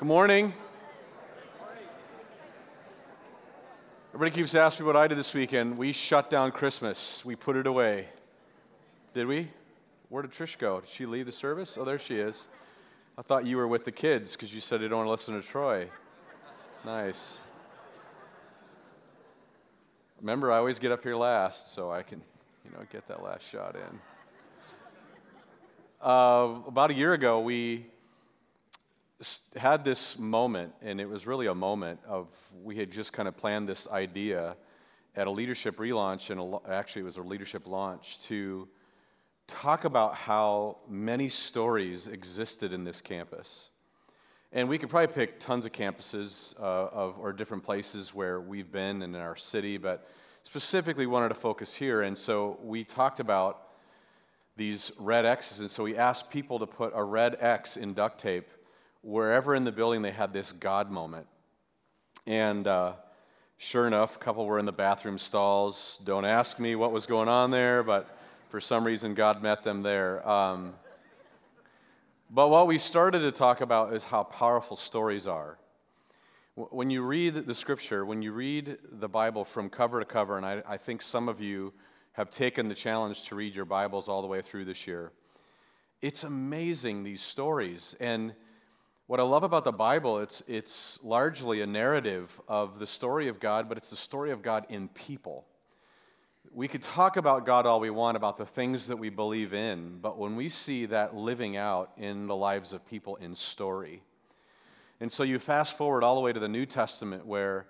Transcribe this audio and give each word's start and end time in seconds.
Good 0.00 0.08
morning. 0.08 0.54
Everybody 4.14 4.30
keeps 4.34 4.54
asking 4.54 4.86
me 4.86 4.86
what 4.86 4.96
I 4.96 5.06
did 5.06 5.18
this 5.18 5.34
weekend. 5.34 5.76
We 5.76 5.92
shut 5.92 6.30
down 6.30 6.52
Christmas. 6.52 7.22
We 7.22 7.36
put 7.36 7.54
it 7.54 7.66
away. 7.66 8.08
Did 9.12 9.26
we? 9.26 9.48
Where 10.08 10.22
did 10.22 10.30
Trish 10.30 10.56
go? 10.56 10.80
Did 10.80 10.88
she 10.88 11.04
leave 11.04 11.26
the 11.26 11.32
service? 11.32 11.76
Oh, 11.76 11.84
there 11.84 11.98
she 11.98 12.16
is. 12.16 12.48
I 13.18 13.20
thought 13.20 13.44
you 13.44 13.58
were 13.58 13.68
with 13.68 13.84
the 13.84 13.92
kids 13.92 14.32
because 14.32 14.54
you 14.54 14.62
said 14.62 14.80
you 14.80 14.88
don't 14.88 15.00
want 15.00 15.08
to 15.08 15.10
listen 15.10 15.38
to 15.38 15.46
Troy. 15.46 15.86
Nice. 16.82 17.40
Remember, 20.22 20.50
I 20.50 20.56
always 20.56 20.78
get 20.78 20.92
up 20.92 21.02
here 21.02 21.14
last, 21.14 21.74
so 21.74 21.92
I 21.92 22.02
can, 22.02 22.22
you 22.64 22.70
know, 22.70 22.78
get 22.90 23.06
that 23.08 23.22
last 23.22 23.46
shot 23.46 23.76
in. 23.76 24.00
Uh, 26.00 26.54
about 26.66 26.90
a 26.90 26.94
year 26.94 27.12
ago, 27.12 27.40
we 27.40 27.84
had 29.56 29.84
this 29.84 30.18
moment, 30.18 30.72
and 30.80 31.00
it 31.00 31.08
was 31.08 31.26
really 31.26 31.46
a 31.46 31.54
moment 31.54 32.00
of 32.06 32.28
we 32.62 32.76
had 32.76 32.90
just 32.90 33.12
kind 33.12 33.28
of 33.28 33.36
planned 33.36 33.68
this 33.68 33.86
idea 33.88 34.56
at 35.14 35.26
a 35.26 35.30
leadership 35.30 35.76
relaunch, 35.76 36.30
and 36.30 36.60
actually 36.70 37.02
it 37.02 37.04
was 37.04 37.18
a 37.18 37.22
leadership 37.22 37.66
launch 37.66 38.18
to 38.20 38.66
talk 39.46 39.84
about 39.84 40.14
how 40.14 40.78
many 40.88 41.28
stories 41.28 42.06
existed 42.06 42.72
in 42.72 42.84
this 42.84 43.00
campus. 43.00 43.70
And 44.52 44.68
we 44.68 44.78
could 44.78 44.88
probably 44.88 45.12
pick 45.12 45.38
tons 45.38 45.66
of 45.66 45.72
campuses 45.72 46.58
uh, 46.58 46.62
of, 46.62 47.18
or 47.18 47.32
different 47.32 47.62
places 47.62 48.14
where 48.14 48.40
we've 48.40 48.72
been 48.72 49.02
and 49.02 49.14
in 49.14 49.20
our 49.20 49.36
city, 49.36 49.76
but 49.76 50.08
specifically 50.44 51.06
wanted 51.06 51.28
to 51.28 51.34
focus 51.34 51.74
here. 51.74 52.02
And 52.02 52.16
so 52.16 52.58
we 52.62 52.84
talked 52.84 53.20
about 53.20 53.68
these 54.56 54.92
red 54.98 55.26
X's. 55.26 55.60
And 55.60 55.70
so 55.70 55.84
we 55.84 55.96
asked 55.96 56.30
people 56.30 56.58
to 56.58 56.66
put 56.66 56.92
a 56.94 57.04
red 57.04 57.36
X 57.40 57.76
in 57.76 57.92
duct 57.92 58.18
tape 58.18 58.48
wherever 59.02 59.54
in 59.54 59.64
the 59.64 59.72
building 59.72 60.02
they 60.02 60.10
had 60.10 60.32
this 60.32 60.52
God 60.52 60.90
moment. 60.90 61.26
And 62.26 62.66
uh, 62.66 62.94
sure 63.58 63.86
enough, 63.86 64.16
a 64.16 64.18
couple 64.18 64.46
were 64.46 64.58
in 64.58 64.66
the 64.66 64.72
bathroom 64.72 65.18
stalls. 65.18 66.00
Don't 66.04 66.24
ask 66.24 66.58
me 66.58 66.76
what 66.76 66.92
was 66.92 67.06
going 67.06 67.28
on 67.28 67.50
there, 67.50 67.82
but 67.82 68.16
for 68.48 68.60
some 68.60 68.84
reason, 68.84 69.14
God 69.14 69.42
met 69.42 69.62
them 69.62 69.82
there. 69.82 70.26
Um, 70.28 70.74
but 72.30 72.48
what 72.48 72.66
we 72.66 72.78
started 72.78 73.20
to 73.20 73.32
talk 73.32 73.60
about 73.60 73.92
is 73.92 74.04
how 74.04 74.22
powerful 74.24 74.76
stories 74.76 75.26
are. 75.26 75.58
When 76.54 76.90
you 76.90 77.02
read 77.02 77.34
the 77.34 77.54
scripture, 77.54 78.04
when 78.04 78.22
you 78.22 78.32
read 78.32 78.78
the 78.90 79.08
Bible 79.08 79.44
from 79.44 79.70
cover 79.70 79.98
to 79.98 80.04
cover, 80.04 80.36
and 80.36 80.44
I, 80.44 80.62
I 80.68 80.76
think 80.76 81.00
some 81.00 81.28
of 81.28 81.40
you 81.40 81.72
have 82.12 82.28
taken 82.28 82.68
the 82.68 82.74
challenge 82.74 83.24
to 83.28 83.34
read 83.34 83.54
your 83.54 83.64
Bibles 83.64 84.08
all 84.08 84.20
the 84.20 84.28
way 84.28 84.42
through 84.42 84.66
this 84.66 84.86
year, 84.86 85.12
it's 86.02 86.24
amazing, 86.24 87.02
these 87.02 87.22
stories. 87.22 87.94
And 88.00 88.34
what 89.10 89.18
I 89.18 89.24
love 89.24 89.42
about 89.42 89.64
the 89.64 89.72
Bible, 89.72 90.20
it's, 90.20 90.40
it's 90.46 91.02
largely 91.02 91.62
a 91.62 91.66
narrative 91.66 92.40
of 92.46 92.78
the 92.78 92.86
story 92.86 93.26
of 93.26 93.40
God, 93.40 93.68
but 93.68 93.76
it's 93.76 93.90
the 93.90 93.96
story 93.96 94.30
of 94.30 94.40
God 94.40 94.66
in 94.68 94.86
people. 94.86 95.48
We 96.52 96.68
could 96.68 96.82
talk 96.84 97.16
about 97.16 97.44
God 97.44 97.66
all 97.66 97.80
we 97.80 97.90
want, 97.90 98.16
about 98.16 98.36
the 98.36 98.46
things 98.46 98.86
that 98.86 98.96
we 98.96 99.10
believe 99.10 99.52
in, 99.52 99.98
but 100.00 100.16
when 100.16 100.36
we 100.36 100.48
see 100.48 100.86
that 100.86 101.16
living 101.16 101.56
out 101.56 101.90
in 101.96 102.28
the 102.28 102.36
lives 102.36 102.72
of 102.72 102.86
people 102.86 103.16
in 103.16 103.34
story, 103.34 104.00
and 105.00 105.10
so 105.10 105.24
you 105.24 105.40
fast 105.40 105.76
forward 105.76 106.04
all 106.04 106.14
the 106.14 106.20
way 106.20 106.32
to 106.32 106.38
the 106.38 106.46
New 106.46 106.64
Testament 106.64 107.26
where 107.26 107.66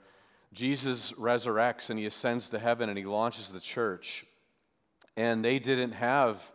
Jesus 0.52 1.12
resurrects 1.12 1.88
and 1.88 1.98
he 1.98 2.04
ascends 2.04 2.50
to 2.50 2.58
heaven 2.58 2.90
and 2.90 2.98
he 2.98 3.06
launches 3.06 3.50
the 3.50 3.60
church. 3.60 4.26
And 5.16 5.42
they 5.42 5.58
didn't 5.58 5.92
have 5.92 6.52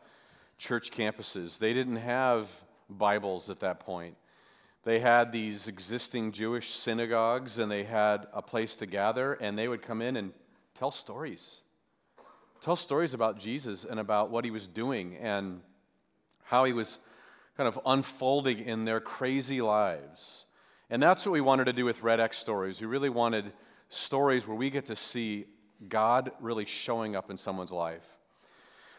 church 0.60 0.92
campuses, 0.92 1.58
they 1.58 1.74
didn't 1.74 1.96
have 1.96 2.52
Bibles 2.88 3.50
at 3.50 3.62
that 3.62 3.80
point. 3.80 4.16
They 4.86 5.00
had 5.00 5.32
these 5.32 5.68
existing 5.68 6.32
Jewish 6.32 6.70
synagogues 6.70 7.58
and 7.58 7.72
they 7.72 7.84
had 7.84 8.28
a 8.32 8.42
place 8.44 8.76
to 8.78 8.86
gather, 8.86 9.34
and 9.34 9.58
they 9.58 9.68
would 9.68 9.82
come 9.82 10.00
in 10.04 10.16
and 10.16 10.32
tell 10.76 10.92
stories. 10.92 11.62
Tell 12.62 12.76
stories 12.76 13.16
about 13.16 13.40
Jesus 13.40 13.84
and 13.84 14.00
about 14.00 14.30
what 14.30 14.46
he 14.46 14.52
was 14.52 14.68
doing 14.68 15.18
and 15.18 15.62
how 16.44 16.66
he 16.66 16.74
was 16.74 17.00
kind 17.58 17.68
of 17.68 17.80
unfolding 17.84 18.60
in 18.60 18.86
their 18.86 19.00
crazy 19.00 19.60
lives. 19.60 20.46
And 20.92 21.02
that's 21.02 21.26
what 21.26 21.32
we 21.32 21.42
wanted 21.42 21.66
to 21.66 21.74
do 21.74 21.84
with 21.84 22.04
Red 22.04 22.20
X 22.20 22.38
Stories. 22.38 22.80
We 22.80 22.86
really 22.86 23.10
wanted 23.10 23.52
stories 23.90 24.46
where 24.46 24.56
we 24.56 24.70
get 24.70 24.86
to 24.86 24.96
see 24.96 25.46
God 25.90 26.32
really 26.40 26.66
showing 26.66 27.16
up 27.16 27.32
in 27.32 27.38
someone's 27.38 27.72
life. 27.72 28.20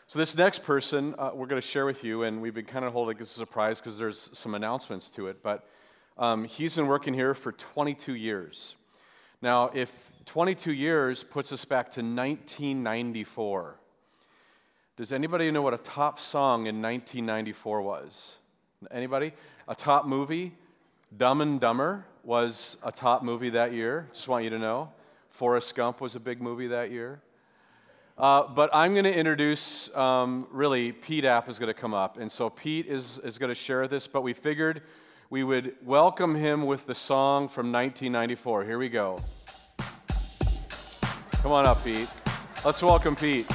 So, 0.09 0.19
this 0.19 0.37
next 0.37 0.65
person 0.65 1.15
uh, 1.19 1.31
we're 1.33 1.47
going 1.47 1.61
to 1.61 1.67
share 1.67 1.87
with 1.87 2.03
you, 2.03 2.25
and 2.25 2.41
we've 2.43 2.55
been 2.55 2.65
kind 2.65 2.85
of 2.85 2.93
holding 2.93 3.17
this 3.17 3.29
as 3.29 3.37
a 3.37 3.39
surprise 3.39 3.81
because 3.81 3.99
there's 3.99 4.31
some 4.37 4.55
announcements 4.55 5.11
to 5.11 5.29
it, 5.29 5.43
but 5.43 5.69
um, 6.19 6.45
he's 6.45 6.77
been 6.77 6.87
working 6.87 7.15
here 7.15 7.35
for 7.35 7.53
22 7.53 8.15
years. 8.15 8.77
Now, 9.43 9.71
if 9.75 10.13
22 10.25 10.73
years 10.73 11.23
puts 11.23 11.53
us 11.53 11.65
back 11.65 11.91
to 11.91 12.01
1994, 12.01 13.77
does 14.97 15.13
anybody 15.13 15.51
know 15.51 15.61
what 15.61 15.75
a 15.75 15.79
top 15.79 16.19
song 16.19 16.67
in 16.67 16.81
1994 16.81 17.83
was? 17.83 18.39
Anybody? 18.91 19.33
A 19.69 19.75
top 19.75 20.07
movie? 20.07 20.53
Dumb 21.17 21.43
and 21.43 21.61
Dumber 21.61 22.07
was 22.25 22.79
a 22.83 22.91
top 22.91 23.23
movie 23.23 23.51
that 23.51 23.73
year. 23.73 24.09
Just 24.13 24.27
want 24.27 24.43
you 24.43 24.51
to 24.51 24.59
know. 24.59 24.91
Forrest 25.29 25.75
Gump 25.75 26.01
was 26.01 26.17
a 26.17 26.21
big 26.21 26.41
movie 26.41 26.69
that 26.69 26.91
year. 26.91 27.21
Uh, 28.17 28.45
but 28.49 28.71
I'm 28.73 28.95
going 28.95 29.05
to 29.05 29.15
introduce, 29.15 29.95
um, 29.95 30.49
really, 30.51 30.93
Pete 30.93 31.27
App 31.27 31.51
is 31.51 31.59
going 31.59 31.69
to 31.69 31.79
come 31.79 31.93
up. 31.93 32.17
And 32.17 32.33
so 32.33 32.49
Pete 32.49 32.87
is, 32.87 33.19
is 33.19 33.37
going 33.37 33.51
to 33.51 33.55
share 33.55 33.87
this, 33.87 34.07
but 34.07 34.23
we 34.23 34.33
figured 34.33 34.81
we 35.29 35.43
would 35.43 35.75
welcome 35.85 36.35
him 36.35 36.67
with 36.67 36.87
the 36.87 36.95
song 36.95 37.49
from 37.49 37.73
1994. 37.73 38.65
Here 38.65 38.79
we 38.79 38.89
go. 38.89 39.19
Come 41.43 41.53
on 41.53 41.67
up, 41.67 41.83
Pete. 41.83 42.09
Let's 42.65 42.83
welcome 42.83 43.17
Pete. 43.17 43.47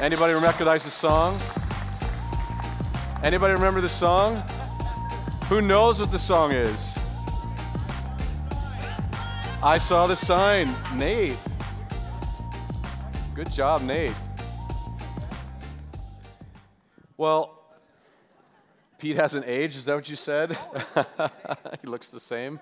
Anybody 0.00 0.32
recognize 0.34 0.84
the 0.84 0.90
song? 0.90 1.34
Anybody 3.22 3.52
remember 3.52 3.80
the 3.80 3.88
song? 3.88 4.42
Who 5.48 5.60
knows 5.60 6.00
what 6.00 6.10
the 6.10 6.18
song 6.18 6.52
is? 6.52 6.98
I 9.62 9.76
saw 9.78 10.06
the 10.06 10.16
sign. 10.16 10.68
Nate. 10.96 11.36
Good 13.34 13.50
job, 13.52 13.82
Nate. 13.82 14.14
Well, 17.18 17.58
Pete 18.98 19.16
hasn't 19.16 19.46
aged. 19.46 19.76
Is 19.76 19.84
that 19.86 19.96
what 19.96 20.08
you 20.08 20.14
said? 20.14 20.52
he 21.82 21.88
looks 21.88 22.10
the 22.10 22.20
same. 22.20 22.60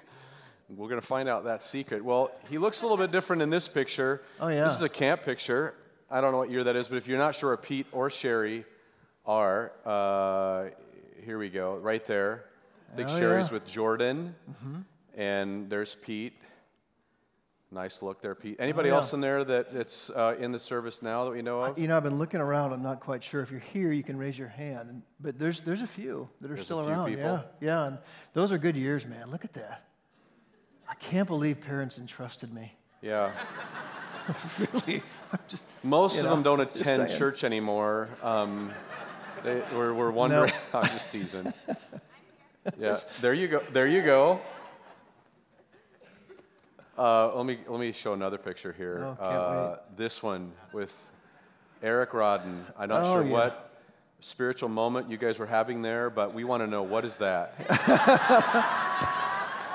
We're 0.71 0.89
going 0.89 1.01
to 1.01 1.07
find 1.07 1.29
out 1.29 1.45
that 1.45 1.63
secret. 1.63 2.03
Well, 2.03 2.31
he 2.49 2.57
looks 2.57 2.81
a 2.81 2.87
little 2.87 2.97
bit 2.97 3.13
different 3.13 3.43
in 3.43 3.51
this 3.51 3.69
picture. 3.69 4.23
Oh, 4.41 4.49
yeah. 4.49 4.65
This 4.65 4.77
is 4.77 4.83
a 4.83 4.89
camp 4.89 5.23
picture. 5.23 5.75
I 6.11 6.23
don't 6.23 6.33
know 6.33 6.39
what 6.39 6.51
year 6.51 6.65
that 6.65 6.75
is, 6.75 6.89
but 6.89 6.97
if 6.97 7.07
you're 7.07 7.19
not 7.19 7.35
sure 7.35 7.51
where 7.51 7.59
Pete 7.59 7.87
or 7.93 8.09
Sherry 8.09 8.65
are, 9.27 9.73
uh, 9.85 10.71
here 11.25 11.39
we 11.39 11.51
go, 11.51 11.77
right 11.77 12.05
there. 12.07 12.47
I 12.93 12.97
think 12.97 13.11
oh, 13.11 13.19
Sherry's 13.19 13.49
yeah. 13.49 13.53
with 13.55 13.67
Jordan, 13.67 14.35
mm-hmm. 14.51 15.21
and 15.21 15.69
there's 15.69 15.95
Pete. 15.97 16.33
Nice 17.73 18.01
look 18.01 18.23
there, 18.23 18.37
Pete. 18.37 18.57
Anybody 18.61 18.91
oh, 18.91 18.93
yeah. 18.93 18.97
else 18.99 19.13
in 19.13 19.21
there 19.21 19.43
that, 19.43 19.73
it's 19.73 20.09
uh, 20.11 20.37
in 20.39 20.53
the 20.53 20.59
service 20.59 21.03
now 21.03 21.25
that 21.25 21.33
we 21.33 21.43
know 21.43 21.63
of? 21.63 21.79
You 21.79 21.89
know, 21.89 21.97
I've 21.97 22.05
been 22.05 22.17
looking 22.17 22.41
around. 22.41 22.73
I'm 22.73 22.83
not 22.83 23.01
quite 23.01 23.25
sure. 23.25 23.43
If 23.43 23.51
you're 23.51 23.59
here, 23.59 23.91
you 23.91 24.05
can 24.05 24.17
raise 24.17 24.39
your 24.39 24.49
hand. 24.49 25.03
But 25.19 25.37
there's, 25.37 25.63
there's 25.63 25.83
a 25.83 25.87
few 25.87 26.29
that 26.41 26.51
are 26.51 26.55
there's 26.55 26.65
still 26.65 26.89
around. 26.89 27.09
People. 27.09 27.25
Yeah, 27.25 27.43
yeah. 27.61 27.87
And 27.87 27.99
those 28.35 28.53
are 28.53 28.59
good 28.59 28.77
years, 28.77 29.05
man. 29.05 29.33
Look 29.33 29.45
at 29.45 29.53
that. 29.55 29.83
I 30.89 30.95
can't 30.95 31.27
believe 31.27 31.61
parents 31.61 31.99
entrusted 31.99 32.55
me. 32.55 32.73
Yeah. 33.03 33.33
really? 34.59 35.03
I'm 35.33 35.41
just. 35.49 35.67
Most 35.83 36.19
of 36.19 36.25
know, 36.25 36.31
them 36.31 36.43
don't 36.45 36.61
attend 36.61 37.11
church 37.11 37.43
anymore. 37.43 38.09
Um, 38.23 38.71
they, 39.43 39.61
we're, 39.75 39.93
we're 39.93 40.13
wondering. 40.13 40.53
No. 40.73 40.81
I'm 40.81 40.89
just 40.89 41.11
teasing. 41.11 41.53
Yeah. 42.81 42.97
There 43.21 43.33
you 43.33 43.47
go. 43.47 43.63
There 43.73 43.87
you 43.87 44.03
go. 44.03 44.41
Uh, 46.99 47.31
let 47.35 47.45
me 47.45 47.59
let 47.69 47.79
me 47.79 47.93
show 47.93 48.15
another 48.15 48.39
picture 48.39 48.73
here. 48.73 49.17
Oh, 49.21 49.23
uh, 49.23 49.79
this 49.97 50.23
one 50.23 50.53
with 50.73 51.11
Eric 51.83 52.13
Rodden. 52.13 52.63
I'm 52.79 52.89
not 52.89 53.03
oh, 53.05 53.15
sure 53.15 53.23
yeah. 53.23 53.33
what 53.33 53.73
spiritual 54.21 54.71
moment 54.71 55.11
you 55.11 55.19
guys 55.19 55.39
were 55.39 55.47
having 55.47 55.83
there, 55.83 56.09
but 56.09 56.33
we 56.33 56.45
want 56.45 56.63
to 56.63 56.67
know 56.67 56.83
what 56.83 57.05
is 57.05 57.17
that. 57.19 57.55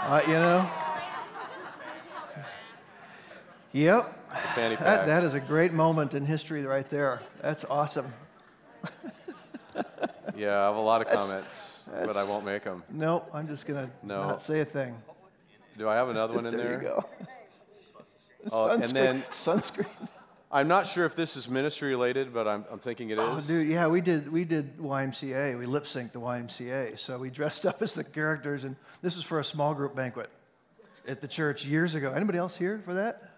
uh, 0.04 0.22
you 0.26 0.34
know. 0.34 0.70
Yep. 3.74 4.32
Fanny 4.56 4.76
pack. 4.76 4.86
That, 4.86 5.06
that 5.06 5.24
is 5.24 5.36
a 5.36 5.40
great 5.40 5.74
moment 5.74 6.16
in 6.16 6.26
history 6.26 6.66
right 6.66 6.90
there. 6.90 7.22
That's 7.42 7.66
awesome. 7.66 8.12
yeah, 10.36 10.60
I 10.60 10.66
have 10.66 10.76
a 10.76 10.80
lot 10.80 11.02
of 11.02 11.08
comments, 11.08 11.84
that's, 11.88 12.08
but 12.08 12.18
I 12.18 12.24
won't 12.24 12.46
make 12.46 12.64
them. 12.64 12.84
No, 12.90 13.24
I'm 13.32 13.48
just 13.48 13.68
gonna 13.68 13.90
no. 14.02 14.24
not 14.24 14.42
say 14.42 14.62
a 14.62 14.66
thing. 14.66 14.96
Do 15.78 15.88
I 15.90 15.96
have 15.96 16.10
another 16.10 16.36
one 16.36 16.46
in 16.46 16.56
there? 16.56 16.68
There 16.68 16.82
you 16.82 16.88
go. 16.88 17.06
Oh, 18.52 18.70
sunscreen. 18.70 18.84
and 18.84 18.92
then 18.92 19.22
sunscreen. 19.32 20.08
I'm 20.54 20.68
not 20.68 20.86
sure 20.86 21.06
if 21.06 21.16
this 21.16 21.38
is 21.38 21.48
ministry 21.48 21.90
related, 21.90 22.34
but 22.34 22.46
I'm, 22.48 22.66
I'm 22.70 22.80
thinking 22.80 23.10
it 23.10 23.18
oh, 23.18 23.38
is. 23.38 23.50
Oh, 23.50 23.54
dude, 23.54 23.68
yeah, 23.68 23.88
we 23.88 24.02
did 24.02 24.30
we 24.30 24.44
did 24.44 24.78
YMCA. 24.78 25.58
We 25.58 25.66
lip 25.66 25.86
synced 25.86 26.12
the 26.12 26.20
YMCA. 26.20 27.00
So 27.00 27.18
we 27.18 27.30
dressed 27.30 27.66
up 27.68 27.82
as 27.82 27.94
the 27.94 28.04
characters, 28.04 28.66
and 28.66 28.76
this 29.02 29.16
was 29.16 29.24
for 29.24 29.40
a 29.40 29.44
small 29.44 29.74
group 29.74 29.96
banquet 29.96 30.30
at 31.08 31.22
the 31.22 31.28
church 31.28 31.66
years 31.66 31.96
ago. 31.96 32.12
Anybody 32.12 32.38
else 32.38 32.56
here 32.56 32.82
for 32.84 32.94
that? 32.96 33.30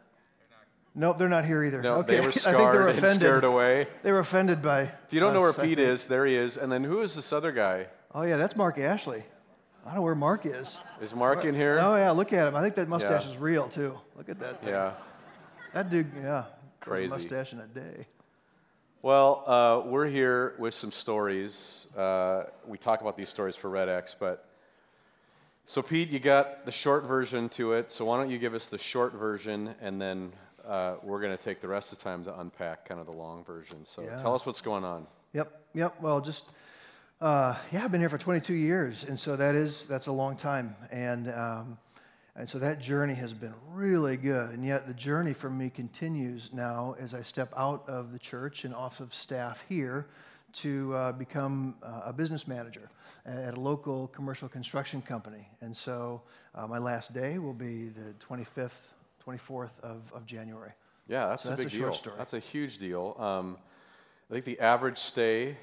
Nope, 0.96 1.18
they're 1.18 1.30
not 1.30 1.46
here 1.46 1.64
either. 1.64 1.82
No, 1.82 1.96
okay, 1.96 2.16
they 2.20 2.22
were 2.22 2.30
I 2.30 2.32
think 2.32 2.46
they 2.46 2.52
scarred 2.52 2.76
were 2.76 2.88
and 2.88 2.98
offended. 2.98 3.20
scared 3.20 3.44
away. 3.44 3.88
They 4.02 4.12
were 4.12 4.20
offended 4.20 4.62
by. 4.62 4.82
If 4.82 5.12
you 5.12 5.20
don't 5.20 5.34
know 5.34 5.42
where 5.42 5.54
Pete 5.54 5.80
is, 5.80 6.08
there 6.08 6.26
he 6.26 6.36
is. 6.36 6.58
And 6.58 6.72
then 6.72 6.84
who 6.84 7.02
is 7.02 7.16
this 7.16 7.32
other 7.32 7.52
guy? 7.52 7.88
Oh 8.14 8.24
yeah, 8.24 8.38
that's 8.38 8.56
Mark 8.56 8.80
Ashley. 8.80 9.24
I 9.84 9.88
don't 9.88 9.96
know 9.96 10.02
where 10.04 10.16
Mark 10.16 10.46
is. 10.46 10.78
Is 11.02 11.14
Mark 11.14 11.44
in 11.46 11.54
here? 11.56 11.78
Oh 11.82 11.96
yeah, 11.96 12.12
look 12.12 12.32
at 12.32 12.48
him. 12.48 12.56
I 12.56 12.62
think 12.62 12.76
that 12.76 12.88
mustache 12.88 13.26
Yeah. 13.26 13.32
is 13.32 13.38
real 13.38 13.68
too. 13.68 14.00
Look 14.16 14.30
at 14.30 14.40
that. 14.40 14.62
Thing. 14.62 14.70
Yeah. 14.70 14.94
That 15.74 15.90
dude, 15.90 16.08
yeah. 16.16 16.46
grows 16.80 17.06
a 17.06 17.08
Crazy. 17.10 17.10
mustache 17.10 17.54
in 17.54 17.60
a 17.60 17.68
day. 17.68 18.06
Well, 19.02 19.44
uh, 19.46 19.82
we're 19.86 20.08
here 20.08 20.56
with 20.60 20.74
some 20.74 20.92
stories. 20.92 21.88
Uh, 21.98 22.46
we 22.66 22.78
talk 22.78 23.02
about 23.02 23.18
these 23.18 23.28
stories 23.28 23.58
for 23.58 23.70
Red 23.70 23.90
X, 23.90 24.16
but 24.18 24.46
so 25.66 25.82
Pete, 25.82 26.10
you 26.10 26.20
got 26.20 26.66
the 26.66 26.72
short 26.72 27.04
version 27.04 27.50
to 27.50 27.74
it. 27.74 27.92
So 27.92 28.06
why 28.06 28.18
don't 28.18 28.30
you 28.30 28.38
give 28.40 28.54
us 28.54 28.70
the 28.70 28.78
short 28.78 29.14
version, 29.14 29.76
and 29.82 30.02
then 30.02 30.32
uh, 30.66 30.96
we're 31.04 31.20
going 31.20 31.36
to 31.36 31.44
take 31.44 31.60
the 31.60 31.68
rest 31.68 31.92
of 31.92 31.98
the 31.98 32.04
time 32.06 32.24
to 32.24 32.40
unpack 32.40 32.86
kind 32.86 33.02
of 33.02 33.06
the 33.08 33.12
long 33.14 33.44
version. 33.44 33.84
So 33.84 34.02
Yeah. 34.04 34.16
tell 34.18 34.34
us 34.34 34.46
what's 34.46 34.62
going 34.62 34.86
on. 34.86 35.06
Yep, 35.34 35.52
yep. 35.74 35.96
Well, 36.00 36.22
just 36.22 36.46
uh, 37.22 37.56
yeah, 37.72 37.84
I've 37.84 37.92
been 37.92 38.02
here 38.02 38.10
for 38.10 38.18
22 38.18 38.54
years, 38.54 39.06
and 39.06 39.20
so 39.20 39.36
that 39.36 39.56
is 39.56 39.86
that's 39.86 40.08
a 40.08 40.12
long 40.12 40.36
time, 40.36 40.76
and 40.92 41.32
um, 41.32 41.78
and 42.36 42.50
so 42.50 42.58
that 42.60 42.80
journey 42.80 43.14
has 43.14 43.32
been 43.32 43.54
really 43.70 44.18
good. 44.18 44.52
And 44.52 44.66
yet 44.66 44.88
the 44.88 44.94
journey 44.94 45.34
for 45.34 45.50
me 45.50 45.70
continues 45.70 46.50
now 46.52 46.96
as 47.00 47.14
I 47.14 47.22
step 47.22 47.54
out 47.56 47.88
of 47.88 48.12
the 48.12 48.20
church 48.20 48.66
and 48.66 48.74
off 48.74 49.00
of 49.00 49.14
staff 49.14 49.64
here 49.70 50.08
to 50.54 50.94
uh, 50.96 51.12
become 51.12 51.76
uh, 51.84 52.02
a 52.06 52.14
business 52.14 52.48
manager 52.48 52.90
at 53.26 53.56
a 53.56 53.60
local 53.60 54.08
commercial 54.08 54.50
construction 54.50 55.02
company. 55.02 55.48
And 55.62 55.76
so 55.76 56.22
uh, 56.56 56.68
my 56.68 56.80
last 56.80 57.14
day 57.14 57.38
will 57.38 57.54
be 57.54 57.90
the 57.90 58.14
25th, 58.14 58.82
24th 59.26 59.80
of, 59.82 60.12
of 60.14 60.26
January. 60.26 60.72
Yeah, 61.08 61.28
that's 61.28 61.44
So 61.44 61.50
a 61.50 61.56
that's 61.56 61.74
big 61.74 61.82
a 61.82 61.92
deal. 61.92 62.14
That's 62.18 62.34
a 62.34 62.40
huge 62.40 62.78
deal. 62.78 63.16
Um, 63.20 63.58
I 64.30 64.34
think 64.34 64.46
the 64.46 64.60
average 64.60 64.98
stay 64.98 65.58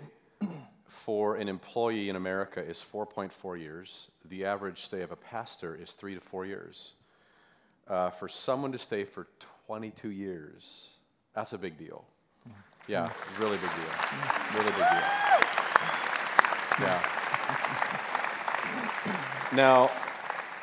for 0.90 1.36
an 1.36 1.48
employee 1.48 2.08
in 2.08 2.16
America 2.16 2.60
is 2.60 2.78
4.4 2.78 3.58
years. 3.58 4.10
The 4.28 4.44
average 4.44 4.82
stay 4.82 5.02
of 5.02 5.12
a 5.12 5.16
pastor 5.16 5.78
is 5.80 5.94
three 5.94 6.14
to 6.14 6.20
four 6.20 6.44
years. 6.44 6.94
Uh, 7.86 8.10
for 8.10 8.28
someone 8.28 8.72
to 8.72 8.78
stay 8.78 9.04
for 9.04 9.28
22 9.66 10.10
years, 10.10 10.88
that's 11.32 11.52
a 11.52 11.58
big 11.58 11.78
deal. 11.78 12.04
Yeah, 12.88 13.08
really 13.38 13.56
big 13.58 13.70
deal. 13.70 13.92
Really 14.54 14.66
big 14.66 14.76
deal. 14.76 15.00
Yeah. 16.80 17.02
Now, 19.52 19.90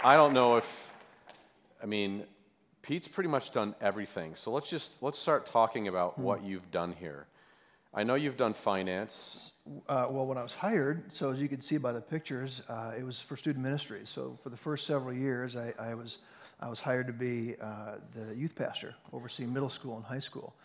I 0.03 0.15
don't 0.15 0.33
know 0.33 0.57
if, 0.57 0.93
I 1.81 1.85
mean, 1.85 2.23
Pete's 2.81 3.07
pretty 3.07 3.29
much 3.29 3.51
done 3.51 3.75
everything. 3.79 4.35
So 4.35 4.51
let's 4.51 4.69
just 4.69 5.01
let's 5.01 5.17
start 5.17 5.45
talking 5.45 5.87
about 5.87 6.17
what 6.19 6.43
you've 6.43 6.69
done 6.71 6.93
here. 6.99 7.27
I 7.93 8.03
know 8.03 8.15
you've 8.15 8.37
done 8.37 8.53
finance. 8.53 9.53
Uh, 9.87 10.07
well, 10.09 10.25
when 10.25 10.37
I 10.37 10.43
was 10.43 10.53
hired, 10.53 11.11
so 11.11 11.31
as 11.31 11.41
you 11.41 11.47
can 11.47 11.61
see 11.61 11.77
by 11.77 11.91
the 11.91 12.01
pictures, 12.01 12.61
uh, 12.69 12.93
it 12.97 13.03
was 13.03 13.21
for 13.21 13.35
student 13.35 13.63
ministries. 13.63 14.09
So 14.09 14.37
for 14.43 14.49
the 14.49 14.57
first 14.57 14.85
several 14.85 15.13
years, 15.13 15.55
I, 15.55 15.73
I 15.79 15.93
was 15.95 16.19
I 16.59 16.69
was 16.69 16.79
hired 16.79 17.07
to 17.07 17.13
be 17.13 17.55
uh, 17.61 17.95
the 18.15 18.35
youth 18.35 18.55
pastor, 18.55 18.95
overseeing 19.13 19.53
middle 19.53 19.69
school 19.69 19.95
and 19.95 20.05
high 20.05 20.19
school. 20.19 20.55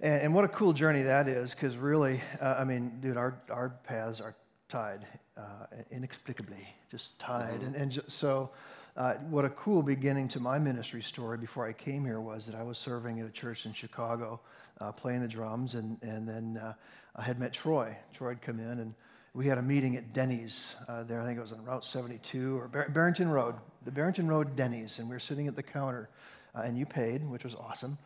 And, 0.00 0.22
and 0.22 0.34
what 0.34 0.44
a 0.44 0.48
cool 0.48 0.72
journey 0.72 1.02
that 1.02 1.28
is, 1.28 1.54
because 1.54 1.76
really, 1.76 2.20
uh, 2.40 2.56
I 2.58 2.64
mean, 2.64 2.98
dude, 3.00 3.16
our 3.16 3.40
our 3.50 3.70
paths 3.84 4.20
are 4.20 4.34
tied 4.68 5.06
uh, 5.36 5.66
inexplicably, 5.90 6.66
just 6.90 7.18
tied. 7.18 7.62
And 7.62 7.76
and 7.76 7.92
ju- 7.92 8.02
so, 8.06 8.50
uh, 8.96 9.14
what 9.30 9.44
a 9.44 9.50
cool 9.50 9.82
beginning 9.82 10.28
to 10.28 10.40
my 10.40 10.58
ministry 10.58 11.02
story 11.02 11.38
before 11.38 11.66
I 11.66 11.72
came 11.72 12.04
here 12.04 12.20
was 12.20 12.46
that 12.46 12.58
I 12.58 12.62
was 12.62 12.78
serving 12.78 13.20
at 13.20 13.26
a 13.26 13.30
church 13.30 13.66
in 13.66 13.72
Chicago, 13.72 14.40
uh, 14.80 14.92
playing 14.92 15.20
the 15.20 15.28
drums, 15.28 15.74
and 15.74 15.98
and 16.02 16.28
then 16.28 16.56
uh, 16.62 16.74
I 17.16 17.22
had 17.22 17.38
met 17.38 17.52
Troy. 17.52 17.96
Troy 18.12 18.30
had 18.30 18.42
come 18.42 18.58
in, 18.60 18.78
and 18.80 18.94
we 19.34 19.46
had 19.46 19.58
a 19.58 19.62
meeting 19.62 19.96
at 19.96 20.12
Denny's 20.12 20.76
uh, 20.88 21.04
there. 21.04 21.20
I 21.20 21.24
think 21.24 21.38
it 21.38 21.40
was 21.42 21.52
on 21.52 21.64
Route 21.64 21.84
72 21.84 22.58
or 22.58 22.68
Bar- 22.68 22.88
Barrington 22.90 23.28
Road, 23.28 23.54
the 23.84 23.90
Barrington 23.92 24.26
Road 24.28 24.56
Denny's, 24.56 24.98
and 24.98 25.08
we 25.08 25.14
were 25.14 25.20
sitting 25.20 25.46
at 25.48 25.54
the 25.56 25.62
counter, 25.62 26.08
uh, 26.54 26.62
and 26.62 26.76
you 26.76 26.86
paid, 26.86 27.28
which 27.28 27.44
was 27.44 27.54
awesome, 27.54 27.96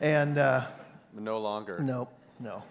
and. 0.00 0.38
Uh, 0.38 0.64
No 1.18 1.40
longer. 1.40 1.78
no, 1.80 2.08
no. 2.38 2.62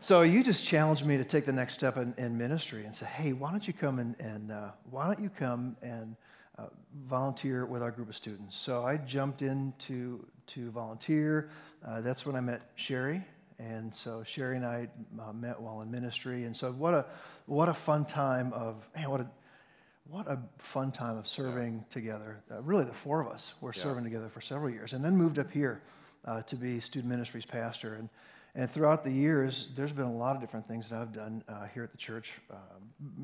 So 0.00 0.22
you 0.22 0.42
just 0.42 0.64
challenged 0.64 1.06
me 1.06 1.16
to 1.16 1.22
take 1.24 1.46
the 1.46 1.52
next 1.52 1.74
step 1.74 1.96
in, 1.96 2.12
in 2.18 2.36
ministry 2.36 2.84
and 2.84 2.92
say, 2.92 3.06
hey, 3.06 3.32
why 3.34 3.52
don't 3.52 3.68
you 3.68 3.72
come 3.72 4.00
and, 4.00 4.18
and 4.18 4.50
uh, 4.50 4.70
why 4.90 5.06
don't 5.06 5.20
you 5.20 5.30
come 5.30 5.76
and 5.80 6.16
uh, 6.58 6.66
volunteer 7.06 7.66
with 7.66 7.84
our 7.84 7.92
group 7.92 8.08
of 8.08 8.16
students? 8.16 8.56
So 8.56 8.84
I 8.84 8.96
jumped 8.96 9.42
in 9.42 9.72
to, 9.86 10.26
to 10.48 10.72
volunteer. 10.72 11.50
Uh, 11.86 12.00
that's 12.00 12.24
when 12.26 12.36
I 12.36 12.40
met 12.40 12.62
Sherry. 12.76 13.22
And 13.58 13.94
so 13.94 14.22
Sherry 14.24 14.56
and 14.56 14.64
I 14.66 14.88
uh, 15.20 15.32
met 15.32 15.60
while 15.60 15.82
in 15.82 15.90
ministry. 15.90 16.44
And 16.44 16.56
so 16.56 16.72
what 16.72 16.94
a, 16.94 17.06
what 17.46 17.68
a 17.68 17.74
fun 17.74 18.04
time 18.04 18.52
of, 18.52 18.88
man, 18.96 19.10
what 19.10 19.20
a, 19.20 19.30
what 20.08 20.26
a 20.26 20.38
fun 20.58 20.90
time 20.90 21.16
of 21.16 21.26
serving 21.28 21.84
together. 21.88 22.42
Uh, 22.50 22.60
really, 22.62 22.84
the 22.84 22.92
four 22.92 23.20
of 23.20 23.28
us 23.28 23.54
were 23.60 23.72
serving 23.72 24.04
together 24.04 24.28
for 24.28 24.40
several 24.40 24.68
years, 24.68 24.92
and 24.94 25.04
then 25.04 25.16
moved 25.16 25.38
up 25.38 25.50
here 25.50 25.80
uh, 26.24 26.42
to 26.42 26.56
be 26.56 26.80
student 26.80 27.08
ministries 27.10 27.46
pastor. 27.46 27.94
And 27.94 28.08
and 28.54 28.70
throughout 28.70 29.02
the 29.02 29.10
years, 29.10 29.68
there's 29.74 29.92
been 29.92 30.04
a 30.04 30.12
lot 30.12 30.34
of 30.34 30.42
different 30.42 30.66
things 30.66 30.90
that 30.90 31.00
I've 31.00 31.12
done 31.12 31.42
uh, 31.48 31.66
here 31.72 31.82
at 31.84 31.90
the 31.90 31.96
church. 31.96 32.38
Uh, 32.50 32.56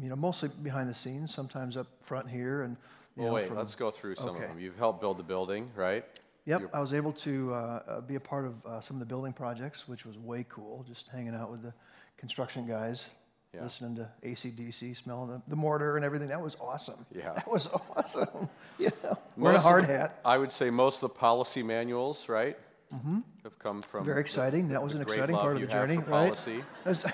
you 0.01 0.09
know, 0.09 0.17
mostly 0.17 0.49
behind 0.63 0.89
the 0.89 0.95
scenes, 0.95 1.35
sometimes 1.35 1.77
up 1.77 1.89
front 2.01 2.31
here, 2.31 2.63
and 2.63 2.77
you 3.17 3.25
Well, 3.25 3.33
know, 3.33 3.35
wait, 3.35 3.49
from- 3.49 3.59
let's 3.59 3.75
go 3.75 3.91
through 3.91 4.15
some 4.15 4.31
Okay. 4.31 4.45
of 4.45 4.51
them. 4.51 4.59
You've 4.59 4.79
helped 4.79 5.01
build 5.03 5.19
the 5.19 5.23
building, 5.25 5.71
right? 5.77 6.05
Yep, 6.49 6.71
I 6.73 6.81
was 6.81 6.93
able 6.95 7.13
to 7.13 7.53
uh, 7.53 7.57
uh, 7.87 8.01
be 8.01 8.15
a 8.15 8.21
part 8.21 8.47
of 8.47 8.65
uh, 8.65 8.81
some 8.81 8.97
of 8.97 9.01
the 9.01 9.07
building 9.07 9.35
projects, 9.35 9.87
which 9.87 10.07
was 10.07 10.17
way 10.19 10.47
cool. 10.49 10.83
Just 10.89 11.09
hanging 11.09 11.35
out 11.35 11.51
with 11.51 11.63
the 11.63 11.75
construction 12.17 12.67
guys, 12.67 13.11
Yeah. 13.55 13.63
listening 13.65 13.97
to 13.97 14.09
ACDC, 14.25 14.97
smelling 14.97 15.29
the, 15.31 15.43
the 15.49 15.57
mortar 15.57 15.97
and 15.97 16.05
everything. 16.07 16.29
That 16.29 16.41
was 16.41 16.57
awesome. 16.61 17.05
Yeah. 17.15 17.33
that 17.37 17.47
was 17.51 17.69
awesome. 17.95 18.49
you 18.79 18.91
know, 19.05 19.19
wearing 19.37 19.59
a 19.59 19.61
hard 19.61 19.85
the- 19.85 19.89
hat. 19.99 20.21
I 20.25 20.39
would 20.39 20.51
say 20.51 20.71
most 20.71 21.03
of 21.03 21.11
the 21.11 21.15
policy 21.17 21.63
manuals, 21.63 22.29
right, 22.29 22.57
Mm-hmm. 22.95 23.19
have 23.45 23.59
come 23.59 23.83
from. 23.83 24.07
Very 24.07 24.23
exciting. 24.23 24.69
the- 24.69 24.73
That 24.73 24.83
was 24.83 24.95
an 24.95 25.03
exciting 25.03 25.37
part 25.37 25.57
of 25.57 25.61
the 25.61 25.67
journey, 25.67 25.99
right? 25.99 26.07
Policy. 26.33 26.65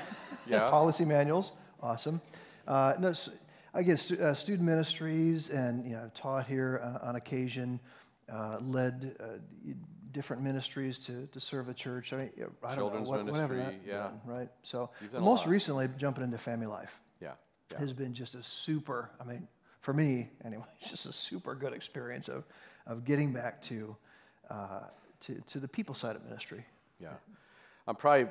Yeah. 0.46 0.68
Policy 0.70 1.04
manuals, 1.06 1.56
awesome. 1.82 2.20
Uh, 2.68 2.94
no, 3.00 3.08
s- 3.08 3.30
again, 3.72 3.96
stu- 3.96 4.22
uh, 4.22 4.34
student 4.34 4.68
ministries, 4.68 5.48
and 5.50 5.84
you 5.84 5.96
know, 5.96 6.02
I've 6.04 6.14
taught 6.14 6.46
here 6.46 6.80
uh, 6.84 7.08
on 7.08 7.16
occasion, 7.16 7.80
uh, 8.32 8.58
led 8.60 9.16
uh, 9.20 9.24
different 10.12 10.42
ministries 10.42 10.96
to, 10.98 11.26
to 11.26 11.40
serve 11.40 11.66
the 11.66 11.74
church. 11.74 12.12
I 12.12 12.16
mean, 12.16 12.30
I 12.62 12.68
don't 12.68 12.76
Children's 12.76 13.10
know 13.10 13.16
what, 13.16 13.26
what 13.26 13.40
haven't 13.40 13.82
yeah. 13.86 13.98
done, 13.98 14.20
right? 14.24 14.48
So 14.62 14.90
You've 15.00 15.12
done 15.12 15.22
a 15.22 15.24
most 15.24 15.46
recently, 15.46 15.88
jumping 15.98 16.24
into 16.24 16.38
family 16.38 16.66
life 16.66 17.00
Yeah. 17.20 17.32
yeah. 17.72 17.78
has 17.78 17.92
been 17.92 18.14
just 18.14 18.34
a 18.34 18.42
super. 18.42 19.10
I 19.20 19.24
mean, 19.24 19.46
for 19.80 19.92
me 19.92 20.30
anyway, 20.44 20.64
it's 20.80 20.90
just 20.92 21.06
a 21.06 21.12
super 21.12 21.54
good 21.54 21.72
experience 21.72 22.28
of 22.28 22.44
of 22.86 23.04
getting 23.04 23.32
back 23.32 23.60
to 23.62 23.96
uh, 24.50 24.80
to 25.20 25.40
to 25.48 25.58
the 25.58 25.68
people 25.68 25.94
side 25.94 26.16
of 26.16 26.24
ministry. 26.24 26.64
Yeah. 27.00 27.08
I'm 27.86 27.96
probably 27.96 28.28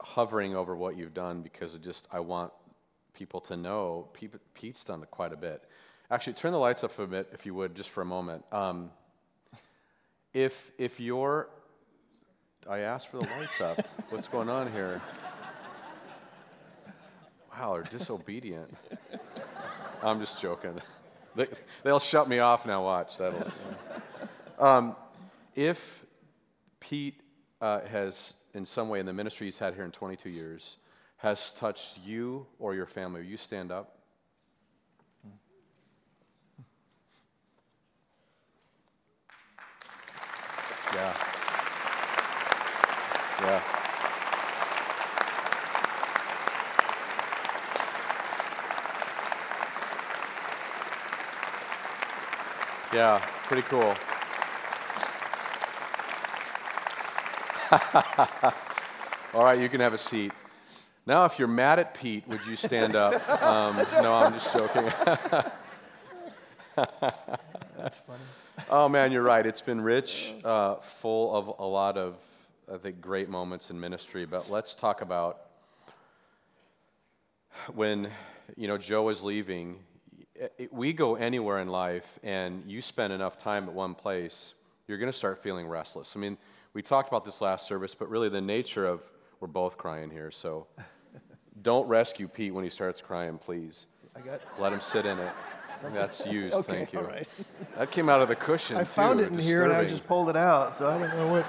hovering 0.00 0.54
over 0.54 0.76
what 0.76 0.96
you've 0.96 1.14
done 1.14 1.40
because 1.40 1.74
it 1.74 1.82
just 1.82 2.08
I 2.12 2.20
want 2.20 2.52
people 3.14 3.40
to 3.42 3.56
know 3.56 4.08
Pete, 4.12 4.34
Pete's 4.54 4.84
done 4.84 5.04
quite 5.10 5.32
a 5.32 5.36
bit. 5.36 5.62
Actually, 6.10 6.34
turn 6.34 6.52
the 6.52 6.58
lights 6.58 6.84
up 6.84 6.98
a 6.98 7.06
bit 7.06 7.28
if 7.32 7.46
you 7.46 7.54
would, 7.54 7.74
just 7.74 7.90
for 7.90 8.02
a 8.02 8.04
moment. 8.04 8.44
Um, 8.52 8.90
if 10.34 10.72
if 10.78 11.00
you're, 11.00 11.48
I 12.68 12.78
asked 12.80 13.08
for 13.08 13.18
the 13.18 13.28
lights 13.38 13.60
up. 13.60 13.80
What's 14.10 14.28
going 14.28 14.48
on 14.48 14.72
here? 14.72 15.00
Wow, 17.52 17.74
they're 17.74 17.82
disobedient. 17.82 18.74
I'm 20.02 20.20
just 20.20 20.40
joking. 20.40 20.80
They, 21.34 21.46
they'll 21.82 22.00
shut 22.00 22.28
me 22.28 22.38
off 22.38 22.66
now. 22.66 22.84
Watch 22.84 23.18
that'll. 23.18 23.50
Um, 24.58 24.96
if 25.54 26.04
Pete 26.80 27.20
uh, 27.60 27.80
has, 27.86 28.34
in 28.54 28.64
some 28.64 28.88
way, 28.88 29.00
in 29.00 29.06
the 29.06 29.12
ministry 29.12 29.46
he's 29.46 29.58
had 29.58 29.74
here 29.74 29.84
in 29.84 29.90
22 29.92 30.30
years, 30.30 30.78
has 31.18 31.52
touched 31.52 31.98
you 32.04 32.46
or 32.58 32.74
your 32.74 32.86
family, 32.86 33.20
will 33.20 33.28
you 33.28 33.36
stand 33.36 33.70
up? 33.70 33.98
Yeah. 40.94 41.14
Yeah. 43.42 43.62
Yeah, 52.94 53.18
pretty 53.44 53.62
cool. 53.62 53.94
All 59.32 59.44
right, 59.44 59.58
you 59.58 59.70
can 59.70 59.80
have 59.80 59.94
a 59.94 59.98
seat. 59.98 60.30
Now, 61.06 61.24
if 61.24 61.38
you're 61.38 61.48
mad 61.48 61.78
at 61.78 61.94
Pete, 61.94 62.28
would 62.28 62.46
you 62.46 62.54
stand 62.54 62.94
up? 62.94 63.14
Um, 63.42 63.76
no, 64.02 64.14
I'm 64.14 64.34
just 64.34 64.52
joking. 64.56 64.84
That's 66.76 67.98
funny. 67.98 68.20
oh, 68.70 68.88
man, 68.90 69.10
you're 69.10 69.22
right. 69.22 69.44
It's 69.44 69.62
been 69.62 69.80
rich, 69.80 70.34
uh, 70.44 70.74
full 70.76 71.34
of 71.34 71.54
a 71.58 71.64
lot 71.64 71.96
of, 71.96 72.16
I 72.72 72.78
think, 72.78 73.00
great 73.00 73.28
moments 73.28 73.70
in 73.70 73.78
ministry. 73.78 74.24
But 74.24 74.50
let's 74.50 74.74
talk 74.74 75.02
about 75.02 75.42
when, 77.74 78.08
you 78.56 78.66
know, 78.66 78.78
Joe 78.78 79.08
is 79.10 79.22
leaving. 79.22 79.78
We 80.70 80.92
go 80.92 81.16
anywhere 81.16 81.58
in 81.58 81.68
life, 81.68 82.18
and 82.22 82.64
you 82.66 82.80
spend 82.80 83.12
enough 83.12 83.36
time 83.36 83.64
at 83.64 83.72
one 83.72 83.94
place, 83.94 84.54
you're 84.88 84.98
going 84.98 85.10
to 85.12 85.16
start 85.16 85.42
feeling 85.42 85.66
restless. 85.66 86.16
I 86.16 86.20
mean, 86.20 86.38
we 86.72 86.82
talked 86.82 87.08
about 87.08 87.24
this 87.24 87.40
last 87.40 87.66
service, 87.66 87.94
but 87.94 88.08
really 88.08 88.28
the 88.28 88.40
nature 88.40 88.86
of 88.86 89.02
we're 89.40 89.48
both 89.48 89.76
crying 89.76 90.10
here, 90.10 90.30
so 90.30 90.66
don't 91.62 91.86
rescue 91.88 92.26
Pete 92.26 92.54
when 92.54 92.64
he 92.64 92.70
starts 92.70 93.00
crying, 93.00 93.38
please. 93.38 93.86
I 94.16 94.20
got. 94.20 94.40
Let 94.58 94.72
him 94.72 94.80
sit 94.80 95.04
in 95.04 95.18
it. 95.18 95.32
That's 95.92 96.26
used, 96.26 96.54
Okay, 96.54 96.72
thank 96.72 96.92
you. 96.92 97.00
all 97.00 97.04
right. 97.04 97.28
That 97.76 97.90
came 97.90 98.08
out 98.08 98.22
of 98.22 98.28
the 98.28 98.36
cushion. 98.36 98.76
I 98.76 98.80
too, 98.80 98.86
found 98.86 99.20
it 99.20 99.32
in 99.32 99.38
here 99.38 99.64
and 99.64 99.72
I 99.72 99.84
just 99.84 100.06
pulled 100.06 100.28
it 100.28 100.36
out, 100.36 100.76
so 100.76 100.88
I 100.88 100.96
don't 100.96 101.16
know 101.16 101.28
what. 101.28 101.46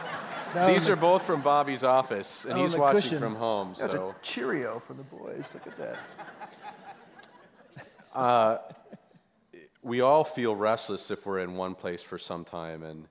These 0.54 0.86
the- 0.86 0.94
are 0.94 0.96
both 0.96 1.24
from 1.24 1.42
Bobby's 1.42 1.84
office, 1.84 2.46
and 2.46 2.58
he's 2.58 2.76
watching 2.76 3.02
cushion. 3.02 3.20
from 3.20 3.36
home. 3.36 3.76
So 3.76 4.16
Cheerio 4.22 4.80
for 4.80 4.94
the 4.94 5.04
boys. 5.04 5.54
Look 5.54 5.68
at 5.68 5.78
that. 5.78 5.98
we 9.84 10.02
all 10.02 10.24
feel 10.24 10.56
restless 10.56 11.12
if 11.12 11.26
we're 11.26 11.40
in 11.40 11.56
one 11.56 11.76
place 11.76 12.02
for 12.02 12.18
some 12.18 12.46
time, 12.46 12.84
and 12.84 13.06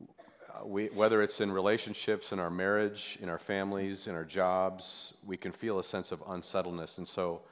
uh, 0.00 0.66
we, 0.66 0.86
whether 0.86 1.22
it's 1.22 1.40
in 1.40 1.52
relationships, 1.52 2.32
in 2.32 2.38
our 2.38 2.50
marriage, 2.50 3.18
in 3.20 3.28
our 3.28 3.38
families, 3.38 4.06
in 4.06 4.14
our 4.14 4.24
jobs, 4.24 5.14
we 5.24 5.36
can 5.36 5.52
feel 5.52 5.78
a 5.78 5.84
sense 5.84 6.10
of 6.10 6.22
unsettledness. 6.28 6.98
And 6.98 7.06
so, 7.06 7.42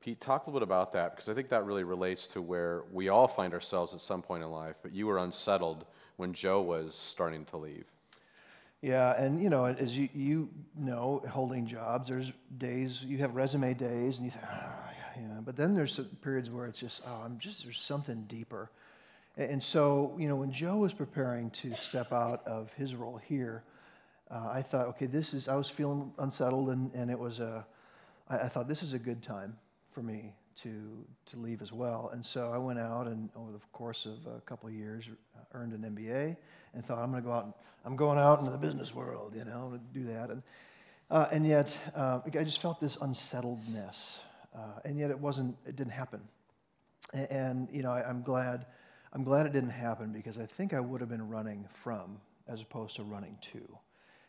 Pete, 0.00 0.20
talk 0.20 0.46
a 0.46 0.50
little 0.50 0.60
bit 0.60 0.64
about 0.64 0.92
that 0.92 1.12
because 1.12 1.28
I 1.28 1.34
think 1.34 1.48
that 1.50 1.64
really 1.64 1.84
relates 1.84 2.26
to 2.28 2.42
where 2.42 2.82
we 2.92 3.08
all 3.08 3.28
find 3.28 3.54
ourselves 3.54 3.94
at 3.94 4.00
some 4.00 4.22
point 4.22 4.42
in 4.42 4.50
life. 4.50 4.76
But 4.82 4.92
you 4.92 5.06
were 5.06 5.18
unsettled 5.18 5.84
when 6.16 6.32
Joe 6.32 6.62
was 6.62 6.94
starting 6.94 7.44
to 7.46 7.56
leave. 7.56 7.86
Yeah, 8.80 9.20
and 9.20 9.42
you 9.42 9.50
know, 9.50 9.64
as 9.64 9.96
you 9.96 10.08
you 10.14 10.48
know, 10.76 11.22
holding 11.28 11.66
jobs, 11.66 12.08
there's 12.08 12.32
days 12.58 13.02
you 13.02 13.18
have 13.18 13.34
resume 13.34 13.74
days, 13.74 14.18
and 14.18 14.24
you 14.24 14.30
think, 14.30 14.44
ah, 14.48 14.90
yeah, 15.16 15.22
yeah. 15.22 15.40
But 15.44 15.56
then 15.56 15.74
there's 15.74 15.98
periods 16.22 16.50
where 16.50 16.66
it's 16.66 16.78
just, 16.78 17.02
oh, 17.06 17.22
I'm 17.24 17.38
just 17.38 17.64
there's 17.64 17.80
something 17.80 18.24
deeper. 18.28 18.70
And 19.36 19.62
so, 19.62 20.14
you 20.18 20.28
know, 20.28 20.36
when 20.36 20.50
Joe 20.50 20.76
was 20.76 20.92
preparing 20.92 21.50
to 21.50 21.74
step 21.74 22.12
out 22.12 22.44
of 22.46 22.72
his 22.72 22.96
role 22.96 23.16
here, 23.16 23.62
uh, 24.30 24.50
I 24.52 24.62
thought, 24.62 24.86
okay, 24.88 25.06
this 25.06 25.34
is. 25.34 25.48
I 25.48 25.56
was 25.56 25.68
feeling 25.68 26.12
unsettled, 26.18 26.70
and 26.70 26.92
and 26.94 27.10
it 27.10 27.18
was 27.18 27.40
a. 27.40 27.66
I, 28.28 28.38
I 28.40 28.48
thought 28.48 28.68
this 28.68 28.84
is 28.84 28.92
a 28.92 28.98
good 28.98 29.22
time 29.22 29.56
for 29.90 30.02
me 30.02 30.34
to 30.62 31.04
to 31.26 31.36
leave 31.38 31.62
as 31.62 31.72
well. 31.72 32.10
And 32.12 32.24
so 32.24 32.50
I 32.52 32.58
went 32.58 32.78
out 32.78 33.06
and 33.06 33.30
over 33.36 33.52
the 33.52 33.60
course 33.72 34.06
of 34.06 34.18
a 34.26 34.40
couple 34.42 34.68
of 34.68 34.74
years 34.74 35.08
uh, 35.36 35.40
earned 35.52 35.72
an 35.72 35.82
MBA 35.94 36.36
and 36.74 36.84
thought 36.84 36.98
I'm 36.98 37.10
going 37.10 37.22
to 37.22 37.26
go 37.28 37.32
out. 37.34 37.44
And, 37.44 37.54
I'm 37.84 37.96
going 37.96 38.18
out 38.18 38.40
into 38.40 38.50
the 38.50 38.58
business 38.58 38.94
world, 38.94 39.34
you 39.34 39.44
know, 39.44 39.72
to 39.72 39.98
do 39.98 40.04
that. 40.12 40.30
And 40.30 40.42
uh, 41.10 41.28
and 41.32 41.46
yet 41.46 41.76
uh, 41.94 42.20
I 42.26 42.44
just 42.44 42.60
felt 42.60 42.80
this 42.80 42.96
unsettledness, 42.96 44.20
uh, 44.54 44.80
and 44.84 44.98
yet 44.98 45.10
it 45.10 45.18
wasn't. 45.18 45.56
It 45.66 45.76
didn't 45.76 45.92
happen. 45.92 46.20
A- 47.14 47.32
And, 47.32 47.68
you 47.72 47.82
know, 47.82 47.90
I, 47.92 48.08
I'm 48.08 48.22
glad. 48.22 48.66
I'm 49.14 49.24
glad 49.24 49.46
it 49.46 49.52
didn't 49.52 49.70
happen 49.70 50.12
because 50.12 50.38
I 50.38 50.44
think 50.44 50.74
I 50.74 50.80
would 50.80 51.00
have 51.00 51.08
been 51.08 51.28
running 51.28 51.64
from 51.70 52.20
as 52.46 52.60
opposed 52.60 52.96
to 52.96 53.02
running 53.04 53.38
to. 53.40 53.78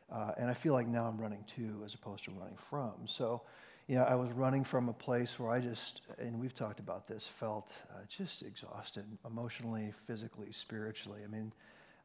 Uh, 0.10 0.32
and 0.38 0.50
I 0.50 0.54
feel 0.54 0.74
like 0.74 0.88
now 0.88 1.06
I'm 1.06 1.18
running 1.20 1.44
to 1.58 1.82
as 1.86 1.94
opposed 1.96 2.24
to 2.26 2.32
running 2.32 2.56
from. 2.58 2.94
So, 3.06 3.42
you 3.90 3.96
know, 3.96 4.04
I 4.04 4.14
was 4.14 4.32
running 4.34 4.64
from 4.64 4.88
a 4.88 4.94
place 4.94 5.40
where 5.40 5.52
I 5.52 5.60
just, 5.60 6.04
and 6.20 6.40
we've 6.40 6.54
talked 6.54 6.80
about 6.80 7.08
this, 7.08 7.28
felt 7.28 7.74
uh, 7.90 8.02
just 8.08 8.44
exhausted 8.44 9.04
emotionally, 9.26 9.92
physically, 10.06 10.52
spiritually. 10.52 11.22
I 11.24 11.28
mean, 11.28 11.52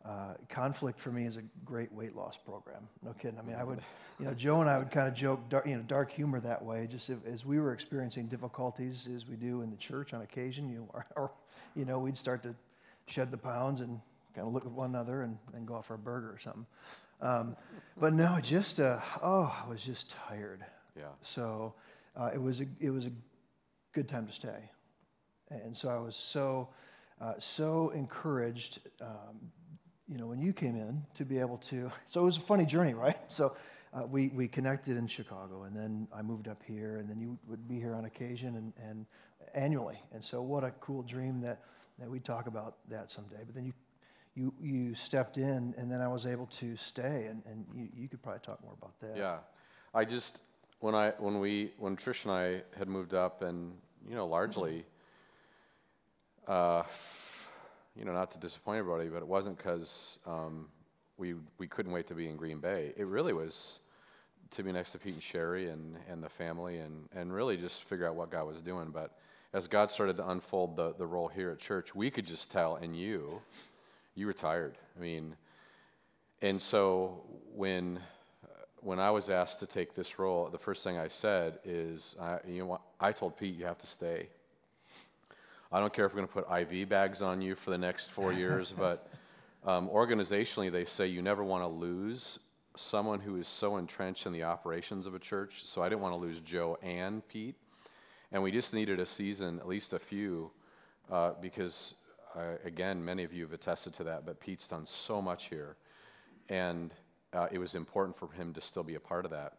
uh, 0.02 0.32
conflict 0.48 0.98
for 0.98 1.10
me 1.10 1.26
is 1.26 1.36
a 1.36 1.42
great 1.62 1.92
weight 1.92 2.16
loss 2.16 2.38
program. 2.38 2.88
No 3.02 3.12
kidding. 3.12 3.38
I 3.38 3.42
mean, 3.42 3.56
I 3.56 3.64
would, 3.64 3.82
you 4.18 4.24
know, 4.24 4.32
Joe 4.32 4.62
and 4.62 4.70
I 4.70 4.78
would 4.78 4.90
kind 4.90 5.06
of 5.06 5.12
joke, 5.12 5.46
dark, 5.50 5.66
you 5.66 5.76
know, 5.76 5.82
dark 5.82 6.10
humor 6.10 6.40
that 6.40 6.64
way. 6.64 6.88
Just 6.90 7.10
if, 7.10 7.18
as 7.26 7.44
we 7.44 7.60
were 7.60 7.74
experiencing 7.74 8.28
difficulties, 8.28 9.06
as 9.14 9.28
we 9.28 9.36
do 9.36 9.60
in 9.60 9.70
the 9.70 9.76
church 9.76 10.14
on 10.14 10.22
occasion, 10.22 10.70
you 10.70 10.78
know, 10.78 10.88
or, 10.94 11.06
or 11.16 11.32
you 11.76 11.84
know, 11.84 11.98
we'd 11.98 12.16
start 12.16 12.42
to 12.44 12.54
shed 13.08 13.30
the 13.30 13.36
pounds 13.36 13.82
and 13.82 14.00
kind 14.34 14.46
of 14.46 14.54
look 14.54 14.64
at 14.64 14.72
one 14.72 14.88
another 14.88 15.20
and 15.20 15.36
then 15.52 15.66
go 15.66 15.74
out 15.76 15.84
for 15.84 15.94
a 15.94 15.98
burger 15.98 16.30
or 16.30 16.38
something. 16.38 16.66
Um, 17.20 17.56
but 17.98 18.14
no, 18.14 18.38
just 18.40 18.80
uh, 18.80 19.00
oh, 19.22 19.54
I 19.62 19.68
was 19.68 19.84
just 19.84 20.08
tired. 20.08 20.64
Yeah. 20.96 21.04
So 21.22 21.74
uh, 22.16 22.30
it 22.32 22.40
was 22.40 22.60
a 22.60 22.66
it 22.80 22.90
was 22.90 23.06
a 23.06 23.12
good 23.92 24.08
time 24.08 24.26
to 24.26 24.32
stay, 24.32 24.70
and 25.50 25.76
so 25.76 25.88
I 25.88 25.98
was 25.98 26.16
so 26.16 26.68
uh, 27.20 27.34
so 27.38 27.90
encouraged. 27.90 28.78
Um, 29.00 29.50
you 30.06 30.18
know, 30.18 30.26
when 30.26 30.38
you 30.38 30.52
came 30.52 30.76
in 30.76 31.02
to 31.14 31.24
be 31.24 31.38
able 31.38 31.56
to, 31.56 31.90
so 32.04 32.20
it 32.20 32.24
was 32.24 32.36
a 32.36 32.42
funny 32.42 32.66
journey, 32.66 32.94
right? 32.94 33.16
So 33.28 33.56
uh, 33.92 34.06
we 34.06 34.28
we 34.28 34.48
connected 34.48 34.96
in 34.96 35.06
Chicago, 35.06 35.64
and 35.64 35.74
then 35.74 36.08
I 36.14 36.22
moved 36.22 36.48
up 36.48 36.62
here, 36.62 36.96
and 36.98 37.08
then 37.08 37.20
you 37.20 37.38
would 37.48 37.68
be 37.68 37.78
here 37.78 37.94
on 37.94 38.04
occasion 38.04 38.56
and, 38.56 38.72
and 38.88 39.06
annually. 39.54 40.00
And 40.12 40.22
so 40.22 40.42
what 40.42 40.64
a 40.64 40.70
cool 40.80 41.02
dream 41.02 41.40
that 41.42 41.60
that 41.98 42.10
we 42.10 42.18
talk 42.18 42.46
about 42.46 42.76
that 42.88 43.10
someday. 43.10 43.42
But 43.46 43.54
then 43.54 43.64
you 43.64 43.72
you 44.34 44.54
you 44.60 44.94
stepped 44.94 45.38
in, 45.38 45.74
and 45.78 45.90
then 45.90 46.00
I 46.00 46.08
was 46.08 46.26
able 46.26 46.46
to 46.46 46.76
stay, 46.76 47.26
and, 47.30 47.42
and 47.46 47.64
you, 47.74 47.88
you 47.94 48.08
could 48.08 48.22
probably 48.22 48.40
talk 48.40 48.62
more 48.62 48.74
about 48.76 48.98
that. 49.00 49.16
Yeah, 49.16 49.38
I 49.94 50.04
just 50.04 50.40
when 50.84 50.94
I 50.94 51.14
when 51.18 51.40
we 51.40 51.70
when 51.78 51.96
Trish 51.96 52.26
and 52.26 52.32
I 52.34 52.62
had 52.78 52.88
moved 52.88 53.14
up, 53.14 53.40
and 53.40 53.72
you 54.06 54.14
know, 54.14 54.26
largely, 54.26 54.84
uh, 56.46 56.82
you 57.96 58.04
know, 58.04 58.12
not 58.12 58.30
to 58.32 58.38
disappoint 58.38 58.80
everybody, 58.80 59.08
but 59.08 59.22
it 59.22 59.26
wasn't 59.26 59.56
because 59.56 60.18
um, 60.26 60.68
we 61.16 61.36
we 61.56 61.66
couldn't 61.66 61.90
wait 61.90 62.06
to 62.08 62.14
be 62.14 62.28
in 62.28 62.36
Green 62.36 62.58
Bay. 62.58 62.92
It 62.98 63.06
really 63.06 63.32
was 63.32 63.78
to 64.50 64.62
be 64.62 64.72
next 64.72 64.92
to 64.92 64.98
Pete 64.98 65.14
and 65.14 65.22
Sherry 65.22 65.70
and 65.70 65.96
and 66.06 66.22
the 66.22 66.28
family, 66.28 66.80
and 66.80 67.08
and 67.16 67.32
really 67.32 67.56
just 67.56 67.84
figure 67.84 68.06
out 68.06 68.14
what 68.14 68.30
God 68.30 68.46
was 68.46 68.60
doing. 68.60 68.90
But 68.90 69.16
as 69.54 69.66
God 69.66 69.90
started 69.90 70.18
to 70.18 70.28
unfold 70.28 70.76
the 70.76 70.92
the 70.98 71.06
role 71.06 71.28
here 71.28 71.50
at 71.50 71.60
church, 71.60 71.94
we 71.94 72.10
could 72.10 72.26
just 72.26 72.52
tell, 72.52 72.76
and 72.76 72.94
you, 72.94 73.40
you 74.14 74.26
were 74.26 74.34
tired. 74.34 74.76
I 74.98 75.00
mean. 75.00 75.34
And 76.42 76.60
so 76.60 77.22
when 77.54 78.00
when 78.84 79.00
I 79.00 79.10
was 79.10 79.30
asked 79.30 79.60
to 79.60 79.66
take 79.66 79.94
this 79.94 80.18
role, 80.18 80.48
the 80.50 80.58
first 80.58 80.84
thing 80.84 80.98
I 80.98 81.08
said 81.08 81.58
is, 81.64 82.16
I, 82.20 82.38
you 82.46 82.60
know 82.60 82.66
what? 82.66 82.82
I 83.00 83.12
told 83.12 83.36
Pete, 83.36 83.56
you 83.56 83.64
have 83.64 83.78
to 83.78 83.86
stay. 83.86 84.28
I 85.72 85.80
don't 85.80 85.92
care 85.92 86.04
if 86.04 86.12
we're 86.12 86.24
going 86.24 86.28
to 86.28 86.42
put 86.44 86.70
IV 86.72 86.88
bags 86.90 87.22
on 87.22 87.40
you 87.40 87.54
for 87.54 87.70
the 87.70 87.78
next 87.78 88.10
four 88.10 88.32
years, 88.42 88.72
but 88.72 89.08
um, 89.64 89.88
organizationally, 89.88 90.70
they 90.70 90.84
say 90.84 91.06
you 91.06 91.22
never 91.22 91.42
want 91.42 91.64
to 91.64 91.68
lose 91.68 92.40
someone 92.76 93.20
who 93.20 93.36
is 93.36 93.48
so 93.48 93.78
entrenched 93.78 94.26
in 94.26 94.32
the 94.32 94.42
operations 94.42 95.06
of 95.06 95.14
a 95.14 95.18
church. 95.18 95.64
So 95.64 95.82
I 95.82 95.88
didn't 95.88 96.02
want 96.02 96.12
to 96.12 96.18
lose 96.18 96.40
Joe 96.40 96.76
and 96.82 97.26
Pete, 97.26 97.56
and 98.32 98.42
we 98.42 98.50
just 98.50 98.74
needed 98.74 99.00
a 99.00 99.06
season, 99.06 99.58
at 99.60 99.66
least 99.66 99.94
a 99.94 99.98
few, 99.98 100.50
uh, 101.10 101.32
because 101.40 101.94
uh, 102.36 102.56
again, 102.64 103.02
many 103.02 103.24
of 103.24 103.32
you 103.32 103.44
have 103.44 103.52
attested 103.54 103.94
to 103.94 104.04
that. 104.04 104.26
But 104.26 104.40
Pete's 104.40 104.68
done 104.68 104.84
so 104.84 105.22
much 105.22 105.44
here 105.48 105.76
and 106.48 106.92
uh, 107.34 107.48
it 107.50 107.58
was 107.58 107.74
important 107.74 108.16
for 108.16 108.30
him 108.32 108.52
to 108.54 108.60
still 108.60 108.84
be 108.84 108.94
a 108.94 109.00
part 109.00 109.24
of 109.24 109.30
that. 109.32 109.54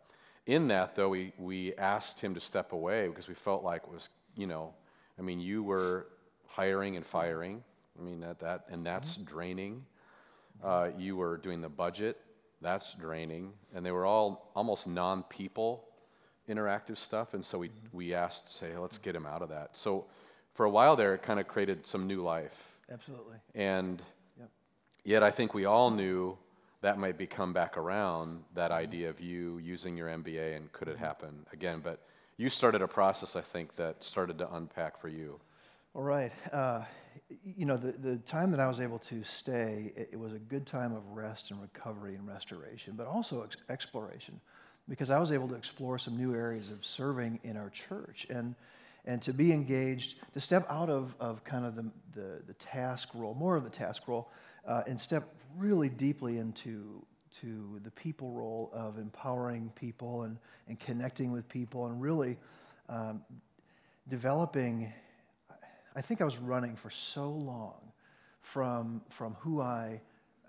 In 0.45 0.67
that, 0.69 0.95
though, 0.95 1.09
we, 1.09 1.33
we 1.37 1.73
asked 1.75 2.21
him 2.21 2.33
to 2.35 2.39
step 2.39 2.71
away 2.71 3.07
because 3.07 3.27
we 3.27 3.33
felt 3.33 3.63
like 3.63 3.83
it 3.83 3.91
was, 3.91 4.09
you 4.35 4.47
know, 4.47 4.73
I 5.17 5.21
mean, 5.21 5.39
you 5.39 5.63
were 5.63 6.07
hiring 6.47 6.95
and 6.95 7.05
firing. 7.05 7.63
I 7.99 8.03
mean, 8.03 8.19
that, 8.21 8.39
that 8.39 8.65
and 8.69 8.85
that's 8.85 9.17
draining. 9.17 9.85
Uh, 10.63 10.89
you 10.97 11.15
were 11.15 11.37
doing 11.37 11.61
the 11.61 11.69
budget. 11.69 12.17
That's 12.61 12.93
draining. 12.93 13.53
And 13.73 13.85
they 13.85 13.91
were 13.91 14.05
all 14.05 14.51
almost 14.55 14.87
non 14.87 15.23
people 15.23 15.85
interactive 16.49 16.97
stuff. 16.97 17.33
And 17.33 17.43
so 17.43 17.57
we, 17.57 17.71
we 17.91 18.13
asked, 18.13 18.49
say, 18.49 18.71
hey, 18.71 18.77
let's 18.77 18.97
get 18.97 19.15
him 19.15 19.25
out 19.25 19.41
of 19.41 19.49
that. 19.49 19.75
So 19.75 20.05
for 20.53 20.65
a 20.65 20.69
while 20.69 20.95
there, 20.95 21.15
it 21.15 21.23
kind 21.23 21.39
of 21.39 21.47
created 21.47 21.87
some 21.87 22.07
new 22.07 22.21
life. 22.21 22.77
Absolutely. 22.91 23.37
And 23.55 24.01
Yep. 24.37 24.49
yet 25.03 25.23
I 25.23 25.31
think 25.31 25.53
we 25.53 25.65
all 25.65 25.89
knew 25.89 26.37
that 26.85 26.99
might 26.99 27.17
be 27.17 27.25
come 27.25 27.51
back 27.51 27.77
around, 27.77 28.43
that 28.53 28.71
idea 28.71 29.09
of 29.09 29.19
you 29.19 29.57
using 29.57 29.97
your 29.97 30.07
MBA 30.07 30.55
and 30.55 30.71
could 30.71 30.87
it 30.87 30.99
happen 30.99 31.43
again. 31.51 31.81
But 31.83 32.05
you 32.37 32.47
started 32.47 32.83
a 32.83 32.87
process, 32.87 33.35
I 33.35 33.41
think, 33.41 33.73
that 33.77 34.03
started 34.03 34.37
to 34.37 34.53
unpack 34.53 34.95
for 34.95 35.07
you. 35.07 35.39
All 35.95 36.03
right. 36.03 36.31
Uh, 36.51 36.83
you 37.43 37.65
know, 37.65 37.75
the, 37.75 37.93
the 37.93 38.17
time 38.17 38.51
that 38.51 38.59
I 38.59 38.67
was 38.67 38.79
able 38.79 38.99
to 38.99 39.23
stay, 39.23 39.93
it, 39.95 40.09
it 40.11 40.19
was 40.19 40.33
a 40.35 40.39
good 40.39 40.67
time 40.67 40.93
of 40.93 41.03
rest 41.07 41.49
and 41.49 41.59
recovery 41.59 42.13
and 42.13 42.27
restoration, 42.27 42.93
but 42.95 43.07
also 43.07 43.41
ex- 43.41 43.57
exploration, 43.69 44.39
because 44.87 45.09
I 45.09 45.17
was 45.17 45.31
able 45.31 45.47
to 45.47 45.55
explore 45.55 45.97
some 45.97 46.15
new 46.15 46.35
areas 46.35 46.69
of 46.69 46.85
serving 46.85 47.39
in 47.43 47.57
our 47.57 47.71
church 47.71 48.27
and 48.29 48.53
and 49.07 49.21
to 49.21 49.33
be 49.33 49.51
engaged, 49.51 50.19
to 50.33 50.39
step 50.39 50.65
out 50.67 50.89
of, 50.89 51.15
of 51.19 51.43
kind 51.43 51.65
of 51.65 51.75
the, 51.75 51.91
the, 52.13 52.41
the 52.47 52.53
task 52.55 53.09
role, 53.13 53.35
more 53.35 53.55
of 53.55 53.63
the 53.63 53.69
task 53.69 54.07
role, 54.07 54.31
uh, 54.67 54.83
and 54.87 54.99
step 54.99 55.23
really 55.57 55.89
deeply 55.89 56.37
into 56.37 57.05
to 57.41 57.79
the 57.83 57.91
people 57.91 58.31
role 58.31 58.69
of 58.73 58.97
empowering 58.97 59.71
people 59.75 60.23
and, 60.23 60.37
and 60.67 60.79
connecting 60.79 61.31
with 61.31 61.47
people 61.49 61.85
and 61.87 62.01
really 62.01 62.37
um, 62.87 63.21
developing. 64.07 64.91
I 65.95 66.01
think 66.01 66.21
I 66.21 66.23
was 66.23 66.37
running 66.37 66.75
for 66.75 66.89
so 66.89 67.29
long 67.29 67.91
from, 68.41 69.01
from 69.09 69.33
who 69.39 69.61
I 69.61 69.99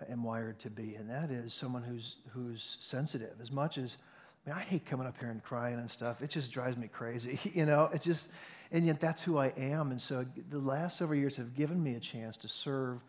am 0.09 0.23
wired 0.23 0.59
to 0.59 0.69
be, 0.69 0.95
and 0.95 1.09
that 1.09 1.29
is 1.29 1.53
someone 1.53 1.83
who's, 1.83 2.17
who's 2.29 2.77
sensitive. 2.79 3.35
As 3.41 3.51
much 3.51 3.77
as, 3.77 3.97
I 4.45 4.49
mean, 4.49 4.57
I 4.57 4.61
hate 4.61 4.85
coming 4.85 5.07
up 5.07 5.19
here 5.19 5.29
and 5.29 5.43
crying 5.43 5.79
and 5.79 5.91
stuff. 5.91 6.21
It 6.21 6.29
just 6.29 6.51
drives 6.51 6.77
me 6.77 6.87
crazy, 6.87 7.39
you 7.53 7.65
know? 7.65 7.89
It 7.93 8.01
just, 8.01 8.31
and 8.71 8.85
yet 8.85 9.01
that's 9.01 9.21
who 9.21 9.37
I 9.37 9.51
am. 9.57 9.91
And 9.91 9.99
so 9.99 10.25
the 10.49 10.59
last 10.59 10.97
several 10.97 11.19
years 11.19 11.35
have 11.35 11.53
given 11.53 11.83
me 11.83 11.95
a 11.95 11.99
chance 11.99 12.37
to 12.37 12.47
serve 12.47 13.03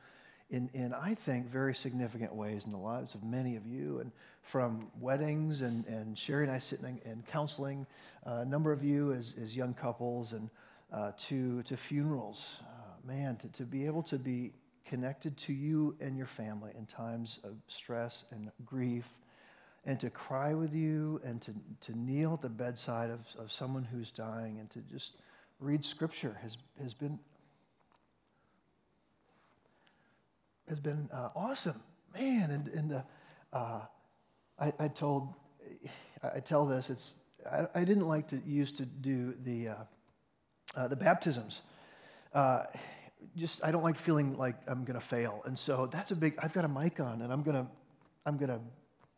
in, 0.50 0.70
in 0.72 0.94
I 0.94 1.14
think, 1.14 1.46
very 1.46 1.74
significant 1.74 2.34
ways 2.34 2.64
in 2.64 2.70
the 2.70 2.78
lives 2.78 3.14
of 3.14 3.22
many 3.22 3.56
of 3.56 3.66
you. 3.66 4.00
And 4.00 4.10
from 4.42 4.88
weddings 4.98 5.60
and, 5.60 5.84
and 5.86 6.18
Sherry 6.18 6.44
and 6.44 6.52
I 6.52 6.58
sitting 6.58 7.00
and 7.04 7.26
counseling 7.26 7.86
uh, 8.26 8.36
a 8.36 8.44
number 8.44 8.72
of 8.72 8.82
you 8.82 9.12
as, 9.12 9.36
as 9.40 9.56
young 9.56 9.74
couples 9.74 10.32
and 10.32 10.48
uh, 10.92 11.12
to, 11.18 11.62
to 11.64 11.76
funerals. 11.76 12.62
Uh, 12.62 13.06
man, 13.06 13.36
to, 13.36 13.48
to 13.52 13.64
be 13.64 13.84
able 13.84 14.02
to 14.02 14.18
be 14.18 14.52
connected 14.84 15.36
to 15.36 15.52
you 15.52 15.94
and 16.00 16.16
your 16.16 16.26
family 16.26 16.72
in 16.78 16.86
times 16.86 17.40
of 17.44 17.56
stress 17.66 18.26
and 18.30 18.50
grief, 18.64 19.06
and 19.84 20.00
to 20.00 20.10
cry 20.10 20.54
with 20.54 20.74
you 20.74 21.20
and 21.24 21.40
to, 21.42 21.52
to 21.80 21.98
kneel 21.98 22.34
at 22.34 22.40
the 22.40 22.48
bedside 22.48 23.10
of, 23.10 23.20
of 23.38 23.52
someone 23.52 23.84
who's 23.84 24.10
dying 24.10 24.58
and 24.58 24.68
to 24.70 24.80
just 24.80 25.18
read 25.60 25.84
scripture 25.84 26.36
has, 26.42 26.58
has 26.80 26.94
been 26.94 27.18
has 30.68 30.80
been 30.80 31.08
uh, 31.12 31.30
awesome 31.34 31.80
man 32.14 32.50
and, 32.50 32.68
and 32.68 32.92
uh, 32.92 33.02
uh, 33.52 33.80
I, 34.60 34.72
I, 34.78 34.88
told 34.88 35.34
I 36.22 36.40
tell 36.40 36.66
this 36.66 36.90
it's 36.90 37.20
I, 37.50 37.66
I, 37.74 37.84
didn't 37.84 38.06
like 38.06 38.28
to 38.28 38.40
used 38.46 38.76
to 38.78 38.86
do 38.86 39.34
the 39.44 39.68
uh, 39.68 39.74
uh, 40.76 40.88
the 40.88 40.96
baptisms 40.96 41.62
just 43.36 43.64
I 43.64 43.70
don't 43.70 43.82
like 43.82 43.96
feeling 43.96 44.36
like 44.36 44.56
I'm 44.66 44.84
going 44.84 44.98
to 44.98 45.04
fail. 45.04 45.42
And 45.44 45.58
so 45.58 45.86
that's 45.86 46.10
a 46.10 46.16
big. 46.16 46.34
I've 46.42 46.52
got 46.52 46.64
a 46.64 46.68
mic 46.68 47.00
on, 47.00 47.22
and 47.22 47.32
I'm 47.32 47.42
going 47.42 47.64
to 47.64 47.70
I'm 48.26 48.38
to 48.38 48.60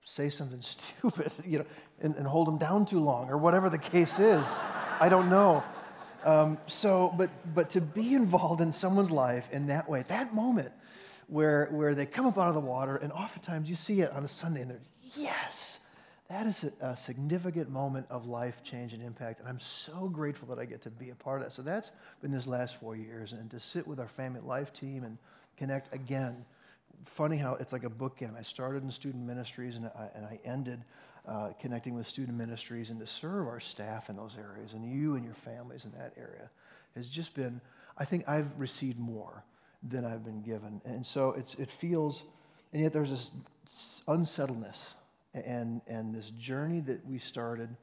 say 0.05 0.31
something 0.31 0.63
stupid, 0.63 1.33
you 1.45 1.59
know, 1.59 1.67
and, 2.01 2.15
and, 2.17 2.27
hold 2.27 2.47
them 2.47 2.59
down 2.59 2.87
too 2.87 3.01
long, 3.01 3.29
or 3.29 3.37
whatever 3.37 3.69
the 3.69 3.79
case 3.79 4.19
is. 4.19 4.47
I 5.01 5.09
don't 5.09 5.29
know. 5.29 5.63
Um, 6.25 6.59
so, 6.67 7.15
but 7.17 7.31
but 7.55 7.71
to 7.71 7.81
be 7.81 8.15
involved 8.15 8.61
in 8.61 8.73
someone's 8.73 9.11
life 9.11 9.51
in 9.53 9.67
that 9.69 9.89
way, 9.89 10.05
that 10.09 10.35
moment 10.35 10.73
where 11.31 11.69
where 11.71 11.95
they 11.95 12.07
come 12.07 12.27
up 12.27 12.37
out 12.39 12.49
of 12.49 12.55
the 12.55 12.61
water, 12.61 12.97
and 12.97 13.13
oftentimes 13.13 13.71
you 13.71 13.77
see 13.77 14.01
it 14.01 14.11
on 14.13 14.25
a 14.25 14.29
Sunday, 14.29 14.63
and 14.63 14.71
they're 14.71 14.81
yes, 15.17 15.81
that 16.29 16.47
is 16.47 16.65
a, 16.65 16.87
a, 16.87 16.97
significant 16.97 17.71
moment 17.71 18.07
of 18.11 18.27
life 18.27 18.63
change 18.63 18.93
and 18.93 19.03
impact. 19.03 19.41
And 19.41 19.49
I'm 19.49 19.59
so 19.59 20.09
grateful 20.09 20.49
that 20.49 20.59
I 20.61 20.65
get 20.65 20.81
to 20.83 20.91
be 20.91 21.11
a 21.11 21.15
part 21.15 21.39
of 21.39 21.45
that. 21.45 21.53
So 21.53 21.63
that's 21.63 21.91
been 22.21 22.31
this 22.31 22.47
last 22.47 22.79
four 22.79 22.97
years. 22.97 23.33
And 23.33 23.51
to 23.51 23.59
sit 23.59 23.87
with 23.87 23.99
our 23.99 24.09
family 24.09 24.41
life 24.41 24.73
team 24.73 25.05
and 25.05 25.19
connect 25.57 25.93
again. 25.95 26.45
Funny 27.05 27.37
how 27.37 27.55
it's 27.55 27.73
like 27.73 27.85
a 27.85 27.91
bookend. 27.91 28.39
I 28.39 28.43
started 28.43 28.85
in 28.85 28.91
student 28.91 29.27
ministries 29.27 29.77
and 29.77 29.87
I, 29.87 30.09
and 30.15 30.25
I 30.25 30.39
ended 30.45 30.85
uh, 31.27 31.51
connecting 31.59 31.95
with 31.95 32.07
student 32.07 32.37
ministries 32.37 32.91
and 32.91 33.01
to 33.01 33.07
serve 33.07 33.47
our 33.47 33.61
staff 33.61 34.09
in 34.09 34.17
those 34.17 34.37
areas 34.39 34.73
and 34.75 34.85
you 34.85 35.17
and 35.17 35.25
your 35.25 35.35
families 35.35 35.85
in 35.85 35.93
that 35.93 36.13
area 36.17 36.51
has 36.95 37.09
just 37.09 37.35
been, 37.35 37.61
I 37.99 38.05
think 38.05 38.29
I've 38.29 38.51
received 38.59 38.99
more 38.99 39.45
than 39.83 40.05
I've 40.05 40.25
been 40.25 40.43
given. 40.43 40.81
And 40.85 41.05
so 41.05 41.33
it's, 41.33 41.55
it 41.55 41.71
feels, 41.71 42.25
and 42.73 42.83
yet 42.83 42.93
there's 42.93 43.11
this 43.11 44.03
unsettledness 44.09 44.95
and, 45.35 45.81
and 45.87 46.15
this 46.15 46.31
journey 46.33 46.81
that 46.81 47.05
we 47.07 47.19
started 47.19 47.75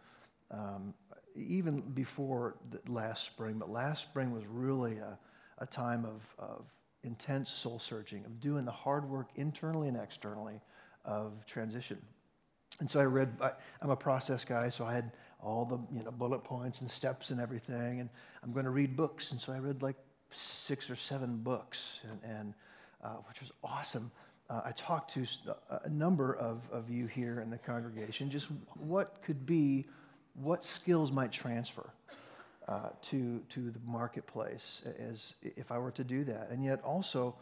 um, 0.52 0.94
even 1.36 1.82
before 1.82 2.56
last 2.88 3.26
spring, 3.26 3.58
but 3.60 3.70
last 3.70 4.06
spring 4.06 4.32
was 4.32 4.46
really 4.48 4.98
a, 4.98 5.18
a 5.60 5.66
time 5.66 6.06
of, 6.06 6.22
of 6.40 6.66
intense 7.04 7.50
soul 7.50 7.80
searching, 7.80 8.26
of 8.26 8.40
doing 8.40 8.66
the 8.66 8.72
hard 8.72 9.08
work 9.10 9.30
internally 9.36 9.88
and 9.88 9.98
externally 9.98 10.60
of 11.06 11.46
transition. 11.46 11.98
And 12.80 12.90
so 12.90 13.00
I 13.00 13.06
read, 13.06 13.32
I, 13.42 13.52
am 13.82 13.90
a 13.90 13.96
process 13.96 14.44
guy, 14.44 14.70
so 14.70 14.86
I 14.86 14.94
had 14.94 15.12
all 15.40 15.66
the 15.66 15.78
you 15.96 16.04
know, 16.04 16.12
bullet 16.12 16.44
points 16.44 16.82
and 16.82 16.90
steps 16.90 17.32
and 17.32 17.40
everything, 17.40 18.00
and 18.02 18.10
I'm 18.44 18.52
going 18.52 18.66
to 18.66 18.72
read 18.72 18.96
books. 18.96 19.32
And 19.32 19.40
so 19.40 19.54
I 19.54 19.60
read 19.60 19.82
like 19.82 19.96
six 20.32 20.90
or 20.90 20.96
seven 20.96 21.38
books, 21.38 22.02
and, 22.10 22.20
and 22.24 22.54
uh, 23.04 23.16
which 23.28 23.40
was 23.40 23.52
awesome 23.64 24.12
uh, 24.50 24.62
I 24.64 24.72
talked 24.72 25.14
to 25.14 25.26
a 25.84 25.90
number 25.90 26.34
of, 26.36 26.70
of 26.72 26.90
you 26.90 27.06
here 27.08 27.42
in 27.42 27.50
the 27.50 27.58
congregation, 27.58 28.30
just 28.30 28.48
what 28.80 29.22
could 29.22 29.46
be, 29.46 29.86
what 30.36 30.64
skills 30.64 31.12
might 31.12 31.32
transfer 31.32 31.90
uh, 32.68 32.90
to, 33.04 33.40
to 33.50 33.72
the 33.72 33.80
marketplace 33.86 34.84
as 35.00 35.34
if 35.42 35.72
I 35.72 35.78
were 35.78 35.92
to 35.92 36.04
do 36.04 36.24
that. 36.26 36.50
And 36.50 36.64
yet 36.64 36.82
also 36.84 37.36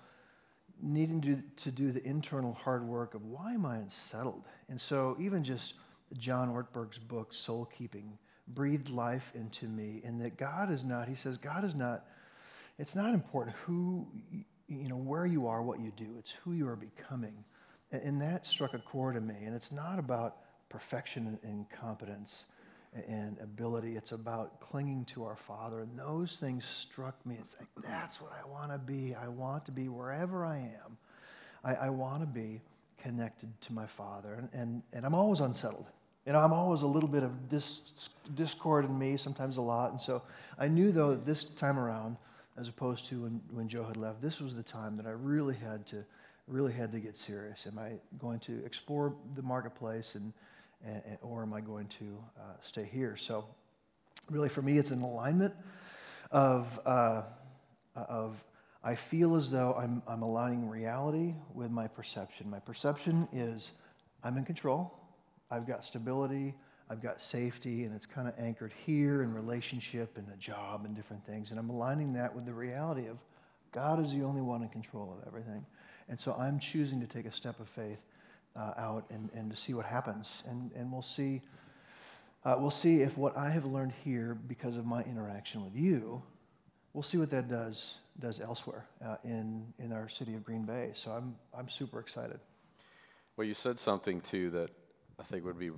needing 0.81 1.21
to, 1.21 1.37
to 1.63 1.71
do 1.71 1.91
the 1.91 2.03
internal 2.05 2.53
hard 2.53 2.83
work 2.83 3.13
of 3.13 3.23
why 3.25 3.53
am 3.53 3.65
I 3.65 3.77
unsettled? 3.77 4.43
And 4.69 4.81
so 4.81 5.15
even 5.19 5.43
just 5.43 5.75
John 6.17 6.49
Ortberg's 6.49 6.97
book, 6.97 7.33
Soul 7.33 7.65
Keeping, 7.65 8.17
breathed 8.49 8.89
life 8.89 9.31
into 9.35 9.67
me. 9.67 10.01
And 10.03 10.19
that 10.21 10.37
God 10.37 10.71
is 10.71 10.83
not, 10.83 11.07
he 11.07 11.15
says, 11.15 11.37
God 11.37 11.63
is 11.63 11.75
not, 11.75 12.05
it's 12.77 12.95
not 12.95 13.13
important 13.13 13.55
who 13.55 14.07
you 14.67 14.89
know, 14.89 14.97
where 14.97 15.25
you 15.25 15.47
are, 15.47 15.61
what 15.61 15.79
you 15.79 15.91
do. 15.95 16.15
It's 16.17 16.31
who 16.31 16.53
you 16.53 16.67
are 16.67 16.75
becoming. 16.75 17.43
And 17.91 18.19
that 18.21 18.45
struck 18.45 18.73
a 18.73 18.79
chord 18.79 19.15
in 19.15 19.25
me. 19.27 19.35
And 19.45 19.55
it's 19.55 19.71
not 19.71 19.99
about 19.99 20.37
perfection 20.69 21.39
and 21.43 21.69
competence 21.69 22.45
and 23.07 23.37
ability. 23.39 23.95
It's 23.95 24.11
about 24.11 24.59
clinging 24.59 25.05
to 25.05 25.23
our 25.23 25.35
Father. 25.35 25.81
And 25.81 25.97
those 25.97 26.37
things 26.37 26.65
struck 26.65 27.23
me. 27.25 27.35
It's 27.39 27.55
like, 27.59 27.69
that's 27.87 28.21
what 28.21 28.31
I 28.31 28.47
want 28.47 28.71
to 28.71 28.77
be. 28.77 29.13
I 29.13 29.27
want 29.27 29.65
to 29.65 29.71
be 29.71 29.87
wherever 29.87 30.45
I 30.45 30.57
am. 30.57 30.97
I, 31.63 31.75
I 31.75 31.89
want 31.89 32.21
to 32.21 32.27
be 32.27 32.61
connected 32.97 33.49
to 33.61 33.73
my 33.73 33.85
Father. 33.85 34.33
And, 34.33 34.49
and, 34.53 34.83
and 34.93 35.05
I'm 35.05 35.13
always 35.13 35.41
unsettled. 35.41 35.85
You 36.25 36.33
know, 36.33 36.39
I'm 36.39 36.53
always 36.53 36.81
a 36.81 36.87
little 36.87 37.09
bit 37.09 37.21
of 37.21 37.49
dis- 37.49 38.09
discord 38.33 38.85
in 38.85 38.97
me, 38.97 39.15
sometimes 39.15 39.57
a 39.57 39.61
lot. 39.61 39.91
And 39.91 40.01
so 40.01 40.23
I 40.57 40.67
knew, 40.67 40.91
though, 40.91 41.15
this 41.15 41.45
time 41.45 41.77
around, 41.77 42.17
as 42.57 42.69
opposed 42.69 43.05
to 43.05 43.23
when, 43.23 43.41
when 43.51 43.67
Joe 43.67 43.83
had 43.83 43.97
left. 43.97 44.21
This 44.21 44.39
was 44.39 44.55
the 44.55 44.63
time 44.63 44.97
that 44.97 45.05
I 45.05 45.11
really 45.11 45.55
had 45.55 45.85
to 45.87 46.05
really 46.47 46.73
had 46.73 46.91
to 46.91 46.99
get 46.99 47.17
serious. 47.17 47.65
Am 47.65 47.79
I 47.79 47.93
going 48.19 48.39
to 48.41 48.63
explore 48.63 49.15
the 49.33 49.41
marketplace 49.41 50.13
and, 50.13 50.31
and 50.85 51.17
or 51.23 51.41
am 51.41 51.53
I 51.53 51.61
going 51.61 51.87
to 51.87 52.23
uh, 52.37 52.53
stay 52.61 52.87
here? 52.91 53.17
So 53.17 53.45
really 54.29 54.49
for 54.49 54.61
me 54.61 54.77
it's 54.77 54.91
an 54.91 55.01
alignment 55.01 55.53
of 56.31 56.79
uh, 56.85 57.23
of 57.95 58.43
I 58.83 58.93
feel 58.93 59.35
as 59.35 59.49
though 59.49 59.73
I'm, 59.73 60.03
I'm 60.07 60.21
aligning 60.21 60.69
reality 60.69 61.33
with 61.55 61.71
my 61.71 61.87
perception. 61.87 62.47
My 62.47 62.59
perception 62.59 63.27
is 63.33 63.71
I'm 64.23 64.37
in 64.37 64.45
control. 64.45 64.93
I've 65.49 65.65
got 65.65 65.83
stability. 65.83 66.53
I've 66.89 67.01
got 67.01 67.19
safety, 67.19 67.83
and 67.85 67.95
it's 67.95 68.05
kind 68.05 68.27
of 68.27 68.35
anchored 68.37 68.71
here 68.85 69.23
in 69.23 69.33
relationship 69.33 70.17
and 70.17 70.27
a 70.31 70.37
job 70.37 70.85
and 70.85 70.95
different 70.95 71.25
things. 71.25 71.49
And 71.51 71.59
I'm 71.59 71.69
aligning 71.69 72.13
that 72.13 72.33
with 72.33 72.45
the 72.45 72.53
reality 72.53 73.07
of 73.07 73.17
God 73.71 73.99
is 73.99 74.13
the 74.13 74.23
only 74.23 74.41
one 74.41 74.61
in 74.61 74.69
control 74.69 75.17
of 75.19 75.27
everything. 75.27 75.65
And 76.07 76.19
so 76.19 76.35
I'm 76.39 76.59
choosing 76.59 77.01
to 77.01 77.07
take 77.07 77.25
a 77.25 77.31
step 77.31 77.59
of 77.59 77.67
faith 77.67 78.05
uh, 78.55 78.73
out 78.77 79.05
and, 79.09 79.29
and 79.33 79.49
to 79.49 79.57
see 79.57 79.73
what 79.73 79.85
happens. 79.85 80.43
And, 80.47 80.71
and 80.73 80.91
we'll 80.91 81.01
see. 81.01 81.41
Uh, 82.45 82.55
we'll 82.59 82.69
see 82.69 83.01
if 83.01 83.17
what 83.17 83.35
I 83.35 83.49
have 83.49 83.65
learned 83.65 83.93
here 84.03 84.37
because 84.47 84.77
of 84.77 84.85
my 84.85 85.01
interaction 85.03 85.63
with 85.63 85.75
you, 85.75 86.21
we'll 86.93 87.03
see 87.03 87.17
what 87.17 87.31
that 87.31 87.49
does 87.49 87.97
does 88.19 88.39
elsewhere 88.39 88.85
uh, 89.03 89.17
in 89.23 89.65
in 89.79 89.91
our 89.91 90.07
city 90.07 90.35
of 90.35 90.43
Green 90.43 90.63
Bay. 90.63 90.91
So 90.93 91.11
I'm 91.11 91.35
I'm 91.57 91.67
super 91.67 91.99
excited. 91.99 92.39
Well, 93.35 93.45
you 93.45 93.55
said 93.55 93.79
something 93.79 94.21
too 94.21 94.51
that 94.51 94.69
I 95.19 95.23
think 95.23 95.43
would 95.43 95.59
be 95.59 95.71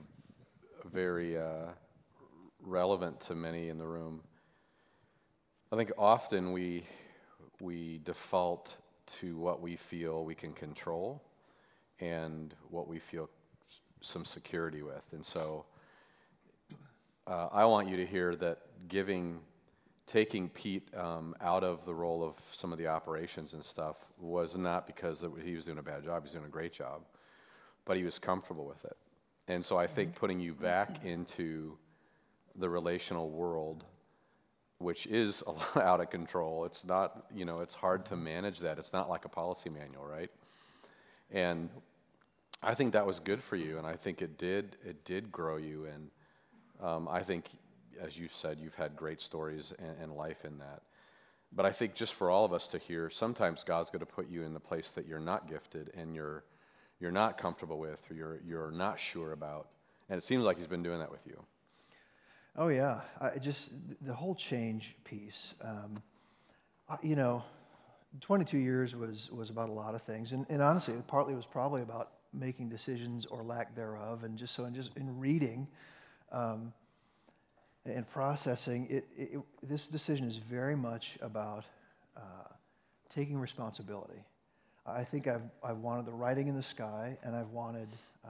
very 0.86 1.38
uh, 1.38 1.72
relevant 2.62 3.20
to 3.22 3.36
many 3.36 3.70
in 3.70 3.78
the 3.78 3.88
room. 3.88 4.22
I 5.72 5.76
think 5.76 5.92
often 5.98 6.52
we, 6.52 6.84
we 7.60 8.00
default 8.04 8.78
to 9.08 9.38
what 9.38 9.62
we 9.62 9.76
feel 9.76 10.24
we 10.24 10.36
can 10.36 10.54
control 10.54 11.22
and 12.00 12.54
what 12.70 12.88
we 12.88 13.00
feel 13.00 13.30
some 14.02 14.26
security 14.26 14.82
with. 14.82 15.06
And 15.12 15.26
so 15.26 15.66
uh, 17.26 17.50
I 17.52 17.66
want 17.66 17.90
you 17.90 17.98
to 17.98 18.06
hear 18.06 18.36
that 18.36 18.60
giving, 18.88 19.42
taking 20.06 20.50
Pete 20.50 20.88
um, 20.96 21.36
out 21.42 21.64
of 21.64 21.86
the 21.86 21.94
role 21.94 22.24
of 22.24 22.36
some 22.54 22.72
of 22.72 22.78
the 22.78 22.88
operations 22.88 23.54
and 23.54 23.64
stuff 23.64 23.98
was 24.20 24.56
not 24.56 24.88
because 24.88 25.26
he 25.44 25.56
was 25.56 25.66
doing 25.66 25.80
a 25.80 25.84
bad 25.84 26.04
job, 26.04 26.22
he 26.22 26.26
was 26.26 26.34
doing 26.34 26.46
a 26.46 26.50
great 26.50 26.74
job, 26.74 27.02
but 27.86 27.98
he 27.98 28.04
was 28.04 28.18
comfortable 28.20 28.66
with 28.66 28.86
it. 28.86 28.96
And 29.48 29.64
so 29.64 29.78
I 29.78 29.88
think 29.88 30.16
putting 30.16 30.40
you 30.40 30.54
back 30.54 31.06
into 31.06 31.78
the 32.56 32.70
relational 32.70 33.30
world, 33.30 33.86
which 34.80 35.08
is 35.08 35.42
a 35.48 35.52
lot 35.52 35.78
out 35.82 36.02
of 36.02 36.10
control, 36.10 36.66
it's 36.66 36.86
not, 36.86 37.26
you 37.34 37.46
know, 37.46 37.62
it's 37.62 37.74
hard 37.74 38.06
to 38.08 38.16
manage 38.16 38.60
that. 38.60 38.78
It's 38.78 38.94
not 38.94 39.10
like 39.10 39.26
a 39.26 39.30
policy 39.30 39.70
manual, 39.70 40.06
right? 40.06 40.30
And 41.32 41.70
I 42.64 42.74
think 42.74 42.94
that 42.94 43.06
was 43.06 43.20
good 43.20 43.42
for 43.42 43.56
you, 43.56 43.78
and 43.78 43.86
I 43.86 43.94
think 43.94 44.22
it 44.22 44.38
did 44.38 44.78
it 44.84 45.06
did 45.06 45.32
grow 45.32 45.58
you, 45.58 45.86
and 45.86 46.10
um, 46.82 47.08
I 47.08 47.22
think, 47.22 47.50
as 48.02 48.18
you've 48.18 48.34
said, 48.34 48.60
you've 48.60 48.76
had 48.76 48.96
great 48.96 49.22
stories 49.22 49.74
and, 49.78 49.96
and 50.02 50.14
life 50.14 50.44
in 50.44 50.58
that. 50.60 50.82
But 51.52 51.66
I 51.66 51.72
think 51.72 51.94
just 51.94 52.14
for 52.14 52.30
all 52.30 52.46
of 52.46 52.54
us 52.54 52.68
to 52.70 52.78
hear, 52.78 53.10
sometimes 53.10 53.64
God's 53.64 53.90
going 53.90 54.02
to 54.02 54.06
put 54.06 54.30
you 54.30 54.44
in 54.44 54.54
the 54.54 54.60
place 54.60 54.92
that 54.94 55.08
you're 55.08 55.20
not 55.20 55.48
gifted 55.48 55.92
and 55.96 56.16
you're 56.16 56.44
you're 57.00 57.12
not 57.12 57.38
comfortable 57.38 57.80
with, 57.80 58.02
or 58.10 58.16
you're 58.16 58.40
you're 58.46 58.72
not 58.72 59.00
sure 59.00 59.32
about, 59.32 59.68
and 60.10 60.18
it 60.18 60.24
seems 60.24 60.44
like 60.44 60.58
He's 60.58 60.68
been 60.68 60.84
doing 60.84 61.00
that 61.00 61.12
with 61.12 61.26
you. 61.26 61.44
Oh 62.56 62.70
yeah, 62.70 63.02
I 63.22 63.38
just 63.38 63.74
the 64.02 64.14
whole 64.14 64.36
change 64.36 64.96
piece. 65.04 65.56
Um, 65.62 66.02
I, 66.90 66.98
you 67.04 67.16
know, 67.16 67.44
22 68.22 68.58
years 68.58 68.96
was 68.96 69.32
was 69.32 69.50
about 69.50 69.70
a 69.70 69.74
lot 69.74 69.96
of 69.96 70.02
things, 70.02 70.32
and, 70.34 70.46
and 70.50 70.62
honestly, 70.62 70.96
partly 71.08 71.36
was 71.36 71.46
probably 71.46 71.82
about 71.82 72.12
making 72.34 72.70
decisions 72.70 73.26
or 73.26 73.44
lack 73.44 73.76
thereof, 73.76 74.24
and 74.24 74.38
just 74.38 74.56
so 74.56 74.66
and 74.66 74.76
just 74.76 74.96
in 74.98 75.20
reading. 75.20 75.68
Um, 76.32 76.74
and 77.86 78.06
processing, 78.06 78.86
it, 78.90 79.08
it, 79.16 79.30
it, 79.34 79.40
this 79.64 79.88
decision 79.88 80.28
is 80.28 80.36
very 80.36 80.76
much 80.76 81.18
about 81.22 81.64
uh, 82.18 82.20
taking 83.10 83.40
responsibility. 83.40 84.26
I 84.88 85.04
think 85.04 85.28
I've, 85.28 85.42
I've 85.64 85.78
wanted 85.78 86.06
the 86.06 86.14
writing 86.14 86.48
in 86.48 86.56
the 86.56 86.64
sky, 86.64 87.18
and 87.24 87.36
I've 87.36 87.50
wanted 87.50 87.90
uh, 88.26 88.30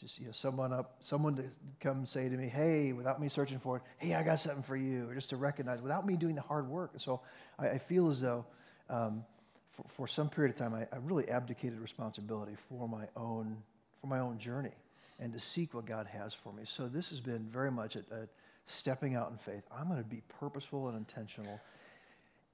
just 0.00 0.18
you 0.18 0.26
know 0.26 0.32
someone 0.32 0.72
up, 0.72 0.96
someone 1.00 1.36
to 1.36 1.44
come 1.80 2.06
say 2.06 2.28
to 2.28 2.36
me, 2.36 2.46
"Hey," 2.46 2.92
without 2.92 3.20
me 3.20 3.28
searching 3.28 3.58
for 3.58 3.76
it, 3.76 3.82
"Hey, 3.98 4.14
I 4.14 4.22
got 4.22 4.38
something 4.38 4.62
for 4.62 4.76
you," 4.76 5.08
or 5.08 5.14
just 5.14 5.30
to 5.30 5.36
recognize 5.36 5.80
without 5.82 6.06
me 6.06 6.16
doing 6.16 6.34
the 6.34 6.40
hard 6.40 6.68
work. 6.68 6.92
So 6.96 7.20
I, 7.58 7.70
I 7.70 7.78
feel 7.78 8.08
as 8.08 8.20
though 8.20 8.46
um, 8.88 9.24
for, 9.70 9.84
for, 9.88 10.08
some 10.08 10.28
period 10.28 10.50
of 10.50 10.56
time 10.56 10.74
I, 10.74 10.82
I, 10.94 10.98
really 11.00 11.28
abdicated 11.28 11.78
responsibility 11.78 12.54
for 12.68 12.88
my 12.88 13.06
own 13.16 13.56
for 14.00 14.06
my 14.06 14.20
own 14.20 14.38
journey 14.38 14.74
and 15.20 15.32
to 15.32 15.40
seek 15.40 15.74
what 15.74 15.84
God 15.84 16.06
has 16.06 16.32
for 16.32 16.52
me. 16.52 16.62
So 16.64 16.88
this 16.88 17.10
has 17.10 17.20
been 17.20 17.44
very 17.50 17.70
much 17.70 17.96
a, 17.96 18.00
a 18.12 18.28
stepping 18.66 19.14
out 19.14 19.30
in 19.30 19.36
faith. 19.36 19.64
I'm 19.70 19.88
going 19.88 20.02
to 20.02 20.08
be 20.08 20.22
purposeful 20.28 20.88
and 20.88 20.96
intentional. 20.96 21.60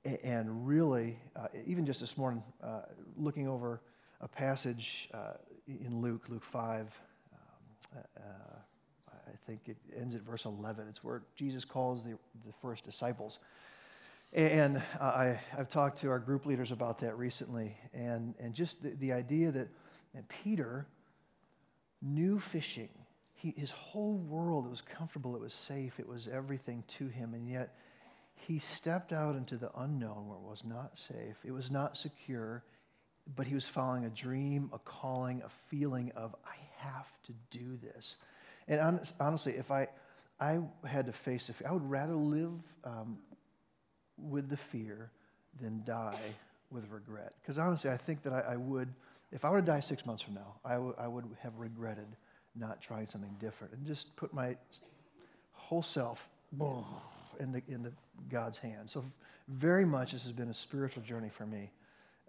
And 0.04 0.66
really, 0.66 1.18
uh, 1.34 1.48
even 1.66 1.86
just 1.86 2.00
this 2.00 2.18
morning, 2.18 2.42
uh, 2.62 2.82
looking 3.16 3.48
over 3.48 3.80
a 4.20 4.28
passage 4.28 5.08
uh, 5.14 5.32
in 5.66 6.00
Luke, 6.00 6.28
Luke 6.28 6.42
5, 6.42 7.00
um, 7.92 8.02
uh, 8.26 8.30
I 9.10 9.36
think 9.46 9.60
it 9.66 9.76
ends 9.98 10.14
at 10.14 10.20
verse 10.20 10.44
11. 10.44 10.88
It's 10.88 11.02
where 11.02 11.22
Jesus 11.36 11.64
calls 11.64 12.04
the, 12.04 12.18
the 12.46 12.52
first 12.60 12.84
disciples. 12.84 13.38
And 14.32 14.76
uh, 15.00 15.04
I, 15.04 15.40
I've 15.56 15.68
talked 15.68 15.98
to 15.98 16.10
our 16.10 16.18
group 16.18 16.44
leaders 16.44 16.70
about 16.70 16.98
that 16.98 17.16
recently. 17.16 17.76
And, 17.94 18.34
and 18.38 18.52
just 18.52 18.82
the, 18.82 18.90
the 18.96 19.12
idea 19.12 19.50
that 19.52 19.68
Peter 20.28 20.86
knew 22.02 22.38
fishing 22.38 22.90
he, 23.44 23.52
his 23.58 23.70
whole 23.72 24.16
world 24.16 24.70
was 24.70 24.80
comfortable, 24.80 25.36
it 25.36 25.42
was 25.42 25.52
safe, 25.52 26.00
it 26.00 26.08
was 26.08 26.28
everything 26.28 26.82
to 26.88 27.08
him, 27.08 27.34
and 27.34 27.46
yet 27.46 27.76
he 28.34 28.58
stepped 28.58 29.12
out 29.12 29.36
into 29.36 29.56
the 29.56 29.70
unknown 29.78 30.28
where 30.28 30.36
it 30.36 30.42
was 30.42 30.64
not 30.64 30.98
safe, 30.98 31.36
it 31.44 31.52
was 31.52 31.70
not 31.70 31.96
secure, 31.96 32.62
but 33.36 33.46
he 33.46 33.54
was 33.54 33.66
following 33.66 34.04
a 34.04 34.10
dream, 34.10 34.70
a 34.72 34.78
calling, 34.78 35.42
a 35.44 35.48
feeling 35.48 36.12
of, 36.14 36.34
I 36.44 36.56
have 36.78 37.10
to 37.24 37.32
do 37.50 37.76
this. 37.76 38.16
And 38.68 39.00
honestly, 39.20 39.52
if 39.52 39.70
I, 39.70 39.88
I 40.40 40.60
had 40.86 41.06
to 41.06 41.12
face 41.12 41.46
the 41.46 41.54
fear, 41.54 41.68
I 41.68 41.72
would 41.72 41.88
rather 41.88 42.14
live 42.14 42.60
um, 42.84 43.18
with 44.18 44.48
the 44.48 44.56
fear 44.56 45.10
than 45.60 45.82
die 45.84 46.18
with 46.70 46.90
regret. 46.90 47.34
Because 47.40 47.58
honestly, 47.58 47.90
I 47.90 47.96
think 47.96 48.22
that 48.22 48.32
I, 48.32 48.52
I, 48.52 48.56
would, 48.56 48.88
if 49.32 49.44
I 49.44 49.50
were 49.50 49.60
to 49.60 49.66
die 49.66 49.80
six 49.80 50.04
months 50.04 50.22
from 50.22 50.34
now, 50.34 50.54
I, 50.64 50.74
w- 50.74 50.94
I 50.98 51.08
would 51.08 51.24
have 51.40 51.56
regretted 51.56 52.08
not 52.56 52.80
trying 52.80 53.06
something 53.06 53.34
different 53.38 53.72
and 53.74 53.86
just 53.86 54.14
put 54.16 54.32
my 54.34 54.56
whole 55.52 55.82
self 55.82 56.28
into, 57.40 57.62
into 57.68 57.92
God's 58.30 58.58
hands. 58.58 58.92
So, 58.92 59.04
very 59.48 59.84
much 59.84 60.12
this 60.12 60.22
has 60.22 60.32
been 60.32 60.48
a 60.48 60.54
spiritual 60.54 61.02
journey 61.02 61.28
for 61.28 61.46
me. 61.46 61.70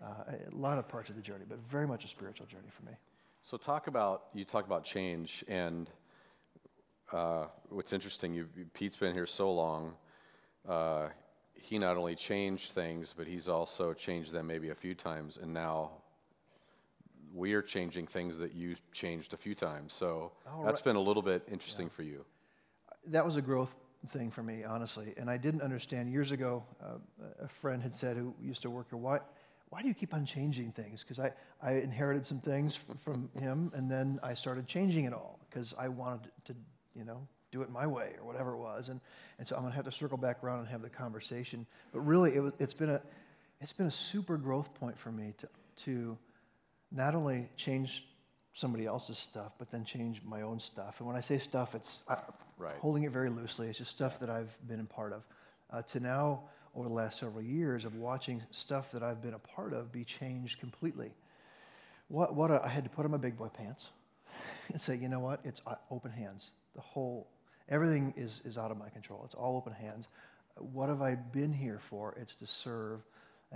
Uh, 0.03 0.33
a 0.51 0.55
lot 0.55 0.77
of 0.77 0.87
parts 0.87 1.09
of 1.09 1.15
the 1.15 1.21
journey, 1.21 1.45
but 1.47 1.57
very 1.69 1.87
much 1.87 2.03
a 2.03 2.07
spiritual 2.07 2.45
journey 2.47 2.69
for 2.69 2.83
me. 2.83 2.91
So, 3.41 3.57
talk 3.57 3.87
about 3.87 4.23
you 4.33 4.45
talk 4.45 4.65
about 4.65 4.83
change, 4.83 5.43
and 5.47 5.89
uh, 7.11 7.45
what's 7.69 7.93
interesting, 7.93 8.33
you, 8.33 8.47
Pete's 8.73 8.97
been 8.97 9.13
here 9.13 9.27
so 9.27 9.51
long. 9.51 9.93
Uh, 10.67 11.09
he 11.53 11.79
not 11.79 11.97
only 11.97 12.15
changed 12.15 12.71
things, 12.71 13.13
but 13.15 13.27
he's 13.27 13.47
also 13.47 13.93
changed 13.93 14.31
them 14.31 14.47
maybe 14.47 14.69
a 14.69 14.75
few 14.75 14.93
times, 14.93 15.37
and 15.41 15.53
now 15.53 15.91
we 17.33 17.53
are 17.53 17.61
changing 17.61 18.07
things 18.07 18.39
that 18.39 18.53
you 18.53 18.75
changed 18.91 19.33
a 19.33 19.37
few 19.37 19.53
times. 19.53 19.93
So 19.93 20.31
that's 20.63 20.81
been 20.81 20.95
a 20.95 21.01
little 21.01 21.21
bit 21.21 21.43
interesting 21.51 21.87
yeah. 21.87 21.93
for 21.93 22.03
you. 22.03 22.25
That 23.07 23.25
was 23.25 23.35
a 23.35 23.41
growth 23.41 23.75
thing 24.05 24.31
for 24.31 24.43
me, 24.43 24.63
honestly. 24.63 25.13
And 25.17 25.29
I 25.29 25.37
didn't 25.37 25.61
understand 25.61 26.11
years 26.11 26.31
ago. 26.31 26.63
Uh, 26.81 26.97
a 27.41 27.47
friend 27.47 27.81
had 27.81 27.93
said 27.93 28.17
who 28.17 28.33
used 28.41 28.61
to 28.63 28.69
work 28.69 28.89
here, 28.89 28.97
why, 28.97 29.19
why 29.69 29.81
do 29.81 29.87
you 29.87 29.93
keep 29.93 30.13
on 30.13 30.25
changing 30.25 30.71
things? 30.71 31.03
Because 31.03 31.19
I, 31.19 31.31
I 31.61 31.73
inherited 31.73 32.25
some 32.25 32.39
things 32.39 32.77
from 33.03 33.29
him, 33.39 33.71
and 33.75 33.89
then 33.89 34.19
I 34.23 34.33
started 34.33 34.67
changing 34.67 35.05
it 35.05 35.13
all 35.13 35.39
because 35.49 35.73
I 35.77 35.87
wanted 35.87 36.31
to, 36.45 36.55
you 36.95 37.03
know, 37.03 37.27
do 37.51 37.61
it 37.61 37.69
my 37.69 37.87
way 37.87 38.13
or 38.19 38.25
whatever 38.25 38.53
it 38.53 38.57
was. 38.57 38.89
And, 38.89 38.99
and 39.37 39.47
so 39.47 39.55
I'm 39.55 39.61
going 39.61 39.71
to 39.71 39.75
have 39.75 39.85
to 39.85 39.91
circle 39.91 40.17
back 40.17 40.43
around 40.43 40.59
and 40.59 40.67
have 40.67 40.81
the 40.81 40.89
conversation. 40.89 41.65
But 41.93 42.01
really, 42.01 42.35
it 42.35 42.39
was, 42.41 42.53
it's, 42.59 42.73
been 42.73 42.89
a, 42.89 43.01
it's 43.61 43.73
been 43.73 43.87
a 43.87 43.91
super 43.91 44.37
growth 44.37 44.73
point 44.73 44.97
for 44.97 45.11
me 45.11 45.33
to, 45.37 45.47
to 45.77 46.17
not 46.91 47.15
only 47.15 47.49
change 47.55 48.05
somebody 48.55 48.85
else's 48.85 49.17
stuff, 49.17 49.51
but 49.59 49.69
then 49.69 49.83
change 49.83 50.21
my 50.23 50.41
own 50.41 50.57
stuff. 50.57 50.99
And 50.99 51.07
when 51.07 51.17
I 51.17 51.19
say 51.19 51.37
stuff, 51.37 51.75
it's 51.75 51.99
I, 52.07 52.19
right. 52.57 52.77
holding 52.77 53.03
it 53.03 53.11
very 53.11 53.29
loosely. 53.29 53.67
It's 53.67 53.77
just 53.77 53.91
stuff 53.91 54.17
that 54.21 54.29
I've 54.29 54.57
been 54.65 54.79
a 54.79 54.85
part 54.85 55.11
of. 55.11 55.23
Uh, 55.71 55.81
to 55.81 55.99
now, 55.99 56.43
over 56.73 56.87
the 56.87 56.93
last 56.93 57.19
several 57.19 57.43
years, 57.43 57.83
of 57.83 57.95
watching 57.95 58.41
stuff 58.51 58.93
that 58.93 59.03
I've 59.03 59.21
been 59.21 59.33
a 59.33 59.39
part 59.39 59.73
of 59.73 59.91
be 59.91 60.05
changed 60.05 60.61
completely. 60.61 61.11
What, 62.07 62.33
what 62.33 62.49
a, 62.49 62.63
I 62.63 62.69
had 62.69 62.85
to 62.85 62.89
put 62.89 63.03
on 63.03 63.11
my 63.11 63.17
big 63.17 63.37
boy 63.37 63.49
pants 63.49 63.89
and 64.71 64.79
say, 64.79 64.95
you 64.95 65.09
know 65.09 65.19
what? 65.19 65.41
It's 65.43 65.61
uh, 65.67 65.75
open 65.91 66.11
hands. 66.11 66.51
The 66.75 66.81
whole, 66.81 67.27
everything 67.67 68.13
is, 68.15 68.41
is 68.45 68.57
out 68.57 68.71
of 68.71 68.77
my 68.77 68.87
control. 68.87 69.21
It's 69.25 69.35
all 69.35 69.57
open 69.57 69.73
hands. 69.73 70.07
What 70.55 70.87
have 70.87 71.01
I 71.01 71.15
been 71.15 71.51
here 71.51 71.79
for? 71.79 72.15
It's 72.17 72.35
to 72.35 72.47
serve 72.47 73.01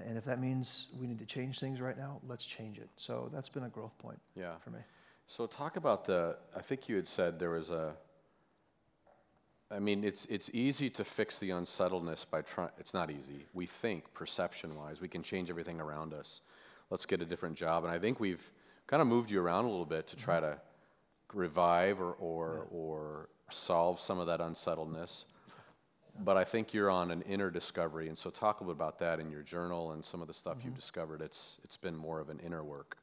and 0.07 0.17
if 0.17 0.25
that 0.25 0.39
means 0.39 0.87
we 0.99 1.07
need 1.07 1.19
to 1.19 1.25
change 1.25 1.59
things 1.59 1.81
right 1.81 1.97
now, 1.97 2.19
let's 2.27 2.45
change 2.45 2.77
it. 2.77 2.89
So 2.97 3.29
that's 3.33 3.49
been 3.49 3.63
a 3.63 3.69
growth 3.69 3.97
point 3.97 4.19
yeah. 4.35 4.55
for 4.63 4.71
me. 4.71 4.79
So 5.25 5.45
talk 5.45 5.75
about 5.75 6.05
the, 6.05 6.37
I 6.55 6.61
think 6.61 6.89
you 6.89 6.95
had 6.95 7.07
said 7.07 7.39
there 7.39 7.51
was 7.51 7.69
a, 7.69 7.93
I 9.71 9.77
mean, 9.77 10.03
it's, 10.03 10.25
it's 10.25 10.49
easy 10.53 10.89
to 10.89 11.03
fix 11.03 11.39
the 11.39 11.51
unsettledness 11.51 12.25
by 12.25 12.41
trying, 12.41 12.71
it's 12.79 12.93
not 12.93 13.11
easy. 13.11 13.45
We 13.53 13.67
think 13.67 14.11
perception 14.13 14.75
wise, 14.75 14.99
we 15.01 15.07
can 15.07 15.21
change 15.21 15.51
everything 15.51 15.79
around 15.79 16.13
us. 16.13 16.41
Let's 16.89 17.05
get 17.05 17.21
a 17.21 17.25
different 17.25 17.55
job. 17.55 17.83
And 17.83 17.93
I 17.93 17.99
think 17.99 18.19
we've 18.19 18.51
kind 18.87 19.01
of 19.01 19.07
moved 19.07 19.29
you 19.29 19.39
around 19.39 19.65
a 19.65 19.69
little 19.69 19.85
bit 19.85 20.07
to 20.07 20.15
try 20.15 20.37
mm-hmm. 20.37 20.53
to 20.53 20.59
revive 21.33 22.01
or, 22.01 22.13
or, 22.13 22.67
yeah. 22.71 22.77
or 22.77 23.29
solve 23.49 23.99
some 23.99 24.19
of 24.19 24.25
that 24.25 24.41
unsettledness 24.41 25.25
but 26.23 26.37
I 26.37 26.43
think 26.43 26.73
you're 26.73 26.89
on 26.89 27.11
an 27.11 27.21
inner 27.23 27.49
discovery, 27.49 28.07
and 28.07 28.17
so 28.17 28.29
talk 28.29 28.59
a 28.59 28.63
little 28.63 28.75
bit 28.75 28.81
about 28.81 28.99
that 28.99 29.19
in 29.19 29.29
your 29.29 29.41
journal 29.41 29.91
and 29.93 30.03
some 30.03 30.21
of 30.21 30.27
the 30.27 30.33
stuff 30.33 30.57
mm-hmm. 30.57 30.67
you've 30.67 30.75
discovered. 30.75 31.21
It's 31.21 31.57
it's 31.63 31.77
been 31.77 31.95
more 31.95 32.19
of 32.19 32.29
an 32.29 32.39
inner 32.39 32.63
work. 32.63 32.97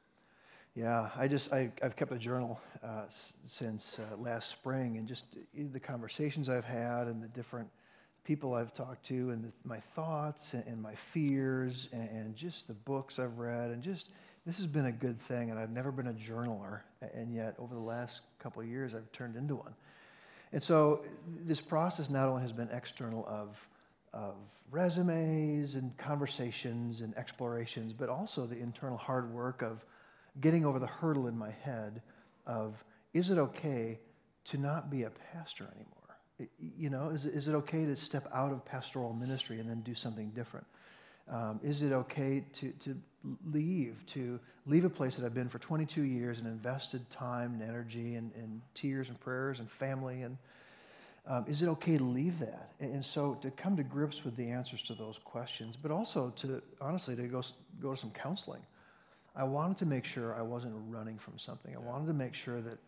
Yeah, 0.75 1.09
I 1.15 1.27
just 1.27 1.51
I, 1.51 1.71
have 1.81 1.95
kept 1.95 2.11
a 2.11 2.19
journal 2.19 2.61
uh, 2.83 3.05
s- 3.07 3.37
since 3.45 3.99
uh, 3.99 4.15
last 4.15 4.49
spring, 4.51 4.97
and 4.97 5.07
just 5.07 5.35
the 5.55 5.79
conversations 5.79 6.49
I've 6.49 6.65
had 6.65 7.07
and 7.07 7.21
the 7.21 7.27
different 7.29 7.67
people 8.23 8.53
I've 8.53 8.73
talked 8.73 9.03
to, 9.05 9.31
and 9.31 9.43
the, 9.43 9.51
my 9.63 9.79
thoughts 9.79 10.53
and, 10.53 10.65
and 10.67 10.79
my 10.79 10.93
fears, 10.93 11.89
and, 11.93 12.09
and, 12.09 12.35
just 12.35 12.67
the 12.67 12.75
books 12.75 13.17
I've 13.17 13.39
read, 13.39 13.71
and 13.71 13.81
just 13.81 14.11
this 14.45 14.57
has 14.57 14.67
been 14.67 14.85
a 14.85 14.91
good 14.91 15.19
thing. 15.19 15.49
And 15.49 15.57
I've 15.57 15.71
never 15.71 15.91
been 15.91 16.07
a 16.07 16.13
journaler, 16.13 16.81
and 17.13 17.33
yet 17.33 17.55
over 17.57 17.73
the 17.73 17.81
last 17.81 18.21
couple 18.37 18.61
of 18.61 18.67
years, 18.67 18.93
I've 18.93 19.11
turned 19.11 19.35
into 19.35 19.55
one. 19.55 19.73
And 20.53 20.61
so 20.61 21.03
this 21.27 21.61
process 21.61 22.09
not 22.09 22.27
only 22.27 22.41
has 22.41 22.53
been 22.53 22.69
external 22.71 23.25
of, 23.27 23.67
of 24.13 24.35
resumes 24.71 25.75
and 25.75 25.95
conversations 25.97 27.01
and 27.01 27.15
explorations, 27.17 27.93
but 27.93 28.09
also 28.09 28.45
the 28.45 28.57
internal 28.57 28.97
hard 28.97 29.31
work 29.33 29.61
of 29.61 29.85
getting 30.39 30.65
over 30.65 30.79
the 30.79 30.87
hurdle 30.87 31.27
in 31.27 31.37
my 31.37 31.51
head 31.51 32.01
of 32.45 32.83
is 33.13 33.29
it 33.29 33.37
okay 33.37 33.99
to 34.45 34.57
not 34.57 34.89
be 34.89 35.03
a 35.03 35.09
pastor 35.33 35.65
anymore? 35.75 36.49
You 36.59 36.89
know, 36.89 37.09
is, 37.09 37.25
is 37.25 37.47
it 37.47 37.55
okay 37.55 37.85
to 37.85 37.95
step 37.95 38.27
out 38.33 38.51
of 38.51 38.63
pastoral 38.63 39.13
ministry 39.13 39.59
and 39.59 39.67
then 39.67 39.81
do 39.81 39.95
something 39.95 40.29
different? 40.29 40.67
Um, 41.29 41.59
is 41.61 41.81
it 41.81 41.91
okay 41.91 42.43
to, 42.53 42.71
to 42.71 42.95
leave, 43.45 44.05
to 44.07 44.39
leave 44.65 44.85
a 44.85 44.89
place 44.89 45.17
that 45.17 45.25
I've 45.25 45.33
been 45.33 45.49
for 45.49 45.59
22 45.59 46.03
years 46.03 46.39
and 46.39 46.47
invested 46.47 47.09
time 47.09 47.53
and 47.53 47.61
energy 47.61 48.15
and, 48.15 48.31
and 48.35 48.61
tears 48.73 49.09
and 49.09 49.19
prayers 49.19 49.59
and 49.59 49.69
family? 49.69 50.21
And 50.21 50.37
um, 51.27 51.45
is 51.47 51.61
it 51.61 51.67
okay 51.67 51.97
to 51.97 52.03
leave 52.03 52.39
that? 52.39 52.71
And, 52.79 52.93
and, 52.93 53.05
so 53.05 53.33
to 53.41 53.51
come 53.51 53.75
to 53.75 53.83
grips 53.83 54.23
with 54.23 54.37
the 54.37 54.49
answers 54.49 54.81
to 54.83 54.93
those 54.93 55.19
questions, 55.19 55.75
but 55.75 55.91
also 55.91 56.29
to 56.37 56.61
honestly 56.79 57.15
to 57.17 57.23
go, 57.23 57.41
go 57.81 57.91
to 57.91 57.97
some 57.97 58.11
counseling. 58.11 58.61
I 59.35 59.43
wanted 59.43 59.77
to 59.79 59.85
make 59.85 60.05
sure 60.05 60.33
I 60.33 60.41
wasn't 60.41 60.75
running 60.87 61.17
from 61.17 61.37
something. 61.37 61.75
I 61.75 61.79
wanted 61.79 62.07
to 62.07 62.13
make 62.13 62.33
sure 62.33 62.61
that, 62.61 62.79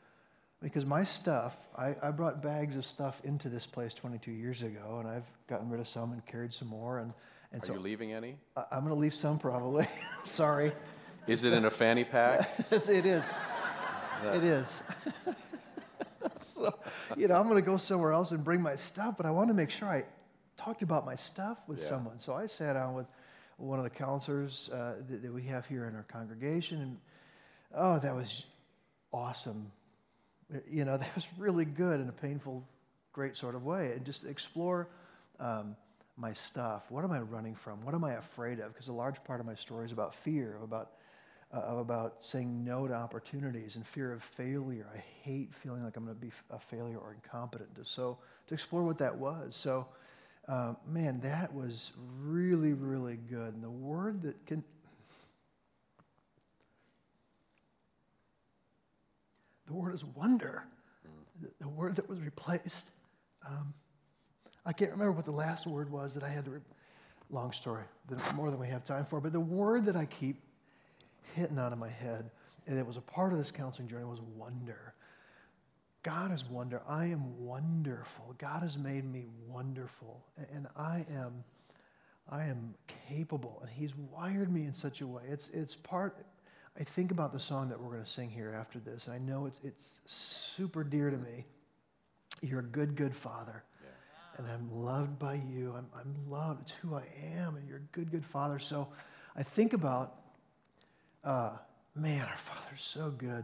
because 0.61 0.85
my 0.85 1.03
stuff, 1.03 1.67
I, 1.77 1.95
I 2.01 2.11
brought 2.11 2.41
bags 2.41 2.75
of 2.75 2.85
stuff 2.85 3.21
into 3.23 3.49
this 3.49 3.65
place 3.65 3.93
22 3.93 4.31
years 4.31 4.63
ago, 4.63 4.97
and 4.99 5.07
I've 5.07 5.29
gotten 5.47 5.69
rid 5.69 5.79
of 5.79 5.87
some 5.87 6.11
and 6.13 6.25
carried 6.25 6.53
some 6.53 6.69
more. 6.69 6.99
And, 6.99 7.13
and 7.51 7.61
Are 7.61 7.65
so 7.65 7.73
you 7.73 7.79
leaving 7.79 8.13
any? 8.13 8.37
I, 8.55 8.65
I'm 8.71 8.81
going 8.81 8.93
to 8.93 8.99
leave 8.99 9.13
some 9.13 9.39
probably. 9.39 9.87
Sorry. 10.23 10.71
Is 11.27 11.43
it 11.43 11.53
in 11.53 11.65
a 11.65 11.71
fanny 11.71 12.03
pack? 12.03 12.49
Yes, 12.71 12.89
it 12.89 13.05
is. 13.05 13.33
It 14.33 14.43
is. 14.43 14.83
so, 16.37 16.73
you 17.17 17.27
know, 17.27 17.35
I'm 17.35 17.43
going 17.47 17.55
to 17.55 17.65
go 17.65 17.77
somewhere 17.77 18.11
else 18.11 18.31
and 18.31 18.43
bring 18.43 18.61
my 18.61 18.75
stuff, 18.75 19.15
but 19.17 19.25
I 19.25 19.31
want 19.31 19.47
to 19.47 19.53
make 19.53 19.69
sure 19.69 19.87
I 19.87 20.03
talked 20.57 20.81
about 20.81 21.05
my 21.05 21.15
stuff 21.15 21.63
with 21.67 21.79
Yeah. 21.79 21.85
someone. 21.85 22.19
So 22.19 22.33
I 22.33 22.45
sat 22.47 22.73
down 22.73 22.93
with 22.93 23.07
one 23.57 23.79
of 23.79 23.83
the 23.83 23.89
counselors 23.89 24.69
uh, 24.73 24.95
that, 25.07 25.21
that 25.21 25.33
we 25.33 25.43
have 25.43 25.65
here 25.65 25.85
in 25.85 25.95
our 25.95 26.03
congregation, 26.03 26.81
and 26.81 26.97
oh, 27.75 27.99
that 27.99 28.13
was 28.13 28.45
awesome. 29.13 29.71
You 30.69 30.85
know, 30.85 30.97
that 30.97 31.13
was 31.15 31.27
really 31.37 31.65
good 31.65 31.99
in 31.99 32.09
a 32.09 32.13
painful, 32.13 32.67
great 33.13 33.35
sort 33.35 33.55
of 33.55 33.63
way. 33.65 33.93
And 33.93 34.05
just 34.05 34.25
explore 34.25 34.89
um, 35.39 35.75
my 36.19 36.33
stuff. 36.33 36.91
What 36.91 37.03
am 37.03 37.11
I 37.11 37.19
running 37.19 37.55
from? 37.55 37.83
What 37.85 37.95
am 37.95 38.03
I 38.03 38.13
afraid 38.13 38.59
of? 38.59 38.73
Because 38.73 38.89
a 38.89 38.93
large 38.93 39.23
part 39.23 39.39
of 39.39 39.45
my 39.45 39.55
story 39.55 39.85
is 39.85 39.91
about 39.91 40.13
fear, 40.13 40.57
about 40.61 40.91
uh, 41.51 41.77
about 41.77 42.23
saying 42.23 42.63
no 42.63 42.87
to 42.87 42.93
opportunities 42.93 43.75
and 43.75 43.85
fear 43.85 44.13
of 44.13 44.21
failure. 44.21 44.87
I 44.93 44.99
hate 45.23 45.53
feeling 45.53 45.83
like 45.83 45.97
I'm 45.97 46.05
going 46.05 46.15
to 46.15 46.21
be 46.21 46.31
a 46.51 46.59
failure 46.59 46.97
or 46.97 47.13
incompetent. 47.13 47.69
So 47.87 48.19
to 48.47 48.53
explore 48.53 48.83
what 48.83 48.97
that 48.99 49.15
was. 49.15 49.55
So, 49.55 49.87
uh, 50.47 50.75
man, 50.87 51.19
that 51.21 51.53
was 51.53 51.91
really, 52.21 52.73
really 52.73 53.17
good. 53.29 53.53
And 53.53 53.63
the 53.63 53.69
word 53.69 54.21
that 54.23 54.45
can. 54.45 54.63
The 59.65 59.73
word 59.73 59.93
is 59.93 60.03
wonder. 60.03 60.63
The, 61.41 61.49
the 61.61 61.69
word 61.69 61.95
that 61.95 62.07
was 62.09 62.19
replaced. 62.19 62.91
Um, 63.47 63.73
I 64.69 64.71
can't 64.71 64.91
remember 64.91 65.13
what 65.13 65.25
the 65.25 65.31
last 65.31 65.65
word 65.65 65.91
was 65.91 66.13
that 66.13 66.23
I 66.23 66.29
had 66.29 66.45
to. 66.45 66.51
Re- 66.51 66.59
long 67.31 67.51
story, 67.51 67.83
more 68.35 68.51
than 68.51 68.59
we 68.59 68.67
have 68.67 68.83
time 68.83 69.03
for. 69.03 69.19
But 69.19 69.33
the 69.33 69.39
word 69.39 69.83
that 69.85 69.95
I 69.95 70.05
keep 70.05 70.37
hitting 71.35 71.57
out 71.57 71.71
of 71.71 71.79
my 71.79 71.89
head, 71.89 72.29
and 72.67 72.77
it 72.77 72.85
was 72.85 72.95
a 72.95 73.01
part 73.01 73.31
of 73.31 73.39
this 73.39 73.49
counseling 73.49 73.87
journey, 73.87 74.05
was 74.05 74.21
wonder. 74.35 74.93
God 76.03 76.31
is 76.31 76.45
wonder. 76.45 76.83
I 76.87 77.05
am 77.05 77.43
wonderful. 77.43 78.35
God 78.37 78.61
has 78.61 78.77
made 78.77 79.05
me 79.11 79.25
wonderful, 79.47 80.23
and 80.53 80.67
I 80.77 81.03
am, 81.11 81.43
I 82.29 82.45
am 82.45 82.75
capable. 83.07 83.59
And 83.63 83.71
He's 83.71 83.95
wired 83.95 84.53
me 84.53 84.65
in 84.65 84.73
such 84.73 85.01
a 85.01 85.07
way. 85.07 85.23
It's 85.27 85.49
it's 85.49 85.73
part. 85.73 86.25
I 86.79 86.83
think 86.83 87.09
about 87.09 87.33
the 87.33 87.39
song 87.39 87.69
that 87.69 87.81
we're 87.81 87.91
going 87.91 88.03
to 88.03 88.09
sing 88.09 88.29
here 88.29 88.55
after 88.55 88.77
this, 88.77 89.07
and 89.07 89.15
I 89.15 89.17
know 89.17 89.47
it's 89.47 89.59
it's 89.63 89.99
super 90.05 90.83
dear 90.83 91.09
to 91.09 91.17
me. 91.17 91.45
You're 92.43 92.59
a 92.59 92.63
good, 92.63 92.95
good 92.95 93.15
Father, 93.15 93.63
and 94.39 94.47
I'm 94.47 94.71
loved 94.71 95.19
by 95.19 95.35
you. 95.35 95.73
I'm 95.77 95.87
I'm 95.93 96.15
loved. 96.29 96.61
It's 96.61 96.71
who 96.71 96.95
I 96.95 97.03
am, 97.37 97.55
and 97.55 97.67
you're 97.67 97.77
a 97.77 97.91
good, 97.91 98.09
good 98.09 98.25
Father. 98.25 98.57
So, 98.57 98.87
I 99.35 99.43
think 99.43 99.73
about 99.73 100.15
uh, 101.23 101.51
man, 101.95 102.25
our 102.25 102.37
Father's 102.37 102.81
so 102.81 103.11
good. 103.11 103.43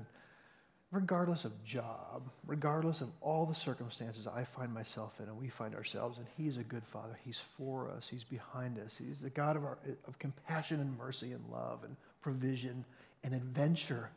Regardless 0.92 1.44
of 1.44 1.64
job, 1.66 2.30
regardless 2.46 3.02
of 3.02 3.10
all 3.20 3.46
the 3.46 3.56
circumstances 3.56 4.28
I 4.28 4.46
find 4.46 4.74
myself 4.74 5.20
in 5.20 5.28
and 5.28 5.38
we 5.38 5.50
find 5.50 5.76
ourselves 5.76 6.20
in, 6.20 6.26
He's 6.38 6.56
a 6.56 6.64
good 6.64 6.86
Father. 6.86 7.20
He's 7.26 7.40
for 7.40 7.90
us. 7.90 8.08
He's 8.08 8.24
behind 8.24 8.80
us. 8.80 8.96
He's 8.98 9.22
the 9.22 9.30
God 9.30 9.58
of, 9.58 9.66
our, 9.66 9.78
of 10.08 10.18
compassion 10.20 10.80
and 10.80 10.98
mercy 10.98 11.34
and 11.34 11.44
love 11.52 11.84
and 11.84 11.98
provision 12.22 12.86
and 13.24 13.34
adventure 13.34 14.10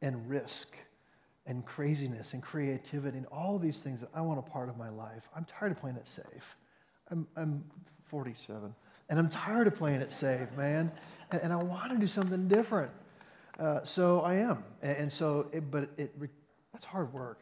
and 0.00 0.28
risk 0.28 0.76
and 1.46 1.64
craziness 1.64 2.34
and 2.34 2.42
creativity 2.42 3.18
and 3.18 3.26
all 3.26 3.58
these 3.58 3.80
things 3.80 4.00
that 4.00 4.10
I 4.14 4.20
want 4.20 4.38
a 4.38 4.42
part 4.42 4.68
of 4.68 4.76
my 4.76 4.88
life. 4.88 5.28
I'm 5.34 5.44
tired 5.44 5.72
of 5.72 5.78
playing 5.78 5.96
it 5.96 6.06
safe. 6.06 6.56
I'm, 7.10 7.26
I'm 7.36 7.64
47 8.04 8.74
and 9.08 9.18
I'm 9.18 9.28
tired 9.28 9.66
of 9.66 9.76
playing 9.76 10.00
it 10.00 10.10
safe, 10.10 10.50
man. 10.56 10.90
And, 11.30 11.42
and 11.42 11.52
I 11.52 11.56
want 11.56 11.90
to 11.92 11.98
do 11.98 12.06
something 12.06 12.48
different. 12.48 12.90
Uh, 13.58 13.82
so 13.84 14.20
I 14.20 14.34
am. 14.34 14.64
And, 14.82 14.96
and 14.96 15.12
so, 15.12 15.48
it, 15.52 15.70
but 15.70 15.90
it, 15.96 16.12
re- 16.18 16.28
that's 16.72 16.84
hard 16.84 17.12
work. 17.12 17.40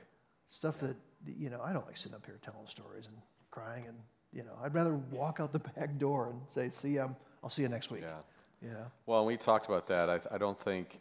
Stuff 0.49 0.79
that, 0.81 0.97
you 1.27 1.49
know, 1.49 1.61
I 1.65 1.73
don't 1.73 1.87
like 1.87 1.97
sitting 1.97 2.15
up 2.15 2.25
here 2.27 2.39
telling 2.43 2.67
stories 2.67 3.07
and 3.07 3.17
crying 3.51 3.85
and, 3.89 3.97
you 4.33 4.43
know, 4.43 4.53
I'd 4.63 4.75
rather 4.75 4.97
walk 5.11 5.41
out 5.41 5.53
the 5.53 5.59
back 5.61 5.97
door 5.99 6.31
and 6.31 6.41
say, 6.47 6.69
see, 6.69 6.91
you, 6.91 7.01
I'm, 7.01 7.17
I'll 7.43 7.51
see 7.51 7.63
you 7.63 7.69
next 7.69 7.91
week. 7.91 8.03
Yeah. 8.03 8.17
You 8.61 8.75
know? 8.75 8.87
Well, 9.07 9.21
and 9.21 9.27
we 9.27 9.37
talked 9.37 9.67
about 9.67 9.87
that. 9.89 10.11
I, 10.11 10.21
I 10.35 10.39
don't 10.39 10.59
think, 10.59 10.99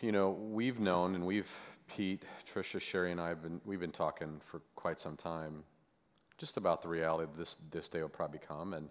you 0.00 0.12
know, 0.12 0.30
we've 0.30 0.78
known 0.80 1.14
and 1.14 1.24
we've, 1.24 1.50
Pete, 1.88 2.22
Tricia, 2.52 2.80
Sherry, 2.80 3.12
and 3.12 3.20
I 3.20 3.28
have 3.28 3.42
been, 3.42 3.60
we've 3.64 3.80
been 3.80 3.92
talking 3.92 4.40
for 4.44 4.60
quite 4.74 4.98
some 4.98 5.16
time 5.16 5.62
just 6.38 6.56
about 6.56 6.82
the 6.82 6.88
reality 6.88 7.30
that 7.30 7.38
this, 7.38 7.56
this 7.70 7.88
day 7.88 8.02
will 8.02 8.08
probably 8.08 8.38
come. 8.38 8.74
And 8.74 8.88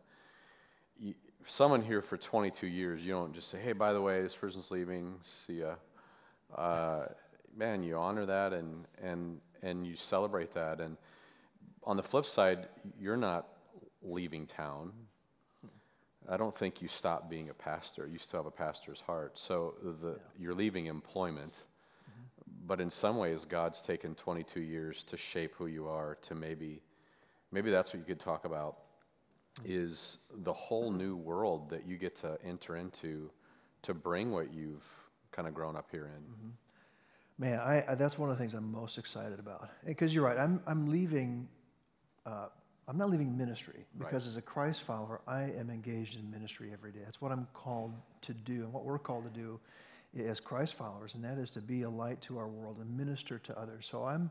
you, 1.00 1.14
someone 1.44 1.82
here 1.82 2.02
for 2.02 2.18
22 2.18 2.68
years, 2.68 3.06
you 3.06 3.12
don't 3.12 3.34
just 3.34 3.50
say, 3.50 3.60
hey, 3.60 3.74
by 3.74 3.94
the 3.94 4.02
way, 4.02 4.22
this 4.22 4.36
person's 4.36 4.72
leaving, 4.72 5.16
see 5.22 5.60
ya. 5.60 5.76
Uh, 6.56 7.06
man, 7.56 7.84
you 7.84 7.96
honor 7.96 8.26
that 8.26 8.54
and, 8.54 8.86
and, 9.02 9.40
and 9.62 9.86
you 9.86 9.96
celebrate 9.96 10.52
that. 10.54 10.80
And 10.80 10.98
on 11.84 11.98
the 11.98 12.04
flip 12.04 12.26
side, 12.26 12.68
you're 13.00 13.18
not 13.18 13.48
leaving 14.02 14.46
town. 14.46 14.92
I 16.30 16.38
don't 16.38 16.56
think 16.56 16.82
you 16.82 16.88
stop 16.88 17.30
being 17.30 17.50
a 17.50 17.54
pastor. 17.54 18.08
You 18.12 18.18
still 18.18 18.40
have 18.40 18.48
a 18.48 18.52
pastor's 18.52 19.00
heart. 19.00 19.38
So 19.38 19.76
the, 19.82 20.20
you're 20.40 20.56
leaving 20.56 20.88
employment. 20.88 21.62
But 22.68 22.82
in 22.82 22.90
some 22.90 23.18
ways, 23.18 23.46
God's 23.46 23.82
taken 23.82 24.16
22 24.16 24.60
years 24.60 25.04
to 25.06 25.18
shape 25.18 25.54
who 25.56 25.68
you 25.68 25.88
are 25.88 26.16
to 26.22 26.34
maybe, 26.34 26.82
maybe 27.52 27.70
that's 27.70 27.94
what 27.94 28.00
you 28.00 28.06
could 28.06 28.20
talk 28.20 28.46
about 28.46 28.78
is 29.64 30.20
the 30.44 30.52
whole 30.52 30.92
new 30.92 31.16
world 31.16 31.70
that 31.70 31.86
you 31.86 31.98
get 31.98 32.16
to 32.16 32.38
enter 32.44 32.76
into 32.76 33.30
to 33.84 33.94
bring 33.94 34.32
what 34.32 34.52
you've 34.52 34.86
kind 35.32 35.48
of 35.48 35.54
grown 35.54 35.76
up 35.76 35.88
here 35.92 36.10
in. 36.18 36.24
Man, 37.38 37.60
I, 37.60 37.84
I, 37.90 37.96
that's 37.96 38.18
one 38.18 38.30
of 38.30 38.36
the 38.36 38.42
things 38.42 38.54
I'm 38.54 38.72
most 38.72 38.98
excited 38.98 39.40
about. 39.40 39.70
Because 39.86 40.14
you're 40.14 40.24
right, 40.24 40.38
I'm, 40.38 40.62
I'm 40.66 40.88
leaving, 40.88 41.48
uh, 42.26 42.48
I'm 42.88 42.98
not 42.98 43.10
leaving 43.10 43.36
ministry 43.36 43.86
because 43.98 44.28
as 44.28 44.38
a 44.38 44.42
Christ 44.42 44.84
follower, 44.84 45.22
I 45.28 45.44
am 45.44 45.70
engaged 45.72 46.20
in 46.20 46.30
ministry 46.30 46.70
every 46.72 46.92
day. 46.92 47.00
That's 47.04 47.20
what 47.20 47.32
I'm 47.32 47.48
called 47.54 47.94
to 48.22 48.34
do 48.34 48.64
and 48.64 48.72
what 48.72 48.86
we're 48.86 49.00
called 49.00 49.26
to 49.26 49.32
do 49.32 49.60
as 50.24 50.40
Christ 50.40 50.76
followers, 50.76 51.16
and 51.16 51.24
that 51.24 51.38
is 51.38 51.50
to 51.52 51.62
be 51.62 51.82
a 51.82 51.90
light 51.90 52.22
to 52.22 52.38
our 52.38 52.48
world 52.48 52.78
and 52.78 52.98
minister 52.98 53.38
to 53.40 53.60
others. 53.60 53.86
So 53.86 54.06
I'm, 54.06 54.30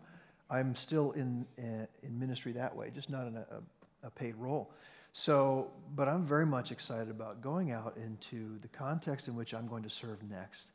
I'm 0.49 0.75
still 0.75 1.13
in, 1.13 1.45
uh, 1.59 1.87
in 2.03 2.19
ministry 2.19 2.53
that 2.53 2.75
way, 2.75 2.91
just 2.95 3.11
not 3.11 3.27
in 3.27 3.37
a, 3.37 3.47
a, 3.51 4.07
a 4.07 4.11
paid 4.11 4.37
role. 4.37 4.73
So, 5.13 5.71
but 5.95 6.09
I'm 6.09 6.25
very 6.25 6.47
much 6.47 6.73
excited 6.73 7.11
about 7.11 7.41
going 7.41 7.71
out 7.71 7.97
into 7.97 8.59
the 8.61 8.69
context 8.69 9.29
in 9.29 9.37
which 9.37 9.53
I'm 9.53 9.69
going 9.69 9.83
to 9.83 9.91
serve 9.91 10.19
next 10.29 10.73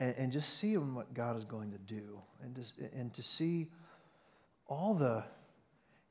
and, 0.00 0.14
and 0.16 0.32
just 0.32 0.58
seeing 0.58 0.94
what 0.94 1.12
God 1.14 1.36
is 1.36 1.44
going 1.44 1.70
to 1.70 1.78
do 1.78 2.20
and, 2.42 2.56
just, 2.56 2.78
and 2.78 3.12
to 3.14 3.22
see 3.22 3.68
all 4.66 4.94
the, 4.94 5.22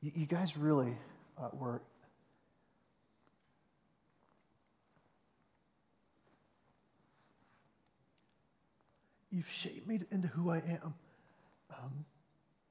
you, 0.02 0.12
you 0.14 0.26
guys 0.26 0.56
really 0.56 0.96
uh, 1.38 1.48
were. 1.52 1.82
You've 9.30 9.50
shaped 9.50 9.86
me 9.86 10.00
into 10.10 10.28
who 10.28 10.50
I 10.50 10.56
am. 10.56 10.94
Um, 11.70 12.04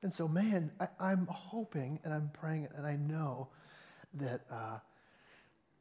and 0.04 0.12
so, 0.12 0.28
man, 0.28 0.72
I, 0.80 0.88
I'm 1.00 1.26
hoping 1.28 2.00
and 2.04 2.14
I'm 2.14 2.30
praying 2.34 2.68
and 2.76 2.86
I 2.86 2.98
know 2.98 3.48
that 4.16 4.42
uh, 4.52 4.80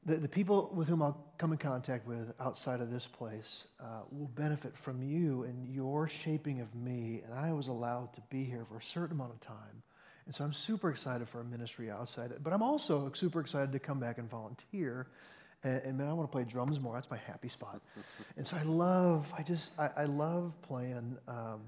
the, 0.04 0.16
the 0.16 0.28
people 0.28 0.70
with 0.74 0.88
whom 0.88 1.02
I'll 1.02 1.32
come 1.36 1.52
in 1.52 1.58
contact 1.58 2.06
with 2.06 2.32
outside 2.40 2.80
of 2.80 2.90
this 2.92 3.06
place 3.06 3.68
uh, 3.80 4.02
will 4.10 4.28
benefit 4.28 4.76
from 4.76 5.02
you 5.02 5.42
and 5.44 5.66
your 5.68 6.08
shaping 6.08 6.60
of 6.60 6.72
me. 6.74 7.22
And 7.24 7.34
I 7.34 7.52
was 7.52 7.68
allowed 7.68 8.12
to 8.14 8.20
be 8.30 8.44
here 8.44 8.64
for 8.68 8.78
a 8.78 8.82
certain 8.82 9.16
amount 9.16 9.32
of 9.32 9.40
time. 9.40 9.82
And 10.28 10.34
so 10.34 10.44
I'm 10.44 10.52
super 10.52 10.90
excited 10.90 11.26
for 11.26 11.40
a 11.40 11.44
ministry 11.44 11.90
outside. 11.90 12.34
But 12.42 12.52
I'm 12.52 12.62
also 12.62 13.10
super 13.14 13.40
excited 13.40 13.72
to 13.72 13.78
come 13.78 13.98
back 13.98 14.18
and 14.18 14.28
volunteer. 14.28 15.06
And, 15.64 15.80
and 15.82 15.96
man, 15.96 16.06
I 16.06 16.12
want 16.12 16.30
to 16.30 16.32
play 16.36 16.44
drums 16.44 16.78
more. 16.78 16.92
That's 16.92 17.10
my 17.10 17.16
happy 17.16 17.48
spot. 17.48 17.80
and 18.36 18.46
so 18.46 18.58
I 18.58 18.62
love, 18.64 19.32
I 19.38 19.42
just, 19.42 19.80
I, 19.80 19.88
I 19.96 20.04
love 20.04 20.52
playing. 20.60 21.16
Um, 21.28 21.62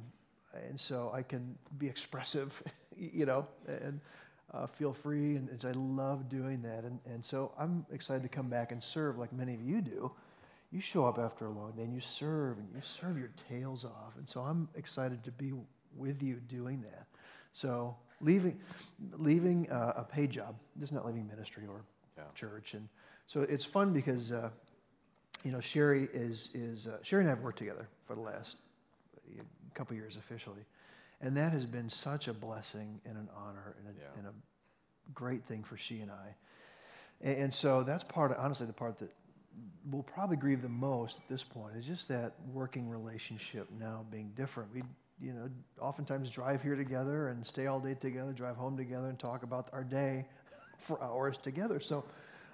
and 0.69 0.79
so 0.79 1.11
I 1.15 1.23
can 1.23 1.57
be 1.79 1.87
expressive, 1.87 2.63
you 2.99 3.25
know, 3.25 3.49
and 3.67 3.99
uh, 4.53 4.67
feel 4.67 4.93
free. 4.93 5.37
And, 5.37 5.49
and 5.49 5.65
I 5.65 5.73
love 5.73 6.29
doing 6.29 6.61
that. 6.61 6.85
And, 6.85 7.01
and 7.07 7.25
so 7.25 7.53
I'm 7.59 7.87
excited 7.91 8.23
to 8.25 8.29
come 8.29 8.51
back 8.51 8.73
and 8.73 8.85
serve 8.85 9.17
like 9.17 9.33
many 9.33 9.55
of 9.55 9.63
you 9.63 9.81
do. 9.81 10.13
You 10.71 10.83
show 10.83 11.07
up 11.07 11.19
after 11.19 11.47
a 11.47 11.51
long 11.51 11.73
day 11.73 11.85
and 11.85 11.95
you 11.95 12.01
serve 12.01 12.59
and 12.59 12.69
you 12.75 12.83
serve 12.83 13.17
your 13.17 13.31
tails 13.49 13.87
off. 13.87 14.19
And 14.19 14.29
so 14.29 14.43
I'm 14.43 14.69
excited 14.75 15.25
to 15.25 15.31
be 15.31 15.55
with 15.97 16.23
you 16.23 16.35
doing 16.47 16.83
that. 16.83 17.07
So 17.55 17.97
leaving, 18.21 18.59
leaving 19.13 19.71
uh, 19.71 19.95
a 19.97 20.05
paid 20.05 20.31
job, 20.31 20.55
just 20.79 20.93
not 20.93 21.07
leaving 21.07 21.27
ministry 21.27 21.65
or 21.67 21.85
Yeah. 22.17 22.25
church. 22.35 22.75
And 22.75 22.89
so 23.27 23.43
it's 23.43 23.65
fun 23.65 23.93
because 23.93 24.33
uh, 24.33 24.51
you 25.45 25.53
know, 25.53 25.61
Sherry 25.61 26.09
is, 26.13 26.51
is 26.55 26.87
uh, 26.87 26.99
Sherry 27.03 27.23
and 27.23 27.31
I 27.31 27.35
have 27.35 27.43
worked 27.43 27.59
together 27.59 27.89
for 28.05 28.15
the 28.15 28.21
last 28.21 28.57
uh, 29.17 29.43
couple 29.75 29.97
years 29.97 30.17
officially. 30.17 30.65
And 31.21 31.37
that 31.37 31.53
has 31.53 31.67
been 31.67 31.89
such 31.89 32.29
a 32.29 32.33
blessing 32.33 33.01
and 33.05 33.17
an 33.17 33.29
honor 33.37 33.75
and 33.79 33.89
a, 33.89 33.99
yeah. 33.99 34.07
and 34.19 34.27
a 34.27 34.33
great 35.15 35.45
thing 35.45 35.63
for 35.63 35.77
she 35.77 36.01
and 36.01 36.11
I. 36.11 36.35
And, 37.21 37.45
and 37.45 37.55
so 37.55 37.83
that's 37.83 38.05
part, 38.05 38.33
of, 38.33 38.39
honestly, 38.39 38.67
the 38.67 38.73
part 38.73 38.99
that 38.99 39.11
will 39.91 40.03
probably 40.03 40.37
grieve 40.37 40.63
the 40.63 40.69
most 40.69 41.19
at 41.19 41.29
this 41.29 41.43
point 41.43 41.77
is 41.77 41.87
just 41.87 42.09
that 42.09 42.35
working 42.53 42.89
relationship 42.89 43.69
now 43.79 44.05
being 44.11 44.33
different. 44.37 44.73
We, 44.75 44.83
you 45.21 45.33
know, 45.33 45.49
oftentimes 45.81 46.31
drive 46.31 46.63
here 46.63 46.77
together 46.77 47.29
and 47.29 47.47
stay 47.47 47.67
all 47.67 47.81
day 47.81 47.95
together, 47.95 48.33
drive 48.33 48.57
home 48.57 48.77
together, 48.77 49.09
and 49.09 49.19
talk 49.19 49.43
about 49.43 49.69
our 49.73 49.85
day 49.85 50.27
for 50.79 51.03
hours 51.03 51.37
together. 51.39 51.81
So 51.81 52.05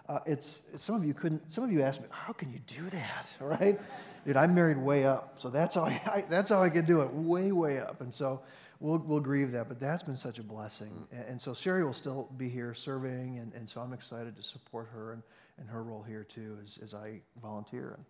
uh, 0.09 0.21
it's, 0.27 0.63
some 0.77 0.95
of 0.97 1.05
you 1.05 1.15
couldn't. 1.15 1.51
Some 1.51 1.65
of 1.65 1.73
you 1.73 1.83
asked 1.83 2.03
me, 2.03 2.09
"How 2.11 2.33
can 2.33 2.53
you 2.53 2.61
do 2.67 2.83
that?" 2.91 3.37
Right, 3.41 3.79
dude. 4.25 4.37
I'm 4.37 4.55
married 4.55 4.79
way 4.79 5.05
up, 5.05 5.33
so 5.37 5.49
that's 5.49 5.75
how 5.75 5.85
I, 5.85 6.01
I 6.07 6.25
that's 6.29 6.51
how 6.51 6.63
I 6.63 6.71
can 6.71 6.85
do 6.85 7.01
it, 7.03 7.13
way 7.13 7.53
way 7.53 7.81
up. 7.81 8.01
And 8.01 8.13
so 8.13 8.41
we'll 8.81 8.99
we'll 8.99 9.21
grieve 9.21 9.51
that, 9.53 9.69
but 9.69 9.81
that's 9.81 10.03
been 10.03 10.17
such 10.17 10.39
a 10.39 10.43
blessing. 10.43 11.07
And, 11.11 11.25
and 11.25 11.41
so 11.41 11.55
Sherry 11.55 11.85
will 11.85 11.93
still 11.93 12.31
be 12.37 12.49
here 12.49 12.73
serving, 12.75 13.39
and, 13.39 13.53
and 13.55 13.69
so 13.69 13.81
I'm 13.81 13.93
excited 13.93 14.37
to 14.37 14.43
support 14.43 14.89
her 14.93 15.13
and, 15.13 15.23
and 15.59 15.69
her 15.69 15.83
role 15.83 16.03
here 16.03 16.25
too, 16.25 16.57
as 16.63 16.79
as 16.83 16.95
I 16.95 17.21
volunteer 17.43 17.95
and 17.97 18.05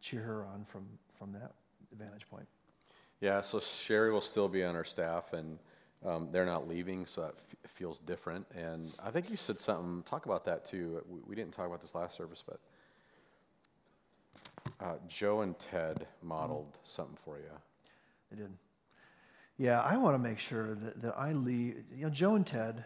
cheer 0.00 0.22
her 0.22 0.46
on 0.46 0.64
from 0.64 0.86
from 1.18 1.32
that 1.32 1.52
vantage 1.98 2.28
point. 2.30 2.46
Yeah. 3.22 3.40
So 3.40 3.58
Sherry 3.58 4.12
will 4.12 4.20
still 4.20 4.48
be 4.48 4.62
on 4.62 4.76
our 4.76 4.84
staff 4.84 5.32
and. 5.32 5.58
Um, 6.04 6.30
they're 6.32 6.44
not 6.44 6.66
leaving, 6.66 7.06
so 7.06 7.26
it 7.26 7.36
f- 7.36 7.70
feels 7.70 8.00
different. 8.00 8.44
And 8.56 8.92
I 9.00 9.10
think 9.10 9.30
you 9.30 9.36
said 9.36 9.60
something, 9.60 10.02
talk 10.02 10.26
about 10.26 10.44
that 10.46 10.64
too. 10.64 11.00
We, 11.08 11.20
we 11.28 11.36
didn't 11.36 11.52
talk 11.52 11.68
about 11.68 11.80
this 11.80 11.94
last 11.94 12.16
service, 12.16 12.42
but 12.44 12.58
uh, 14.80 14.94
Joe 15.06 15.42
and 15.42 15.56
Ted 15.60 16.08
modeled 16.20 16.72
mm-hmm. 16.72 16.80
something 16.82 17.16
for 17.16 17.36
you. 17.36 17.44
They 18.32 18.36
did. 18.38 18.50
Yeah, 19.58 19.80
I 19.80 19.96
want 19.96 20.16
to 20.16 20.18
make 20.18 20.40
sure 20.40 20.74
that, 20.74 21.00
that 21.02 21.14
I 21.16 21.34
leave. 21.34 21.84
You 21.94 22.06
know, 22.06 22.10
Joe 22.10 22.34
and 22.34 22.44
Ted 22.44 22.82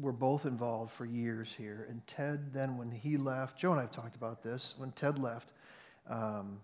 were 0.00 0.12
both 0.12 0.46
involved 0.46 0.92
for 0.92 1.06
years 1.06 1.52
here. 1.52 1.86
And 1.88 2.06
Ted, 2.06 2.52
then 2.52 2.76
when 2.76 2.92
he 2.92 3.16
left, 3.16 3.58
Joe 3.58 3.72
and 3.72 3.80
I 3.80 3.82
have 3.82 3.90
talked 3.90 4.14
about 4.14 4.42
this. 4.42 4.76
When 4.78 4.92
Ted 4.92 5.18
left, 5.18 5.50
um, 6.08 6.60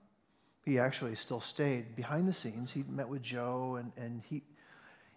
he 0.66 0.80
actually 0.80 1.14
still 1.14 1.40
stayed 1.40 1.94
behind 1.94 2.26
the 2.26 2.32
scenes. 2.32 2.72
He 2.72 2.82
met 2.88 3.08
with 3.08 3.22
Joe, 3.22 3.76
and, 3.76 3.92
and 3.96 4.20
he, 4.28 4.42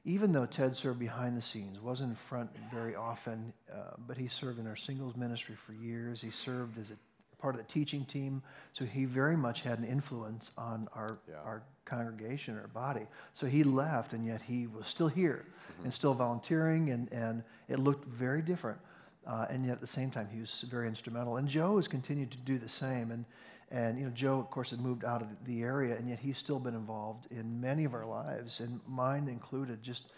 even 0.06 0.32
though 0.32 0.46
Ted 0.46 0.76
served 0.76 1.00
behind 1.00 1.36
the 1.36 1.42
scenes, 1.42 1.82
wasn't 1.82 2.12
in 2.12 2.16
front 2.16 2.52
very 2.72 2.96
often, 2.96 3.52
uh, 3.74 3.96
but 4.08 4.16
he 4.16 4.28
served 4.28 4.60
in 4.60 4.68
our 4.68 4.76
singles 4.76 5.18
ministry 5.18 5.56
for 5.56 5.74
years. 5.74 6.22
He 6.22 6.30
served 6.30 6.78
as 6.78 6.92
a 6.92 7.42
part 7.42 7.56
of 7.56 7.62
the 7.62 7.68
teaching 7.68 8.06
team, 8.06 8.44
so 8.74 8.86
he 8.86 9.06
very 9.06 9.36
much 9.36 9.62
had 9.62 9.80
an 9.80 9.86
influence 9.86 10.52
on 10.56 10.88
our, 10.94 11.18
yeah. 11.28 11.38
our 11.44 11.64
congregation, 11.84 12.56
our 12.56 12.68
body. 12.68 13.08
So 13.34 13.48
he 13.48 13.64
left, 13.64 14.14
and 14.14 14.24
yet 14.24 14.44
he 14.44 14.68
was 14.68 14.86
still 14.86 15.08
here 15.08 15.46
mm-hmm. 15.48 15.86
and 15.86 15.94
still 15.94 16.14
volunteering, 16.14 16.92
and, 16.92 17.12
and 17.12 17.44
it 17.68 17.80
looked 17.80 18.06
very 18.06 18.44
different. 18.44 18.78
Uh, 19.26 19.48
and 19.50 19.66
yet 19.66 19.74
at 19.74 19.82
the 19.82 19.88
same 19.88 20.12
time, 20.12 20.28
he 20.32 20.40
was 20.40 20.64
very 20.70 20.88
instrumental. 20.88 21.38
And 21.38 21.48
Joe 21.48 21.78
has 21.78 21.88
continued 21.88 22.32
to 22.32 22.38
do 22.38 22.58
the 22.58 22.70
same. 22.70 23.12
And, 23.12 23.26
and 23.72 24.00
you 24.00 24.06
know, 24.06 24.12
Joe, 24.12 24.40
of 24.40 24.50
course, 24.50 24.72
had 24.72 24.80
moved 24.80 25.06
out 25.06 25.22
of 25.22 25.28
the 25.46 25.62
area, 25.64 25.96
and 25.96 26.10
yet 26.10 26.20
he's 26.20 26.38
still 26.38 26.60
been 26.60 26.76
involved 26.76 27.28
in 27.32 27.62
many 27.62 27.86
of 27.86 27.94
our 27.94 28.06
lives, 28.06 28.60
and 28.60 28.80
mine 28.88 29.28
included. 29.28 29.84
Just 29.84 30.12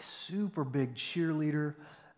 super 0.00 0.64
big 0.64 0.94
cheerleader, 0.94 1.74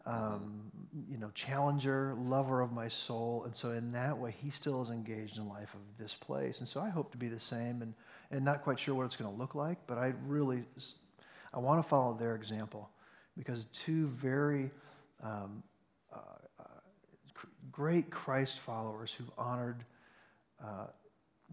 um, 0.07 0.71
you 1.09 1.19
know, 1.19 1.31
challenger, 1.35 2.15
lover 2.19 2.61
of 2.61 2.73
my 2.73 2.89
soul. 2.89 3.45
And 3.45 3.55
so 3.55 3.71
in 3.71 3.93
that 3.93 4.17
way, 4.17 4.35
he 4.43 4.51
still 4.51 4.81
is 4.83 4.91
engaged 4.91 5.37
in 5.37 5.49
life 5.49 5.75
of 5.75 5.81
this 5.99 6.15
place. 6.15 6.61
And 6.61 6.69
so 6.69 6.81
I 6.81 6.89
hope 6.89 7.13
to 7.13 7.19
be 7.19 7.29
the 7.29 7.41
same, 7.41 7.83
and 7.83 7.95
and 8.31 8.45
not 8.45 8.63
quite 8.63 8.79
sure 8.79 8.95
what 8.95 9.05
it's 9.07 9.17
going 9.17 9.31
to 9.31 9.37
look 9.37 9.55
like, 9.55 9.79
but 9.87 9.97
I 9.99 10.13
really, 10.27 10.65
I 11.55 11.59
want 11.59 11.83
to 11.83 11.89
follow 11.89 12.15
their 12.15 12.35
example, 12.35 12.91
because 13.37 13.65
two 13.67 14.07
very 14.09 14.71
um, 15.23 15.63
uh, 16.13 16.19
uh, 16.61 16.65
great 17.73 18.11
Christ 18.11 18.59
followers 18.59 19.13
who've 19.13 19.31
honored 19.39 19.85
uh, 20.63 20.87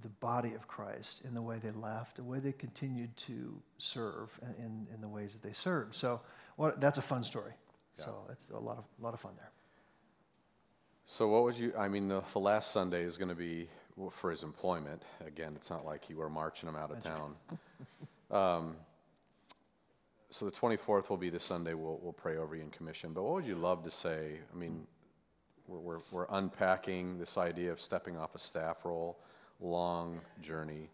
the 0.02 0.10
body 0.10 0.54
of 0.54 0.68
Christ 0.68 1.24
in 1.26 1.34
the 1.34 1.41
way 1.41 1.58
they 1.62 1.72
left, 1.72 2.18
the 2.18 2.24
way 2.24 2.39
they 2.39 2.52
continued 2.52 3.15
to 3.18 3.62
serve 3.78 4.38
in, 4.60 4.88
in 4.94 5.02
the 5.02 5.08
ways 5.08 5.34
that 5.34 5.48
they 5.48 5.54
served. 5.54 5.96
So 5.96 6.22
what, 6.58 6.82
that's 6.82 6.98
a 6.98 7.02
fun 7.02 7.24
story. 7.24 7.54
Yeah. 7.98 8.06
So 8.06 8.15
it's 8.32 8.50
a 8.50 8.60
lot 8.60 8.78
of, 8.78 8.86
a 9.00 9.04
lot 9.04 9.13
of 9.13 9.20
fun 9.20 9.32
there. 9.38 9.52
So 11.06 11.28
what 11.30 11.44
would 11.44 11.56
you, 11.56 11.72
I 11.78 11.88
mean, 11.88 12.08
the, 12.08 12.22
the 12.34 12.39
last 12.39 12.72
Sunday 12.72 13.04
is 13.04 13.15
going 13.15 13.30
to 13.30 13.36
be 13.36 13.70
for 14.12 14.32
his 14.32 14.44
employment. 14.44 15.04
Again, 15.26 15.54
it's 15.56 15.70
not 15.70 15.86
like 15.86 16.10
you 16.10 16.18
were 16.18 16.30
marching 16.30 16.68
him 16.68 16.76
out 16.76 16.91
of 16.91 17.04
that's 17.04 17.15
town. 17.15 17.36
Right. 18.30 18.58
um, 18.58 18.76
so 20.30 20.46
the 20.46 20.52
24th 20.52 21.10
will 21.10 21.18
be 21.18 21.30
the 21.30 21.39
Sunday 21.39 21.74
we'll, 21.74 22.00
we'll 22.02 22.12
pray 22.12 22.38
over 22.38 22.56
you 22.56 22.63
in 22.63 22.70
commission. 22.70 23.13
But 23.13 23.24
what 23.24 23.34
would 23.36 23.46
you 23.46 23.56
love 23.56 23.84
to 23.84 23.91
say? 23.91 24.39
I 24.52 24.58
mean, 24.58 24.86
we're, 25.67 25.97
we're, 26.12 26.25
unpacking 26.30 27.17
this 27.17 27.38
idea 27.38 27.71
of 27.71 27.82
stepping 27.82 28.17
off 28.17 28.36
a 28.36 28.39
staff 28.39 28.86
role, 28.86 29.19
long 29.60 30.19
journey. 30.41 30.89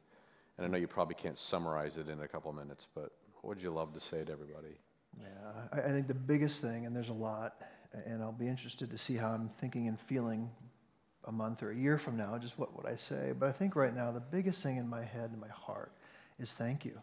And 0.58 0.66
I 0.66 0.70
know 0.70 0.78
you 0.78 0.88
probably 0.88 1.16
can't 1.16 1.38
summarize 1.38 1.98
it 1.98 2.10
in 2.10 2.22
a 2.22 2.28
couple 2.28 2.52
minutes, 2.54 2.88
but 2.94 3.12
what 3.42 3.56
would 3.56 3.62
you 3.62 3.72
love 3.72 3.94
to 3.94 4.00
say 4.00 4.24
to 4.24 4.32
everybody? 4.32 4.76
Yeah, 5.20 5.28
I, 5.74 5.80
I 5.80 5.90
think 5.90 6.08
the 6.08 6.14
biggest 6.14 6.62
thing, 6.62 6.86
and 6.86 6.96
there's 6.96 7.10
a 7.10 7.14
lot, 7.14 7.62
and 8.06 8.22
I'll 8.22 8.32
be 8.32 8.48
interested 8.48 8.90
to 8.92 8.98
see 8.98 9.16
how 9.16 9.30
I'm 9.30 9.50
thinking 9.50 9.88
and 9.88 10.00
feeling 10.00 10.50
a 11.26 11.32
month 11.32 11.62
or 11.62 11.72
a 11.72 11.76
year 11.76 11.98
from 11.98 12.18
now, 12.18 12.38
just 12.38 12.58
what 12.58 12.76
would 12.76 12.86
I 12.86 12.96
say? 12.96 13.34
But 13.38 13.50
I 13.50 13.52
think 13.52 13.76
right 13.76 13.96
now, 13.96 14.12
the 14.12 14.20
biggest 14.20 14.64
thing 14.64 14.78
in 14.78 14.90
my 14.90 15.04
head 15.04 15.32
and 15.32 15.40
my 15.40 15.50
heart 15.50 15.92
is 16.40 16.54
thank 16.54 16.86
you. 16.86 17.00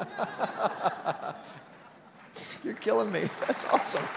You're 2.64 2.74
killing 2.74 3.12
me. 3.12 3.28
That's 3.46 3.64
awesome. 3.66 4.04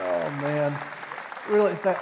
oh, 0.00 0.38
man. 0.40 0.74
Really, 1.48 1.74
th- 1.82 1.96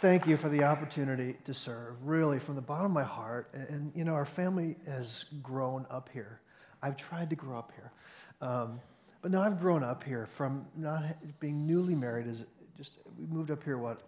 thank 0.00 0.26
you 0.26 0.36
for 0.36 0.48
the 0.48 0.64
opportunity 0.64 1.36
to 1.44 1.54
serve, 1.54 2.04
really, 2.04 2.38
from 2.38 2.56
the 2.56 2.62
bottom 2.62 2.86
of 2.86 2.92
my 2.92 3.04
heart. 3.04 3.50
And, 3.52 3.68
and, 3.68 3.92
you 3.94 4.04
know, 4.04 4.14
our 4.14 4.26
family 4.26 4.76
has 4.86 5.26
grown 5.42 5.86
up 5.90 6.08
here. 6.12 6.40
I've 6.82 6.96
tried 6.96 7.30
to 7.30 7.36
grow 7.36 7.58
up 7.58 7.72
here. 7.74 7.92
Um, 8.40 8.80
but 9.22 9.30
now 9.30 9.42
I've 9.42 9.60
grown 9.60 9.82
up 9.82 10.04
here 10.04 10.26
from 10.26 10.66
not 10.76 11.04
being 11.40 11.66
newly 11.66 11.94
married. 11.94 12.28
As 12.28 12.46
just 12.76 12.98
we 13.18 13.26
moved 13.26 13.50
up 13.50 13.64
here, 13.64 13.78
what, 13.78 14.02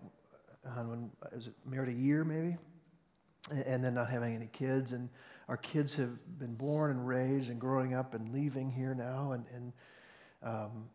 when 0.62 1.11
was 1.35 1.49
it 1.49 1.55
married 1.66 1.88
a 1.88 1.99
year 1.99 2.25
maybe? 2.25 2.57
And, 3.51 3.66
and 3.66 3.85
then 3.85 3.95
not 3.95 4.09
having 4.09 4.35
any 4.35 4.49
kids. 4.53 4.93
And 4.93 5.09
our 5.50 5.56
kids 5.56 5.96
have 5.96 6.16
been 6.38 6.54
born 6.54 6.92
and 6.92 7.04
raised 7.04 7.50
and 7.50 7.60
growing 7.60 7.92
up 7.92 8.14
and 8.14 8.32
leaving 8.32 8.70
here 8.70 8.94
now. 8.94 9.32
And, 9.32 9.44
and, 9.52 9.72
um, 10.44 10.88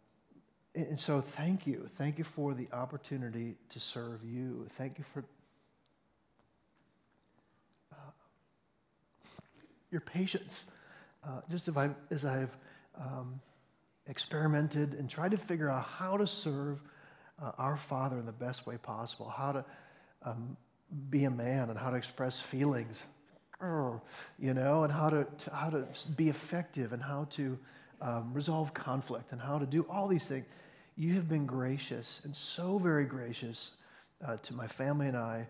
and 0.74 0.98
so 0.98 1.20
thank 1.20 1.68
you. 1.68 1.90
Thank 1.96 2.18
you 2.18 2.24
for 2.24 2.54
the 2.54 2.70
opportunity 2.72 3.58
to 3.68 3.82
serve 3.82 4.24
you. 4.24 4.66
Thank 4.70 4.98
you 4.98 5.04
for 5.04 5.26
uh, 7.92 8.12
your 9.92 10.00
patience. 10.00 10.72
Uh, 11.22 11.42
just 11.52 11.68
I, 11.76 11.90
as 12.10 12.24
I've 12.24 12.56
um, 12.98 13.42
experimented 14.08 14.94
and 14.94 15.10
tried 15.10 15.32
to 15.32 15.38
figure 15.38 15.70
out 15.70 15.84
how 15.84 16.16
to 16.16 16.26
serve 16.26 16.82
uh, 17.44 17.52
our 17.58 17.76
Father 17.76 18.20
in 18.20 18.26
the 18.26 18.32
best 18.32 18.66
way 18.66 18.78
possible, 18.78 19.28
how 19.28 19.52
to 19.52 19.66
um, 20.24 20.56
be 21.10 21.26
a 21.26 21.30
man 21.30 21.70
and 21.70 21.78
how 21.78 21.90
to 21.90 21.98
express 21.98 22.40
feelings 22.40 23.04
you 23.62 24.54
know, 24.54 24.84
and 24.84 24.92
how 24.92 25.10
to, 25.10 25.26
how 25.54 25.70
to 25.70 25.86
be 26.16 26.30
effective 26.30 26.94
and 26.94 27.02
how 27.02 27.26
to 27.32 27.58
um, 28.02 28.34
resolve 28.34 28.74
conflict 28.74 29.32
and 29.32 29.42
how 29.42 29.58
to 29.58 29.66
do 29.66 29.86
all 29.90 30.08
these 30.08 30.28
things. 30.28 30.46
You 30.98 31.14
have 31.16 31.28
been 31.28 31.46
gracious 31.46 32.22
and 32.26 32.36
so 32.36 32.78
very 32.78 33.06
gracious 33.06 33.76
uh, 34.26 34.38
to 34.38 34.54
my 34.54 34.68
family 34.68 35.08
and 35.08 35.18
I 35.18 35.48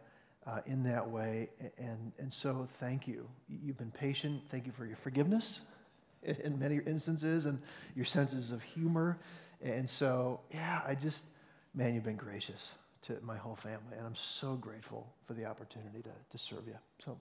uh, 0.48 0.62
in 0.66 0.84
that 0.84 1.08
way. 1.08 1.50
And, 1.78 2.12
and 2.20 2.32
so 2.32 2.68
thank 2.74 3.08
you. 3.08 3.28
You've 3.50 3.78
been 3.78 3.92
patient. 3.92 4.42
Thank 4.50 4.66
you 4.66 4.72
for 4.72 4.86
your 4.86 4.96
forgiveness 4.96 5.62
in 6.44 6.58
many 6.60 6.80
instances 6.86 7.46
and 7.46 7.60
your 7.96 8.06
senses 8.06 8.52
of 8.52 8.62
humor. 8.62 9.18
And 9.62 9.90
so, 9.90 10.42
yeah, 10.54 10.82
I 10.88 10.96
just, 10.96 11.26
man, 11.74 11.94
you've 11.94 12.04
been 12.04 12.16
gracious 12.16 12.76
to 13.04 13.18
my 13.24 13.38
whole 13.38 13.56
family. 13.56 13.98
And 13.98 14.06
I'm 14.06 14.16
so 14.16 14.56
grateful 14.56 15.08
for 15.26 15.34
the 15.34 15.46
opportunity 15.46 16.02
to, 16.02 16.10
to 16.32 16.38
serve 16.38 16.68
you. 16.68 16.76
So, 17.00 17.20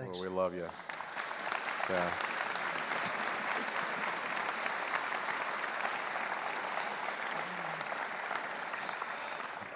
Thanks. 0.00 0.20
We 0.20 0.28
love 0.28 0.54
you. 0.54 0.66
Yeah. 1.90 2.12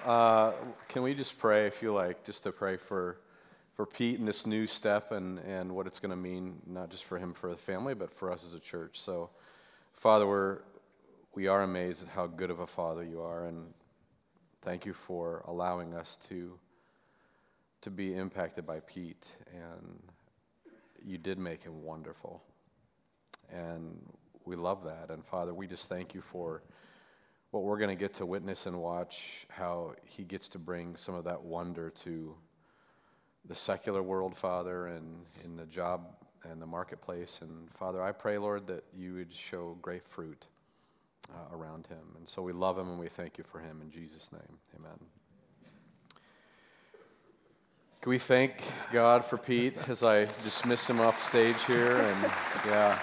Uh, 0.05 0.53
can 0.89 1.03
we 1.03 1.14
just 1.14 1.39
pray, 1.39 1.66
if 1.66 1.83
you 1.83 1.93
like, 1.93 2.25
just 2.25 2.43
to 2.45 2.53
pray 2.53 2.77
for, 2.77 3.18
for 3.75 3.85
Pete 3.85 4.18
and 4.18 4.27
this 4.27 4.47
new 4.47 4.66
step 4.66 5.12
and, 5.12 5.39
and 5.41 5.70
what 5.75 5.87
it's 5.87 5.99
going 5.99 6.11
to 6.11 6.16
mean, 6.16 6.61
not 6.66 6.91
just 6.91 7.05
for 7.05 7.18
him, 7.18 7.35
for 7.35 7.51
the 7.51 7.57
family, 7.57 7.95
but 7.95 8.11
for 8.11 8.31
us 8.33 8.47
as 8.47 8.55
a 8.55 8.61
church. 8.61 9.01
So, 9.01 9.29
Father, 9.93 10.27
we're, 10.27 10.61
we 11.35 11.49
are 11.49 11.62
amazed 11.62 12.03
at 12.03 12.09
how 12.09 12.27
good 12.27 12.51
of 12.51 12.61
a 12.61 12.66
father 12.66 13.03
you 13.03 13.20
are, 13.20 13.45
and 13.45 13.75
thank 14.62 14.87
you 14.87 14.95
for 14.95 15.43
allowing 15.47 15.93
us 15.93 16.16
to 16.29 16.59
to 17.83 17.91
be 17.91 18.14
impacted 18.14 18.66
by 18.66 18.81
Pete, 18.81 19.37
and 19.53 20.01
you 21.05 21.19
did 21.19 21.39
make 21.39 21.63
him 21.63 21.83
wonderful, 21.83 22.43
and 23.53 24.01
we 24.45 24.57
love 24.57 24.85
that. 24.85 25.11
And 25.11 25.25
Father, 25.25 25.55
we 25.55 25.67
just 25.67 25.89
thank 25.89 26.15
you 26.15 26.21
for 26.21 26.63
what 27.51 27.63
we're 27.63 27.79
going 27.79 27.97
to 27.97 28.01
get 28.01 28.15
to 28.15 28.27
witness 28.27 28.67
and 28.67 28.81
watch 28.81 29.47
how 29.49 29.95
he 30.05 30.25
gets 30.25 30.49
to 30.51 30.59
bring 30.59 30.97
some 30.97 31.15
of 31.15 31.25
that 31.25 31.41
wonder 31.43 31.91
to 31.91 32.35
the 33.45 33.55
secular 33.55 34.03
world, 34.03 34.37
Father, 34.37 34.87
and 34.89 35.25
in 35.45 35.57
the 35.57 35.67
job 35.67 36.17
and 36.51 36.61
the 36.61 36.67
marketplace. 36.67 37.41
And 37.43 37.71
Father, 37.71 38.03
I 38.03 38.13
pray, 38.13 38.39
Lord, 38.39 38.67
that 38.67 38.85
you 38.93 39.15
would 39.15 39.33
show 39.33 39.77
great 39.83 40.05
fruit 40.05 40.47
uh, 41.31 41.57
around 41.57 41.87
him. 41.87 42.17
And 42.17 42.29
so 42.29 42.43
we 42.43 42.53
love 42.53 42.79
him 42.79 42.89
and 42.89 42.99
we 42.99 43.09
thank 43.09 43.39
you 43.39 43.45
for 43.45 43.61
him. 43.61 43.81
In 43.83 43.91
Jesus' 43.91 44.33
name, 44.33 44.59
amen. 44.79 44.99
Can 48.05 48.11
we 48.11 48.19
thank 48.19 48.53
God 48.93 49.25
for 49.25 49.39
Pete 49.39 49.79
as 49.89 50.05
I 50.05 50.27
dismiss 50.27 50.91
him 50.91 51.01
off 51.01 51.25
stage 51.25 51.65
here? 51.65 51.97
And 51.97 52.23
yeah. 52.67 52.99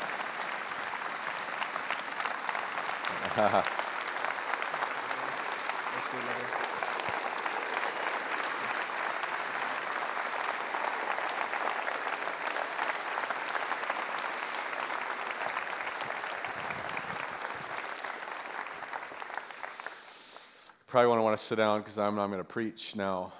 Probably 20.87 21.07
want 21.07 21.17
to 21.17 21.23
want 21.23 21.39
to 21.39 21.43
sit 21.43 21.55
down 21.55 21.79
because 21.79 21.97
I'm 21.97 22.15
not 22.15 22.27
going 22.27 22.37
to 22.37 22.43
preach 22.43 22.95
now. 22.95 23.33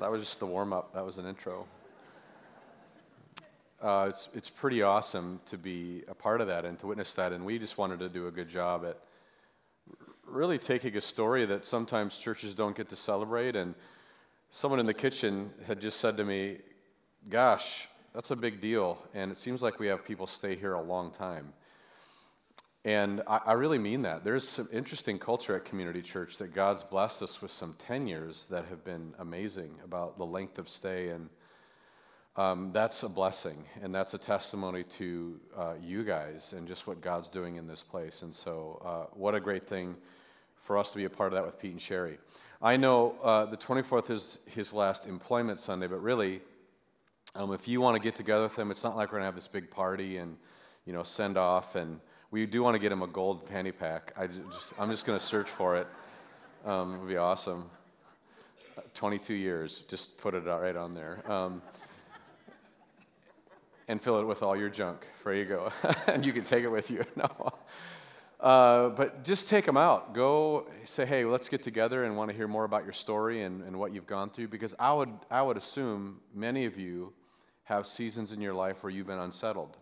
That 0.00 0.10
was 0.10 0.22
just 0.22 0.40
the 0.40 0.46
warm 0.46 0.72
up. 0.72 0.94
That 0.94 1.04
was 1.04 1.18
an 1.18 1.26
intro. 1.26 1.66
Uh, 3.82 4.06
it's, 4.08 4.30
it's 4.34 4.48
pretty 4.48 4.82
awesome 4.82 5.40
to 5.44 5.58
be 5.58 6.02
a 6.08 6.14
part 6.14 6.40
of 6.40 6.46
that 6.46 6.64
and 6.64 6.78
to 6.78 6.86
witness 6.86 7.14
that. 7.14 7.32
And 7.32 7.44
we 7.44 7.58
just 7.58 7.76
wanted 7.76 7.98
to 8.00 8.08
do 8.08 8.26
a 8.26 8.30
good 8.30 8.48
job 8.48 8.84
at 8.86 8.98
really 10.26 10.58
taking 10.58 10.96
a 10.96 11.00
story 11.00 11.44
that 11.44 11.66
sometimes 11.66 12.18
churches 12.18 12.54
don't 12.54 12.74
get 12.74 12.88
to 12.88 12.96
celebrate. 12.96 13.56
And 13.56 13.74
someone 14.50 14.80
in 14.80 14.86
the 14.86 14.94
kitchen 14.94 15.50
had 15.66 15.80
just 15.80 16.00
said 16.00 16.16
to 16.16 16.24
me, 16.24 16.58
Gosh, 17.28 17.86
that's 18.14 18.30
a 18.30 18.36
big 18.36 18.62
deal. 18.62 18.98
And 19.12 19.30
it 19.30 19.36
seems 19.36 19.62
like 19.62 19.78
we 19.78 19.86
have 19.88 20.02
people 20.02 20.26
stay 20.26 20.56
here 20.56 20.72
a 20.72 20.82
long 20.82 21.10
time. 21.10 21.52
And 22.84 23.22
I, 23.26 23.40
I, 23.46 23.52
really 23.52 23.78
mean 23.78 24.02
that. 24.02 24.24
There's 24.24 24.48
some 24.48 24.66
interesting 24.72 25.18
culture 25.18 25.54
at 25.54 25.66
Community 25.66 26.00
Church 26.00 26.38
that 26.38 26.54
God's 26.54 26.82
blessed 26.82 27.22
us 27.22 27.42
with 27.42 27.50
some 27.50 27.74
tenures 27.74 28.46
that 28.46 28.64
have 28.66 28.84
been 28.84 29.12
amazing 29.18 29.74
about 29.84 30.16
the 30.16 30.24
length 30.24 30.58
of 30.58 30.66
stay. 30.66 31.10
And 31.10 31.28
um, 32.36 32.70
that's 32.72 33.02
a 33.02 33.08
blessing. 33.08 33.64
And 33.82 33.94
that's 33.94 34.14
a 34.14 34.18
testimony 34.18 34.82
to 34.84 35.38
uh, 35.54 35.74
you 35.82 36.04
guys 36.04 36.54
and 36.56 36.66
just 36.66 36.86
what 36.86 37.02
God's 37.02 37.28
doing 37.28 37.56
in 37.56 37.66
this 37.66 37.82
place. 37.82 38.22
And 38.22 38.34
so, 38.34 38.80
uh, 38.82 39.14
what 39.14 39.34
a 39.34 39.40
great 39.40 39.66
thing 39.66 39.94
for 40.56 40.78
us 40.78 40.90
to 40.92 40.96
be 40.96 41.04
a 41.04 41.10
part 41.10 41.34
of 41.34 41.34
that 41.34 41.44
with 41.44 41.58
Pete 41.58 41.72
and 41.72 41.82
Sherry. 41.82 42.18
I 42.62 42.78
know 42.78 43.14
uh, 43.22 43.44
the 43.44 43.58
24th 43.58 44.10
is 44.10 44.38
his 44.46 44.72
last 44.72 45.06
employment 45.06 45.60
Sunday, 45.60 45.86
but 45.86 46.02
really, 46.02 46.40
um, 47.34 47.52
if 47.52 47.68
you 47.68 47.82
want 47.82 47.96
to 47.96 48.02
get 48.02 48.14
together 48.14 48.44
with 48.44 48.58
him, 48.58 48.70
it's 48.70 48.84
not 48.84 48.96
like 48.96 49.08
we're 49.08 49.18
going 49.18 49.22
to 49.22 49.26
have 49.26 49.34
this 49.34 49.48
big 49.48 49.70
party 49.70 50.16
and, 50.16 50.38
you 50.86 50.94
know, 50.94 51.02
send 51.02 51.36
off 51.36 51.76
and 51.76 52.00
we 52.30 52.46
do 52.46 52.62
want 52.62 52.74
to 52.74 52.78
get 52.78 52.92
him 52.92 53.02
a 53.02 53.06
gold 53.06 53.42
fanny 53.42 53.72
pack. 53.72 54.12
I 54.16 54.26
just, 54.28 54.72
I'm 54.78 54.90
just 54.90 55.04
going 55.04 55.18
to 55.18 55.24
search 55.24 55.48
for 55.48 55.76
it. 55.76 55.86
Um, 56.64 56.94
it 56.94 56.98
would 56.98 57.08
be 57.08 57.16
awesome. 57.16 57.68
22 58.94 59.34
years, 59.34 59.82
just 59.88 60.18
put 60.18 60.34
it 60.34 60.44
right 60.44 60.76
on 60.76 60.92
there. 60.92 61.22
Um, 61.30 61.60
and 63.88 64.00
fill 64.00 64.20
it 64.20 64.24
with 64.24 64.44
all 64.44 64.56
your 64.56 64.68
junk. 64.68 65.04
There 65.24 65.34
you 65.34 65.44
go. 65.44 65.72
and 66.06 66.24
you 66.24 66.32
can 66.32 66.44
take 66.44 66.62
it 66.62 66.68
with 66.68 66.90
you. 66.90 67.04
no. 67.16 67.28
Uh, 68.38 68.90
but 68.90 69.24
just 69.24 69.48
take 69.48 69.66
them 69.66 69.76
out. 69.76 70.14
Go 70.14 70.68
say, 70.84 71.04
hey, 71.04 71.24
let's 71.24 71.48
get 71.48 71.64
together 71.64 72.04
and 72.04 72.16
want 72.16 72.30
to 72.30 72.36
hear 72.36 72.46
more 72.46 72.64
about 72.64 72.84
your 72.84 72.92
story 72.92 73.42
and, 73.42 73.62
and 73.64 73.76
what 73.76 73.92
you've 73.92 74.06
gone 74.06 74.30
through. 74.30 74.48
Because 74.48 74.76
I 74.78 74.92
would, 74.92 75.10
I 75.30 75.42
would 75.42 75.56
assume 75.56 76.20
many 76.32 76.64
of 76.64 76.78
you 76.78 77.12
have 77.64 77.86
seasons 77.86 78.32
in 78.32 78.40
your 78.40 78.54
life 78.54 78.84
where 78.84 78.90
you've 78.90 79.08
been 79.08 79.18
unsettled 79.18 79.76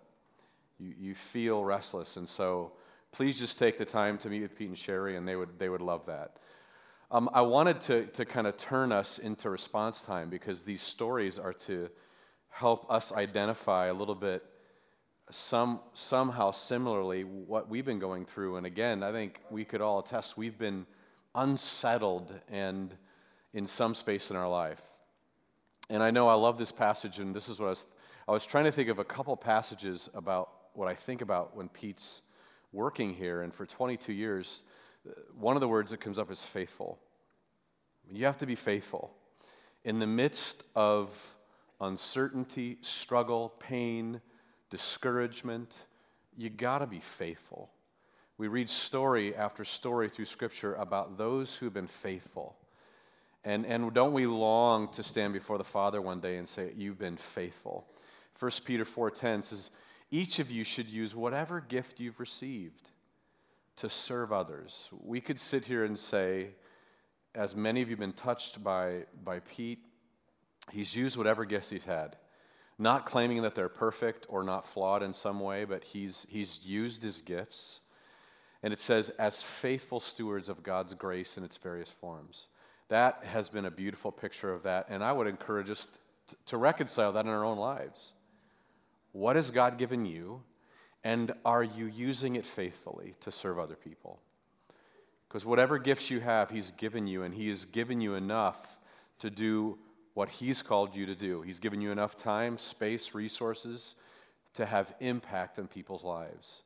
you, 0.79 0.95
you 0.99 1.14
feel 1.14 1.64
restless. 1.64 2.16
And 2.16 2.29
so 2.29 2.72
please 3.12 3.39
just 3.39 3.59
take 3.59 3.79
the 3.79 3.85
time 3.85 4.18
to 4.18 4.29
meet 4.29 4.43
with 4.43 4.57
Pete 4.57 4.68
and 4.68 4.79
Sherry, 4.79 5.16
and 5.16 5.26
they 5.26 5.37
would, 5.37 5.59
they 5.59 5.68
would 5.68 5.81
love 5.81 6.07
that. 6.07 6.39
Um, 7.11 7.31
I 7.33 7.41
wanted 7.41 7.81
to, 7.83 8.07
to 8.07 8.24
kind 8.24 8.47
of 8.47 8.57
turn 8.57 8.93
us 8.93 9.18
into 9.18 9.49
response 9.49 10.03
time 10.03 10.29
because 10.29 10.62
these 10.62 10.83
stories 10.83 11.39
are 11.39 11.55
to 11.55 11.89
help 12.51 12.91
us 12.91 13.12
identify 13.12 13.87
a 13.87 13.95
little 13.95 14.14
bit 14.14 14.45
some 15.31 15.81
somehow 15.93 16.51
similarly 16.51 17.22
what 17.22 17.68
we've 17.68 17.85
been 17.85 17.99
going 17.99 18.24
through 18.24 18.57
and 18.57 18.64
again 18.64 19.03
i 19.03 19.12
think 19.12 19.41
we 19.51 19.62
could 19.62 19.83
all 19.83 19.99
attest 19.99 20.39
we've 20.39 20.59
been 20.59 20.87
unsettled 21.35 22.33
and 22.49 22.95
in 23.53 23.66
some 23.66 23.95
space 23.95 24.31
in 24.31 24.37
our 24.37 24.49
life 24.49 24.83
and 25.91 26.03
i 26.03 26.11
know 26.11 26.29
i 26.29 26.35
love 26.35 26.57
this 26.57 26.72
passage 26.72 27.18
and 27.18 27.35
this 27.35 27.51
is 27.51 27.61
what 27.61 27.66
i 27.66 27.70
was 27.70 27.87
i 28.26 28.33
was 28.33 28.47
trying 28.47 28.64
to 28.64 28.72
think 28.72 28.89
of 28.89 28.99
a 28.99 29.05
couple 29.05 29.37
passages 29.37 30.09
about 30.14 30.51
what 30.75 30.89
I 30.89 30.95
think 30.95 31.21
about 31.21 31.57
when 31.57 31.69
Pete's 31.69 32.23
working 32.73 33.14
here, 33.14 33.43
and 33.43 33.53
for 33.53 33.66
22 33.66 34.12
years, 34.12 34.64
one 35.39 35.57
of 35.57 35.61
the 35.61 35.69
words 35.69 35.91
that 35.91 36.01
comes 36.01 36.19
up 36.19 36.31
is 36.31 36.43
faithful. 36.43 36.99
You 38.11 38.27
have 38.27 38.39
to 38.39 38.47
be 38.47 38.55
faithful. 38.55 39.14
In 39.85 39.99
the 39.99 40.07
midst 40.07 40.64
of 40.75 41.37
uncertainty, 41.81 42.79
struggle, 42.81 43.55
pain, 43.59 44.21
discouragement, 44.71 45.77
you 46.37 46.51
got 46.51 46.79
to 46.79 46.87
be 46.87 47.01
faithful. 47.01 47.71
We 48.39 48.49
read 48.49 48.69
story 48.71 49.35
after 49.35 49.64
story 49.64 50.09
through 50.09 50.27
Scripture 50.27 50.75
about 50.75 51.19
those 51.19 51.55
who've 51.55 51.73
been 51.73 51.87
faithful. 51.87 52.57
And, 53.45 53.66
and 53.66 53.93
don't 53.93 54.12
we 54.12 54.27
long 54.27 54.89
to 54.93 55.03
stand 55.03 55.33
before 55.33 55.59
the 55.59 55.64
Father 55.64 56.01
one 56.01 56.21
day 56.21 56.37
and 56.37 56.47
say, 56.47 56.73
You've 56.77 56.99
been 56.99 57.16
faithful? 57.16 57.87
1 58.39 58.51
Peter 58.64 58.85
4.10 58.85 59.43
says, 59.43 59.71
each 60.11 60.38
of 60.38 60.50
you 60.50 60.64
should 60.64 60.88
use 60.88 61.14
whatever 61.14 61.61
gift 61.61 62.00
you've 62.00 62.20
received 62.20 62.90
to 63.76 63.88
serve 63.88 64.32
others. 64.32 64.88
We 65.04 65.20
could 65.20 65.38
sit 65.38 65.64
here 65.64 65.84
and 65.84 65.98
say, 65.98 66.48
as 67.34 67.54
many 67.54 67.82
of 67.82 67.88
you 67.88 67.92
have 67.92 68.00
been 68.00 68.12
touched 68.12 68.64
by, 68.64 69.04
by 69.22 69.40
Pete, 69.40 69.78
he's 70.72 70.96
used 70.96 71.16
whatever 71.16 71.44
gifts 71.44 71.70
he's 71.70 71.84
had. 71.84 72.16
Not 72.78 73.06
claiming 73.06 73.42
that 73.42 73.54
they're 73.54 73.68
perfect 73.68 74.26
or 74.28 74.42
not 74.42 74.64
flawed 74.64 75.02
in 75.02 75.12
some 75.12 75.40
way, 75.40 75.64
but 75.64 75.84
he's, 75.84 76.26
he's 76.30 76.64
used 76.64 77.02
his 77.02 77.20
gifts. 77.20 77.82
And 78.62 78.72
it 78.72 78.78
says, 78.78 79.11
as 79.11 79.42
faithful 79.42 80.00
stewards 80.00 80.48
of 80.48 80.62
God's 80.62 80.94
grace 80.94 81.38
in 81.38 81.44
its 81.44 81.56
various 81.56 81.90
forms. 81.90 82.48
That 82.88 83.22
has 83.24 83.48
been 83.48 83.66
a 83.66 83.70
beautiful 83.70 84.11
picture 84.11 84.52
of 84.52 84.62
that. 84.62 84.86
And 84.88 85.04
I 85.04 85.12
would 85.12 85.26
encourage 85.26 85.70
us 85.70 85.88
to, 86.28 86.36
to 86.46 86.56
reconcile 86.56 87.12
that 87.12 87.26
in 87.26 87.30
our 87.30 87.44
own 87.44 87.59
lives. 87.59 88.14
What 89.12 89.36
has 89.36 89.50
God 89.50 89.78
given 89.78 90.06
you? 90.06 90.42
And 91.04 91.32
are 91.44 91.62
you 91.62 91.86
using 91.86 92.36
it 92.36 92.44
faithfully 92.44 93.14
to 93.20 93.32
serve 93.32 93.59
other 93.59 93.76
people? 93.76 94.20
Because 95.28 95.44
whatever 95.44 95.78
gifts 95.78 96.11
you 96.11 96.20
have, 96.20 96.50
He's 96.50 96.70
given 96.72 97.06
you, 97.06 97.22
and 97.22 97.34
He 97.34 97.48
has 97.48 97.64
given 97.64 98.00
you 98.00 98.14
enough 98.14 98.78
to 99.20 99.30
do 99.30 99.78
what 100.14 100.28
He's 100.28 100.62
called 100.62 100.96
you 100.96 101.06
to 101.06 101.14
do. 101.14 101.42
He's 101.42 101.61
given 101.61 101.80
you 101.80 101.92
enough 101.92 102.16
time, 102.16 102.59
space, 102.59 103.14
resources 103.14 103.94
to 104.54 104.66
have 104.66 104.94
impact 105.00 105.59
on 105.59 105.68
people's 105.68 106.04
lives. 106.04 106.62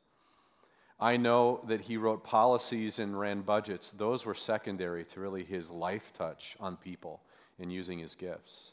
I 1.02 1.16
know 1.16 1.60
that 1.66 1.80
he 1.80 1.96
wrote 1.96 2.22
policies 2.22 3.00
and 3.00 3.18
ran 3.18 3.40
budgets. 3.40 3.90
Those 3.90 4.24
were 4.24 4.34
secondary 4.34 5.04
to 5.06 5.20
really 5.20 5.42
his 5.42 5.68
life 5.68 6.12
touch 6.12 6.56
on 6.60 6.76
people 6.76 7.20
in 7.58 7.70
using 7.70 7.98
his 7.98 8.14
gifts. 8.14 8.72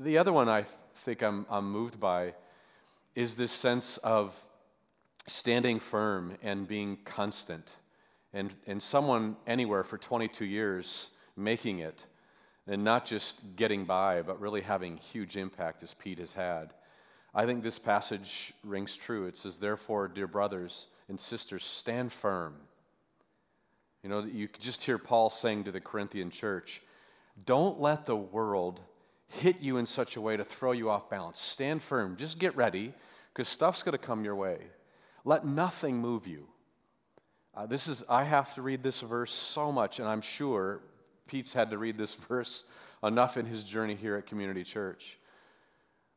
The 0.00 0.16
other 0.16 0.32
one 0.32 0.48
I 0.48 0.64
think 0.94 1.22
I'm, 1.22 1.44
I'm 1.50 1.70
moved 1.70 2.00
by 2.00 2.32
is 3.14 3.36
this 3.36 3.52
sense 3.52 3.96
of 3.98 4.38
standing 5.26 5.78
firm 5.78 6.36
and 6.42 6.66
being 6.66 6.98
constant. 7.04 7.76
And, 8.32 8.52
and 8.66 8.82
someone 8.82 9.36
anywhere 9.46 9.84
for 9.84 9.98
22 9.98 10.44
years 10.44 11.10
making 11.36 11.78
it, 11.78 12.04
and 12.66 12.84
not 12.84 13.06
just 13.06 13.56
getting 13.56 13.84
by, 13.84 14.22
but 14.22 14.40
really 14.40 14.60
having 14.60 14.96
huge 14.96 15.36
impact 15.36 15.82
as 15.82 15.94
Pete 15.94 16.18
has 16.18 16.32
had. 16.32 16.74
I 17.34 17.46
think 17.46 17.62
this 17.62 17.78
passage 17.78 18.52
rings 18.64 18.96
true. 18.96 19.26
It 19.26 19.36
says, 19.36 19.58
Therefore, 19.58 20.08
dear 20.08 20.26
brothers 20.26 20.88
and 21.08 21.18
sisters, 21.18 21.64
stand 21.64 22.12
firm. 22.12 22.54
You 24.02 24.10
know, 24.10 24.24
you 24.24 24.48
just 24.58 24.84
hear 24.84 24.98
Paul 24.98 25.30
saying 25.30 25.64
to 25.64 25.72
the 25.72 25.80
Corinthian 25.80 26.30
church, 26.30 26.82
Don't 27.46 27.80
let 27.80 28.06
the 28.06 28.16
world 28.16 28.80
hit 29.28 29.60
you 29.60 29.76
in 29.76 29.86
such 29.86 30.16
a 30.16 30.20
way 30.20 30.36
to 30.36 30.44
throw 30.44 30.72
you 30.72 30.90
off 30.90 31.10
balance. 31.10 31.38
Stand 31.38 31.82
firm. 31.82 32.16
Just 32.16 32.38
get 32.38 32.56
ready 32.56 32.92
because 33.32 33.48
stuff's 33.48 33.82
going 33.82 33.92
to 33.92 33.98
come 33.98 34.24
your 34.24 34.36
way. 34.36 34.58
Let 35.24 35.44
nothing 35.44 35.98
move 35.98 36.26
you. 36.26 36.48
Uh, 37.54 37.66
this 37.66 37.88
is, 37.88 38.04
I 38.08 38.24
have 38.24 38.54
to 38.54 38.62
read 38.62 38.82
this 38.82 39.00
verse 39.00 39.32
so 39.32 39.72
much, 39.72 39.98
and 39.98 40.08
I'm 40.08 40.20
sure 40.20 40.80
Pete's 41.26 41.52
had 41.52 41.70
to 41.70 41.78
read 41.78 41.98
this 41.98 42.14
verse 42.28 42.70
enough 43.02 43.36
in 43.36 43.46
his 43.46 43.64
journey 43.64 43.94
here 43.94 44.16
at 44.16 44.26
Community 44.26 44.64
Church. 44.64 45.18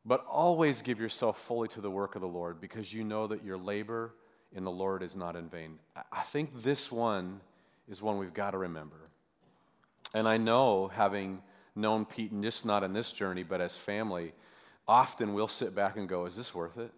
But 0.04 0.24
always 0.26 0.82
give 0.82 0.98
yourself 1.00 1.38
fully 1.38 1.68
to 1.68 1.80
the 1.80 1.90
work 1.90 2.16
of 2.16 2.22
the 2.22 2.28
Lord 2.28 2.60
because 2.60 2.92
you 2.92 3.04
know 3.04 3.26
that 3.28 3.44
your 3.44 3.56
labor 3.56 4.14
in 4.54 4.64
the 4.64 4.70
Lord 4.70 5.02
is 5.02 5.16
not 5.16 5.36
in 5.36 5.48
vain. 5.48 5.78
I 6.12 6.22
think 6.22 6.62
this 6.62 6.90
one 6.90 7.40
is 7.88 8.02
one 8.02 8.18
we've 8.18 8.34
got 8.34 8.50
to 8.50 8.58
remember. 8.58 8.96
And 10.14 10.28
I 10.28 10.36
know, 10.36 10.88
having 10.88 11.40
known 11.74 12.04
Pete, 12.04 12.32
and 12.32 12.42
just 12.42 12.66
not 12.66 12.82
in 12.82 12.92
this 12.92 13.12
journey, 13.12 13.42
but 13.42 13.60
as 13.60 13.76
family, 13.76 14.32
often 14.86 15.34
we'll 15.34 15.48
sit 15.48 15.74
back 15.74 15.96
and 15.96 16.08
go, 16.08 16.26
Is 16.26 16.36
this 16.36 16.54
worth 16.54 16.78
it? 16.78 16.92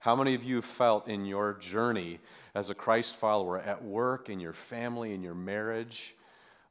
How 0.00 0.14
many 0.14 0.34
of 0.34 0.44
you 0.44 0.62
felt 0.62 1.08
in 1.08 1.24
your 1.24 1.54
journey 1.54 2.20
as 2.54 2.70
a 2.70 2.74
Christ 2.74 3.16
follower 3.16 3.58
at 3.58 3.82
work, 3.82 4.30
in 4.30 4.38
your 4.38 4.52
family, 4.52 5.12
in 5.12 5.22
your 5.22 5.34
marriage, 5.34 6.14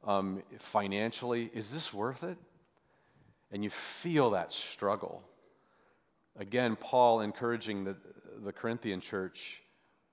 um, 0.06 0.42
financially, 0.58 1.50
is 1.52 1.70
this 1.70 1.92
worth 1.92 2.24
it? 2.24 2.38
And 3.52 3.62
you 3.62 3.70
feel 3.70 4.30
that 4.30 4.52
struggle. 4.52 5.22
Again, 6.38 6.76
Paul 6.76 7.20
encouraging 7.20 7.84
the, 7.84 7.96
the 8.42 8.52
Corinthian 8.52 9.00
church 9.00 9.62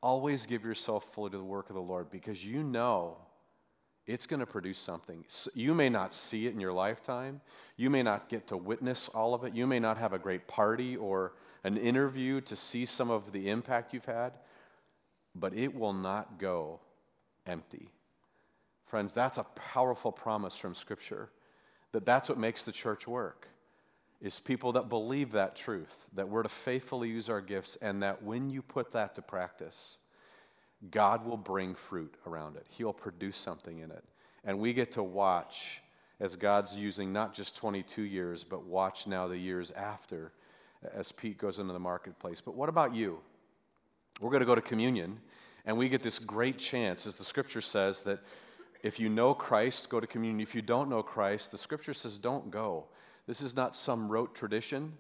always 0.01 0.45
give 0.45 0.63
yourself 0.63 1.05
fully 1.13 1.31
to 1.31 1.37
the 1.37 1.43
work 1.43 1.69
of 1.69 1.75
the 1.75 1.81
Lord 1.81 2.11
because 2.11 2.45
you 2.45 2.63
know 2.63 3.17
it's 4.07 4.25
going 4.25 4.39
to 4.39 4.45
produce 4.45 4.79
something. 4.79 5.25
You 5.53 5.73
may 5.73 5.89
not 5.89 6.13
see 6.13 6.47
it 6.47 6.53
in 6.53 6.59
your 6.59 6.73
lifetime. 6.73 7.41
You 7.75 7.89
may 7.89 8.03
not 8.03 8.29
get 8.29 8.47
to 8.47 8.57
witness 8.57 9.09
all 9.09 9.33
of 9.33 9.43
it. 9.43 9.53
You 9.53 9.65
may 9.65 9.79
not 9.79 9.97
have 9.97 10.13
a 10.13 10.19
great 10.19 10.47
party 10.47 10.95
or 10.95 11.33
an 11.63 11.77
interview 11.77 12.41
to 12.41 12.55
see 12.55 12.85
some 12.85 13.09
of 13.09 13.31
the 13.31 13.49
impact 13.49 13.93
you've 13.93 14.05
had, 14.05 14.33
but 15.33 15.53
it 15.53 15.73
will 15.73 15.93
not 15.93 16.37
go 16.37 16.79
empty. 17.47 17.89
Friends, 18.85 19.13
that's 19.13 19.39
a 19.39 19.43
powerful 19.55 20.11
promise 20.11 20.55
from 20.55 20.75
Scripture 20.75 21.29
that 21.91 22.05
that's 22.05 22.29
what 22.29 22.37
makes 22.37 22.65
the 22.65 22.71
church 22.71 23.07
work 23.07 23.47
is 24.21 24.39
people 24.39 24.71
that 24.73 24.89
believe 24.89 25.31
that 25.31 25.55
truth, 25.55 26.07
that 26.13 26.27
we're 26.27 26.43
to 26.43 26.49
faithfully 26.49 27.09
use 27.09 27.29
our 27.29 27.41
gifts, 27.41 27.77
and 27.77 28.03
that 28.03 28.21
when 28.21 28.49
you 28.49 28.61
put 28.61 28.91
that 28.91 29.15
to 29.15 29.21
practice, 29.21 29.97
God 30.91 31.25
will 31.25 31.37
bring 31.37 31.75
fruit 31.75 32.13
around 32.27 32.57
it. 32.57 32.65
He'll 32.69 32.93
produce 32.93 33.37
something 33.37 33.79
in 33.79 33.91
it. 33.91 34.03
And 34.43 34.59
we 34.59 34.73
get 34.73 34.91
to 34.93 35.03
watch 35.03 35.81
as 36.19 36.35
God's 36.35 36.75
using 36.75 37.11
not 37.11 37.33
just 37.33 37.57
22 37.57 38.03
years, 38.03 38.43
but 38.43 38.65
watch 38.65 39.07
now 39.07 39.27
the 39.27 39.37
years 39.37 39.71
after 39.71 40.31
as 40.93 41.11
Pete 41.11 41.37
goes 41.37 41.59
into 41.59 41.73
the 41.73 41.79
marketplace. 41.79 42.41
But 42.41 42.55
what 42.55 42.69
about 42.69 42.93
you? 42.93 43.19
We're 44.21 44.29
going 44.29 44.41
to 44.41 44.45
go 44.45 44.55
to 44.55 44.61
communion, 44.61 45.19
and 45.65 45.77
we 45.77 45.89
get 45.89 46.03
this 46.03 46.19
great 46.19 46.57
chance, 46.57 47.07
as 47.07 47.15
the 47.15 47.23
scripture 47.23 47.61
says, 47.61 48.03
that 48.03 48.19
if 48.83 48.99
you 48.99 49.09
know 49.09 49.33
Christ, 49.33 49.89
go 49.89 49.99
to 49.99 50.07
communion. 50.07 50.41
If 50.41 50.53
you 50.53 50.61
don't 50.61 50.89
know 50.89 51.01
Christ, 51.01 51.51
the 51.51 51.57
scripture 51.57 51.93
says 51.93 52.17
don't 52.17 52.51
go. 52.51 52.85
This 53.27 53.41
is 53.41 53.55
not 53.55 53.75
some 53.75 54.07
rote 54.07 54.35
tradition 54.35 54.93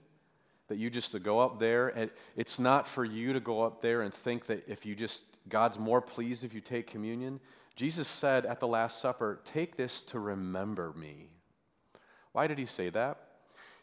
that 0.67 0.77
you 0.77 0.89
just 0.89 1.11
to 1.11 1.19
go 1.19 1.39
up 1.39 1.59
there 1.59 1.89
and 1.89 2.09
it's 2.35 2.59
not 2.59 2.87
for 2.87 3.05
you 3.05 3.33
to 3.33 3.39
go 3.39 3.61
up 3.61 3.81
there 3.81 4.01
and 4.01 4.13
think 4.13 4.47
that 4.47 4.67
if 4.67 4.85
you 4.85 4.95
just 4.95 5.37
God's 5.47 5.77
more 5.77 6.01
pleased 6.01 6.43
if 6.43 6.53
you 6.53 6.61
take 6.61 6.87
communion. 6.87 7.39
Jesus 7.75 8.07
said 8.07 8.45
at 8.45 8.59
the 8.59 8.67
last 8.67 8.99
supper, 8.99 9.41
"Take 9.43 9.75
this 9.75 10.01
to 10.03 10.19
remember 10.19 10.93
me." 10.93 11.29
Why 12.31 12.47
did 12.47 12.57
he 12.57 12.65
say 12.65 12.89
that? 12.89 13.19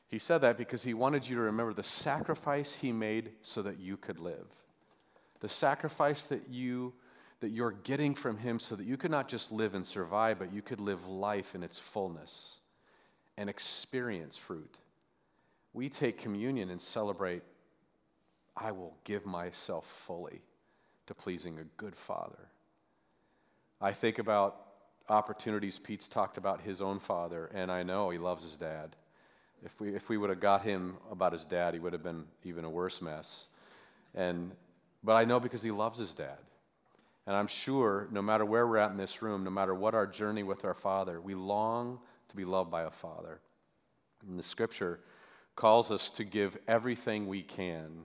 He 0.08 0.18
said 0.18 0.38
that 0.42 0.58
because 0.58 0.82
he 0.82 0.92
wanted 0.92 1.26
you 1.26 1.36
to 1.36 1.42
remember 1.42 1.72
the 1.72 1.82
sacrifice 1.82 2.74
he 2.74 2.92
made 2.92 3.32
so 3.42 3.62
that 3.62 3.78
you 3.78 3.96
could 3.96 4.18
live. 4.18 4.48
The 5.40 5.48
sacrifice 5.48 6.24
that 6.26 6.48
you 6.48 6.94
that 7.40 7.48
you're 7.48 7.72
getting 7.72 8.14
from 8.14 8.36
him 8.36 8.60
so 8.60 8.76
that 8.76 8.84
you 8.84 8.96
could 8.96 9.10
not 9.10 9.28
just 9.28 9.50
live 9.50 9.74
and 9.74 9.84
survive, 9.84 10.38
but 10.38 10.52
you 10.52 10.62
could 10.62 10.78
live 10.78 11.06
life 11.06 11.56
in 11.56 11.64
its 11.64 11.76
fullness 11.76 12.60
and 13.36 13.50
experience 13.50 14.36
fruit. 14.36 14.78
We 15.74 15.88
take 15.88 16.18
communion 16.18 16.70
and 16.70 16.80
celebrate, 16.80 17.42
I 18.56 18.72
will 18.72 18.96
give 19.04 19.24
myself 19.24 19.86
fully 19.86 20.42
to 21.06 21.14
pleasing 21.14 21.58
a 21.58 21.64
good 21.76 21.96
father. 21.96 22.48
I 23.80 23.92
think 23.92 24.18
about 24.18 24.60
opportunities 25.08 25.78
Pete's 25.78 26.08
talked 26.08 26.38
about 26.38 26.60
his 26.60 26.80
own 26.80 26.98
father, 26.98 27.50
and 27.54 27.70
I 27.70 27.82
know 27.82 28.10
he 28.10 28.18
loves 28.18 28.44
his 28.44 28.56
dad. 28.56 28.94
If 29.64 29.80
we, 29.80 29.94
if 29.94 30.08
we 30.08 30.16
would 30.16 30.30
have 30.30 30.40
got 30.40 30.62
him 30.62 30.96
about 31.10 31.32
his 31.32 31.44
dad, 31.44 31.74
he 31.74 31.80
would 31.80 31.92
have 31.92 32.02
been 32.02 32.24
even 32.44 32.64
a 32.64 32.70
worse 32.70 33.00
mess. 33.00 33.46
And, 34.14 34.52
but 35.02 35.14
I 35.14 35.24
know 35.24 35.40
because 35.40 35.62
he 35.62 35.70
loves 35.70 35.98
his 35.98 36.14
dad. 36.14 36.38
And 37.26 37.36
I'm 37.36 37.46
sure 37.46 38.08
no 38.10 38.20
matter 38.20 38.44
where 38.44 38.66
we're 38.66 38.78
at 38.78 38.90
in 38.90 38.96
this 38.96 39.22
room, 39.22 39.44
no 39.44 39.50
matter 39.50 39.74
what 39.74 39.94
our 39.94 40.06
journey 40.06 40.42
with 40.42 40.64
our 40.64 40.74
Father, 40.74 41.20
we 41.20 41.34
long 41.34 42.00
to 42.28 42.36
be 42.36 42.44
loved 42.44 42.70
by 42.70 42.82
a 42.82 42.90
Father. 42.90 43.40
In 44.28 44.36
the 44.36 44.42
scripture 44.42 45.00
calls 45.56 45.90
us 45.90 46.10
to 46.10 46.24
give 46.24 46.56
everything 46.66 47.26
we 47.26 47.42
can 47.42 48.04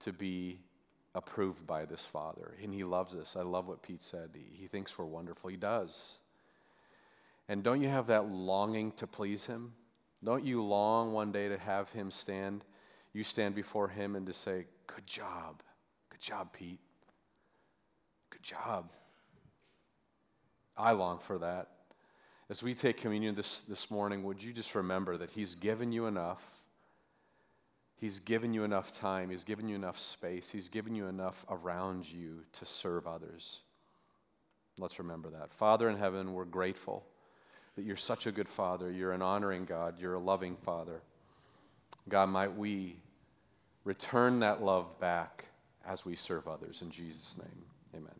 to 0.00 0.12
be 0.12 0.60
approved 1.14 1.66
by 1.66 1.84
this 1.84 2.04
Father. 2.04 2.54
And 2.62 2.74
He 2.74 2.84
loves 2.84 3.14
us. 3.14 3.36
I 3.36 3.42
love 3.42 3.68
what 3.68 3.82
Pete 3.82 4.02
said. 4.02 4.30
He, 4.34 4.62
he 4.62 4.66
thinks 4.66 4.98
we're 4.98 5.04
wonderful. 5.04 5.50
He 5.50 5.56
does. 5.56 6.16
And 7.48 7.62
don't 7.62 7.82
you 7.82 7.88
have 7.88 8.06
that 8.08 8.30
longing 8.30 8.92
to 8.92 9.06
please 9.06 9.44
Him? 9.44 9.72
Don't 10.22 10.44
you 10.44 10.62
long 10.62 11.12
one 11.12 11.32
day 11.32 11.48
to 11.48 11.58
have 11.58 11.90
Him 11.90 12.10
stand, 12.10 12.64
you 13.12 13.24
stand 13.24 13.54
before 13.54 13.88
Him 13.88 14.16
and 14.16 14.26
to 14.26 14.32
say, 14.32 14.66
Good 14.86 15.06
job. 15.06 15.62
Good 16.10 16.20
job, 16.20 16.52
Pete. 16.52 16.80
Good 18.30 18.42
job. 18.42 18.90
I 20.76 20.92
long 20.92 21.18
for 21.18 21.38
that. 21.38 21.68
As 22.50 22.64
we 22.64 22.74
take 22.74 22.96
communion 22.96 23.36
this, 23.36 23.60
this 23.60 23.92
morning, 23.92 24.24
would 24.24 24.42
you 24.42 24.52
just 24.52 24.74
remember 24.74 25.16
that 25.16 25.30
He's 25.30 25.54
given 25.54 25.92
you 25.92 26.06
enough? 26.06 26.64
He's 27.94 28.18
given 28.18 28.52
you 28.52 28.64
enough 28.64 28.98
time. 28.98 29.30
He's 29.30 29.44
given 29.44 29.68
you 29.68 29.76
enough 29.76 29.98
space. 29.98 30.50
He's 30.50 30.68
given 30.68 30.96
you 30.96 31.06
enough 31.06 31.44
around 31.48 32.10
you 32.10 32.42
to 32.54 32.66
serve 32.66 33.06
others. 33.06 33.60
Let's 34.78 34.98
remember 34.98 35.30
that. 35.30 35.52
Father 35.52 35.88
in 35.88 35.96
heaven, 35.96 36.32
we're 36.32 36.44
grateful 36.44 37.04
that 37.76 37.82
you're 37.82 37.96
such 37.96 38.26
a 38.26 38.32
good 38.32 38.48
Father. 38.48 38.90
You're 38.90 39.12
an 39.12 39.22
honoring 39.22 39.64
God. 39.64 40.00
You're 40.00 40.14
a 40.14 40.18
loving 40.18 40.56
Father. 40.56 41.02
God, 42.08 42.30
might 42.30 42.56
we 42.56 42.96
return 43.84 44.40
that 44.40 44.60
love 44.60 44.98
back 44.98 45.44
as 45.86 46.04
we 46.04 46.16
serve 46.16 46.48
others. 46.48 46.82
In 46.82 46.90
Jesus' 46.90 47.38
name, 47.38 47.64
amen. 47.94 48.19